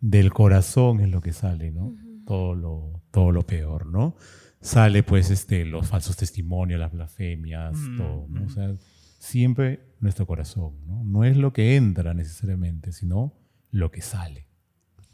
del 0.00 0.32
corazón 0.32 0.98
es 0.98 1.08
lo 1.08 1.20
que 1.20 1.32
sale, 1.32 1.70
¿no? 1.70 1.94
Todo 2.26 2.56
lo, 2.56 3.00
todo 3.12 3.30
lo 3.30 3.46
peor, 3.46 3.86
¿no? 3.86 4.16
Sale 4.60 5.04
pues 5.04 5.30
este, 5.30 5.64
los 5.64 5.86
falsos 5.86 6.16
testimonios, 6.16 6.80
las 6.80 6.90
blasfemias, 6.90 7.78
todo, 7.96 8.26
¿no? 8.28 8.44
O 8.44 8.48
sea, 8.48 8.74
siempre 9.20 9.94
nuestro 10.00 10.26
corazón, 10.26 10.84
¿no? 10.88 11.04
No 11.04 11.22
es 11.22 11.36
lo 11.36 11.52
que 11.52 11.76
entra 11.76 12.12
necesariamente, 12.12 12.90
sino 12.90 13.34
lo 13.70 13.92
que 13.92 14.00
sale, 14.00 14.48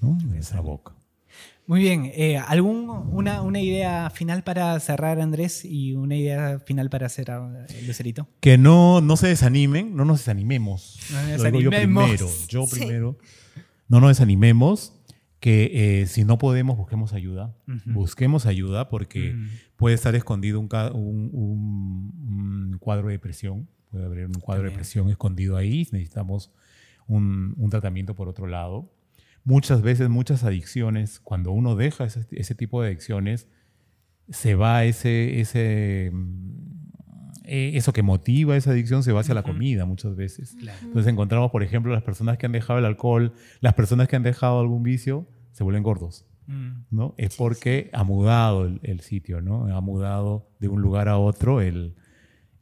¿no? 0.00 0.16
De 0.30 0.38
esa 0.38 0.60
boca. 0.60 0.95
Muy 1.66 1.80
bien, 1.80 2.12
eh, 2.14 2.38
¿algún, 2.38 2.88
una, 2.90 3.42
una 3.42 3.60
idea 3.60 4.08
final 4.10 4.44
para 4.44 4.78
cerrar, 4.78 5.20
Andrés? 5.20 5.64
Y 5.64 5.94
una 5.94 6.14
idea 6.16 6.60
final 6.60 6.88
para 6.90 7.08
cerrar, 7.08 7.66
eh, 7.68 7.82
Lucerito. 7.86 8.28
Que 8.40 8.56
no, 8.56 9.00
no 9.00 9.16
se 9.16 9.26
desanimen, 9.28 9.96
no 9.96 10.04
nos 10.04 10.18
desanimemos. 10.18 11.00
No 11.12 11.22
nos 11.22 11.38
Lo 11.42 11.44
digo 11.50 11.60
yo 11.60 11.70
primero, 11.70 12.28
yo 12.48 12.66
Sí. 12.66 12.78
primero. 12.80 13.18
No 13.88 14.00
nos 14.00 14.10
desanimemos, 14.10 14.92
que 15.40 16.02
eh, 16.02 16.06
si 16.06 16.24
no 16.24 16.38
podemos, 16.38 16.76
busquemos 16.76 17.12
ayuda. 17.12 17.54
Busquemos 17.84 18.46
ayuda 18.46 18.88
porque 18.88 19.34
puede 19.76 19.94
estar 19.94 20.14
escondido 20.14 20.58
un, 20.60 20.68
ca- 20.68 20.92
un- 20.92 21.30
un- 21.32 22.70
un 22.72 22.78
cuadro 22.78 23.08
de 23.08 23.12
depresión. 23.14 23.68
Puede 23.90 24.06
haber 24.06 24.26
un 24.26 24.34
cuadro 24.34 24.64
de 24.64 24.70
depresión 24.70 25.08
escondido 25.10 25.56
ahí. 25.56 25.86
Necesitamos 25.92 26.50
un, 27.06 27.54
un 27.56 27.70
tratamiento 27.70 28.14
por 28.14 28.28
otro 28.28 28.46
lado. 28.46 28.90
Muchas 29.46 29.80
veces, 29.80 30.10
muchas 30.10 30.44
adicciones, 30.44 31.18
cuando 31.20 31.52
uno 31.52 31.74
deja 31.76 32.04
ese, 32.04 32.26
ese 32.32 32.54
tipo 32.54 32.82
de 32.82 32.88
adicciones, 32.88 33.48
se 34.28 34.54
va 34.56 34.84
ese, 34.84 35.40
ese, 35.40 36.10
mm, 36.12 36.66
eh, 37.44 37.70
eso 37.76 37.92
que 37.92 38.02
motiva 38.02 38.56
esa 38.56 38.72
adicción 38.72 39.02
se 39.04 39.12
va 39.12 39.20
hacia 39.20 39.34
la 39.34 39.44
comida 39.44 39.84
muchas 39.86 40.16
veces. 40.16 40.56
Claro. 40.58 40.78
Entonces 40.82 41.10
encontramos, 41.12 41.50
por 41.52 41.62
ejemplo, 41.62 41.92
las 41.94 42.02
personas 42.02 42.36
que 42.38 42.46
han 42.46 42.52
dejado 42.52 42.78
el 42.80 42.84
alcohol, 42.84 43.32
las 43.60 43.74
personas 43.74 44.08
que 44.08 44.16
han 44.16 44.24
dejado 44.24 44.58
algún 44.60 44.82
vicio, 44.82 45.26
se 45.52 45.62
vuelven 45.64 45.82
gordos, 45.82 46.26
Mm. 46.48 46.84
¿no? 46.92 47.14
Es 47.16 47.34
porque 47.36 47.90
ha 47.92 48.04
mudado 48.04 48.66
el, 48.66 48.78
el 48.84 49.00
sitio, 49.00 49.40
¿no? 49.40 49.66
Ha 49.76 49.80
mudado 49.80 50.48
de 50.60 50.68
un 50.68 50.80
lugar 50.80 51.08
a 51.08 51.18
otro 51.18 51.60
el, 51.60 51.96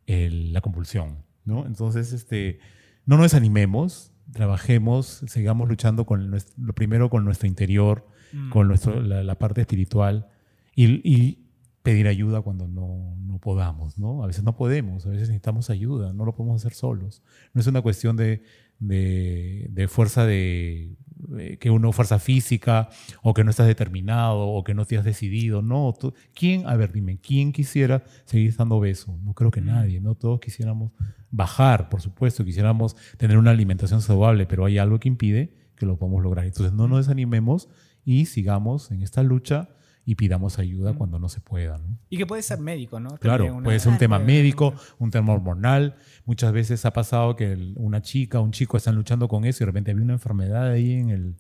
el- 0.07 0.53
la 0.55 0.63
compulsión, 0.63 1.19
¿no? 1.45 1.67
Entonces, 1.67 2.13
este, 2.15 2.61
no 3.05 3.17
nos 3.17 3.25
desanimemos, 3.27 4.14
trabajemos, 4.33 5.25
sigamos 5.27 5.69
luchando 5.69 6.05
con 6.07 6.31
nuestro- 6.31 6.55
lo 6.65 6.75
primero 6.75 7.11
con 7.11 7.25
nuestro 7.25 7.47
interior, 7.49 8.07
Mm. 8.33 8.51
con 8.51 8.67
nuestro, 8.69 9.01
la, 9.01 9.23
la 9.23 9.39
parte 9.39 9.61
espiritual 9.61 10.27
y, 10.75 10.87
y 11.09 11.47
pedir 11.83 12.09
ayuda 12.09 12.41
cuando 12.41 12.67
no, 12.67 13.15
no 13.21 13.39
podamos, 13.39 13.99
¿no? 13.99 14.25
A 14.25 14.27
veces 14.27 14.43
no 14.43 14.57
podemos, 14.57 15.07
a 15.07 15.11
veces 15.11 15.29
necesitamos 15.29 15.71
ayuda, 15.71 16.13
no 16.13 16.25
lo 16.25 16.35
podemos 16.35 16.63
hacer 16.63 16.73
solos. 16.75 17.23
No 17.53 17.61
es 17.61 17.67
una 17.67 17.83
cuestión 17.83 18.17
de, 18.17 18.43
de, 18.81 19.69
de 19.71 19.89
fuerza 19.89 20.25
de, 20.27 20.97
de 21.29 21.59
que 21.59 21.71
uno 21.71 21.93
fuerza 21.93 22.19
física 22.19 22.89
o 23.23 23.35
que 23.35 23.45
no 23.45 23.51
estás 23.51 23.67
determinado 23.67 24.39
o 24.41 24.63
que 24.65 24.75
no 24.75 24.85
te 24.85 24.97
has 24.99 25.05
decidido, 25.05 25.63
no. 25.63 25.93
tú- 25.99 26.13
¿Quién, 26.35 26.67
a 26.67 26.77
ver, 26.77 26.93
dime, 26.93 27.19
quién 27.19 27.53
quisiera 27.53 28.05
seguir 28.25 28.55
dando 28.57 28.81
besos? 28.81 29.19
No 29.23 29.35
creo 29.35 29.51
que 29.51 29.61
nadie, 29.61 30.01
¿no? 30.01 30.15
Todos 30.15 30.41
quisiéramos 30.41 30.93
bajar, 31.31 31.89
por 31.89 32.01
supuesto, 32.01 32.45
quisiéramos 32.45 32.97
tener 33.17 33.39
una 33.39 33.51
alimentación 33.51 34.01
saludable, 34.01 34.47
pero 34.47 34.65
hay 34.65 34.79
algo 34.79 34.99
que 35.01 35.09
impide 35.09 35.53
que 35.77 35.87
lo 35.87 35.97
podamos 35.99 36.23
lograr. 36.23 36.47
Entonces 36.47 36.73
no 36.73 36.87
nos 36.89 36.99
desanimemos 37.07 37.69
y 38.05 38.27
sigamos 38.27 38.91
en 38.91 39.03
esta 39.03 39.23
lucha 39.23 39.71
y 40.07 40.17
pidamos 40.17 40.59
ayuda 40.59 40.93
cuando 40.95 41.19
no 41.19 41.29
se 41.29 41.41
pueda. 41.41 41.79
¿no? 41.79 41.99
Y 42.11 42.19
que 42.19 42.27
puede 42.27 42.43
ser 42.43 42.59
médico, 42.59 43.01
¿no? 43.01 43.17
Claro, 43.19 43.47
una- 43.55 43.65
puede 43.65 43.81
ser 43.81 43.93
un 43.93 43.99
tema 43.99 44.19
médico, 44.19 44.75
un 44.99 45.11
tema 45.11 45.33
hormonal. 45.33 45.97
Muchas 46.27 46.53
veces 46.53 46.85
ha 46.85 46.93
pasado 46.93 47.37
que 47.37 47.53
el- 47.53 47.75
una 47.77 48.03
chica, 48.03 48.41
un 48.41 48.53
chico 48.53 48.77
están 48.77 48.95
luchando 48.97 49.29
con 49.29 49.45
eso 49.45 49.59
y 49.59 49.63
de 49.65 49.67
repente 49.67 49.91
había 49.93 50.05
una 50.05 50.13
enfermedad 50.15 50.71
ahí 50.71 50.93
en 50.93 51.11
el 51.11 51.35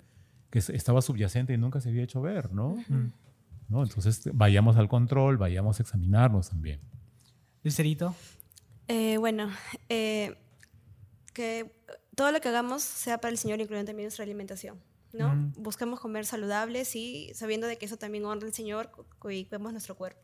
que 0.50 0.60
es- 0.60 0.70
estaba 0.70 1.02
subyacente 1.02 1.52
y 1.52 1.58
nunca 1.58 1.80
se 1.80 1.88
había 1.90 2.02
hecho 2.04 2.22
ver, 2.22 2.52
¿no? 2.52 2.76
¿No? 3.68 3.82
Entonces 3.82 4.28
vayamos 4.32 4.76
al 4.76 4.88
control, 4.88 5.36
vayamos 5.36 5.80
a 5.80 5.82
examinarnos 5.82 6.50
también. 6.50 6.80
Lucerito. 7.62 8.14
Eh, 8.88 9.16
bueno, 9.18 9.48
eh, 9.88 10.36
que 11.32 11.72
todo 12.14 12.30
lo 12.30 12.40
que 12.40 12.48
hagamos 12.48 12.82
sea 12.82 13.18
para 13.18 13.32
el 13.32 13.38
Señor, 13.38 13.60
incluyendo 13.60 13.88
también 13.90 14.06
nuestra 14.06 14.22
alimentación. 14.24 14.76
¿No? 15.14 15.28
Ujú. 15.32 15.62
Busquemos 15.62 16.00
comer 16.00 16.26
saludables 16.26 16.94
y 16.96 17.30
sabiendo 17.34 17.66
de 17.66 17.78
que 17.78 17.86
eso 17.86 17.96
también 17.96 18.24
honra 18.24 18.46
al 18.46 18.52
Señor 18.52 18.90
cu- 18.90 19.06
cuidemos 19.18 19.72
nuestro 19.72 19.94
cuerpo. 19.96 20.20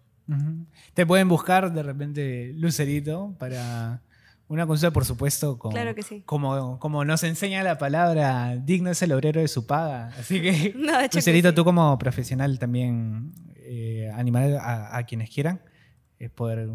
Te 0.95 1.05
pueden 1.07 1.29
buscar 1.29 1.73
de 1.73 1.83
repente 1.83 2.53
Lucerito 2.55 3.35
para 3.39 4.01
una 4.47 4.65
consulta, 4.67 4.93
por 4.93 5.05
supuesto, 5.05 5.59
como, 5.59 5.75
Claro 5.75 5.95
que 5.95 6.03
sí. 6.05 6.23
como, 6.25 6.79
como 6.79 7.05
nos 7.05 7.25
enseña 7.25 7.63
la 7.65 7.79
palabra, 7.79 8.57
digno 8.57 8.91
es 8.91 9.03
el 9.03 9.13
obrero 9.13 9.41
de 9.41 9.49
su 9.49 9.67
paga. 9.67 10.09
Así 10.19 10.41
que, 10.41 10.73
No, 10.77 11.01
hecho 11.01 11.11
que 11.11 11.17
Lucerito, 11.19 11.49
sí. 11.49 11.55
tú 11.55 11.65
como 11.65 11.99
profesional 11.99 12.59
también 12.61 13.33
eh, 13.57 14.11
animar 14.15 14.53
a, 14.55 14.97
a 14.97 15.05
quienes 15.05 15.31
quieran 15.31 15.63
eh, 16.21 16.29
poder 16.29 16.69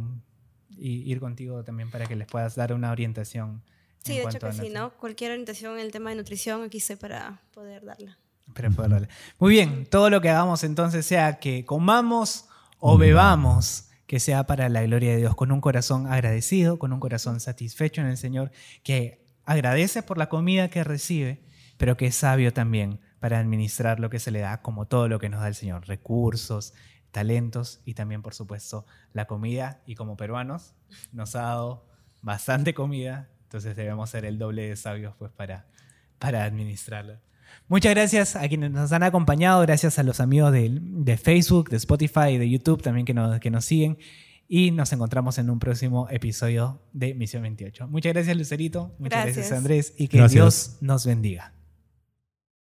ir 0.78 1.20
contigo 1.22 1.63
también 1.63 1.89
para 1.89 2.05
que 2.07 2.16
les 2.18 2.28
puedas 2.28 2.55
dar 2.55 2.74
una 2.74 2.91
orientación. 2.91 3.61
Sí, 4.06 4.18
de 4.18 4.24
hecho 4.24 4.39
que 4.39 4.53
sí, 4.53 4.70
¿no? 4.70 4.91
Cualquier 4.91 5.32
orientación 5.32 5.74
en 5.74 5.80
el 5.80 5.91
tema 5.91 6.12
de 6.12 6.18
nutrición, 6.18 6.64
aquí 6.64 6.78
estoy 6.78 6.95
para 6.95 7.41
poder 7.53 7.84
darla. 7.84 8.18
para 8.53 8.70
poder 8.70 8.91
darle. 8.91 9.08
Muy 9.39 9.51
bien, 9.51 9.88
todo 9.88 10.12
lo 10.12 10.22
que 10.22 10.30
hagamos 10.30 10.64
entonces 10.64 11.06
sea 11.06 11.39
que 11.39 11.66
comamos 11.66 12.45
o 12.80 12.99
bebamos, 12.99 13.89
que 14.06 14.20
sea 14.20 14.45
para 14.45 14.70
la 14.70 14.84
gloria 14.84 15.12
de 15.12 15.18
Dios, 15.18 15.36
con 15.36 15.51
un 15.51 15.60
corazón 15.60 16.06
agradecido, 16.06 16.78
con 16.78 16.93
un 16.93 16.99
corazón 16.99 17.39
satisfecho 17.39 18.01
en 18.01 18.08
el 18.08 18.18
Señor, 18.18 18.51
que 18.84 19.26
agradece 19.43 20.03
por 20.03 20.20
la 20.20 20.30
comida 20.30 20.70
que 20.70 20.84
recibe, 20.84 21.43
pero 21.78 21.97
que 21.97 22.06
es 22.06 22.16
sabio 22.16 22.53
también 22.53 22.99
para 23.20 23.39
administrar 23.39 23.99
lo 23.99 24.12
que 24.12 24.20
se 24.20 24.30
le 24.30 24.41
da, 24.41 24.62
como 24.62 24.86
todo 24.86 25.08
lo 25.08 25.18
que 25.18 25.30
nos 25.30 25.41
da 25.41 25.47
el 25.47 25.56
Señor, 25.56 25.88
recursos, 25.88 26.76
talentos 27.10 27.82
y 27.86 27.95
también, 27.95 28.22
por 28.22 28.36
supuesto, 28.36 28.86
la 29.14 29.26
comida. 29.26 29.82
Y 29.88 29.95
como 29.95 30.16
peruanos, 30.16 30.76
nos 31.12 31.36
ha 31.36 31.41
dado 31.41 31.88
bastante 32.22 32.76
comida, 32.76 33.30
entonces 33.46 33.76
debemos 33.76 34.10
ser 34.10 34.26
el 34.26 34.38
doble 34.38 34.68
de 34.70 34.76
sabios 34.76 35.16
pues 35.18 35.32
para, 35.32 35.66
para 36.20 36.43
administrarla. 36.43 37.22
Muchas 37.68 37.96
gracias 37.96 38.36
a 38.36 38.48
quienes 38.48 38.72
nos 38.72 38.91
han 38.91 39.04
acompañado, 39.04 39.62
gracias 39.62 39.98
a 39.98 40.04
los 40.04 40.20
amigos 40.20 40.52
de, 40.52 40.78
de 40.82 41.18
Facebook, 41.18 41.70
de 41.70 41.78
Spotify, 41.78 42.38
de 42.38 42.50
YouTube 42.50 42.82
también 42.82 43.06
que 43.06 43.14
nos, 43.14 43.39
que 43.39 43.50
nos 43.50 43.66
siguen. 43.66 43.98
Y 44.48 44.70
nos 44.70 44.93
encontramos 44.93 45.39
en 45.39 45.50
un 45.50 45.58
próximo 45.58 46.08
episodio 46.12 46.80
de 46.93 47.16
Misión 47.16 47.41
28. 47.41 47.88
Muchas 47.88 48.14
gracias, 48.14 48.38
Lucerito. 48.38 48.93
Muchas 49.00 49.24
gracias, 49.24 49.38
Gracias. 49.38 49.58
Andrés. 49.58 49.93
Y 49.98 50.08
que 50.08 50.18
Gracias. 50.18 50.34
Dios 50.34 50.78
nos 50.82 51.06
bendiga. 51.06 51.55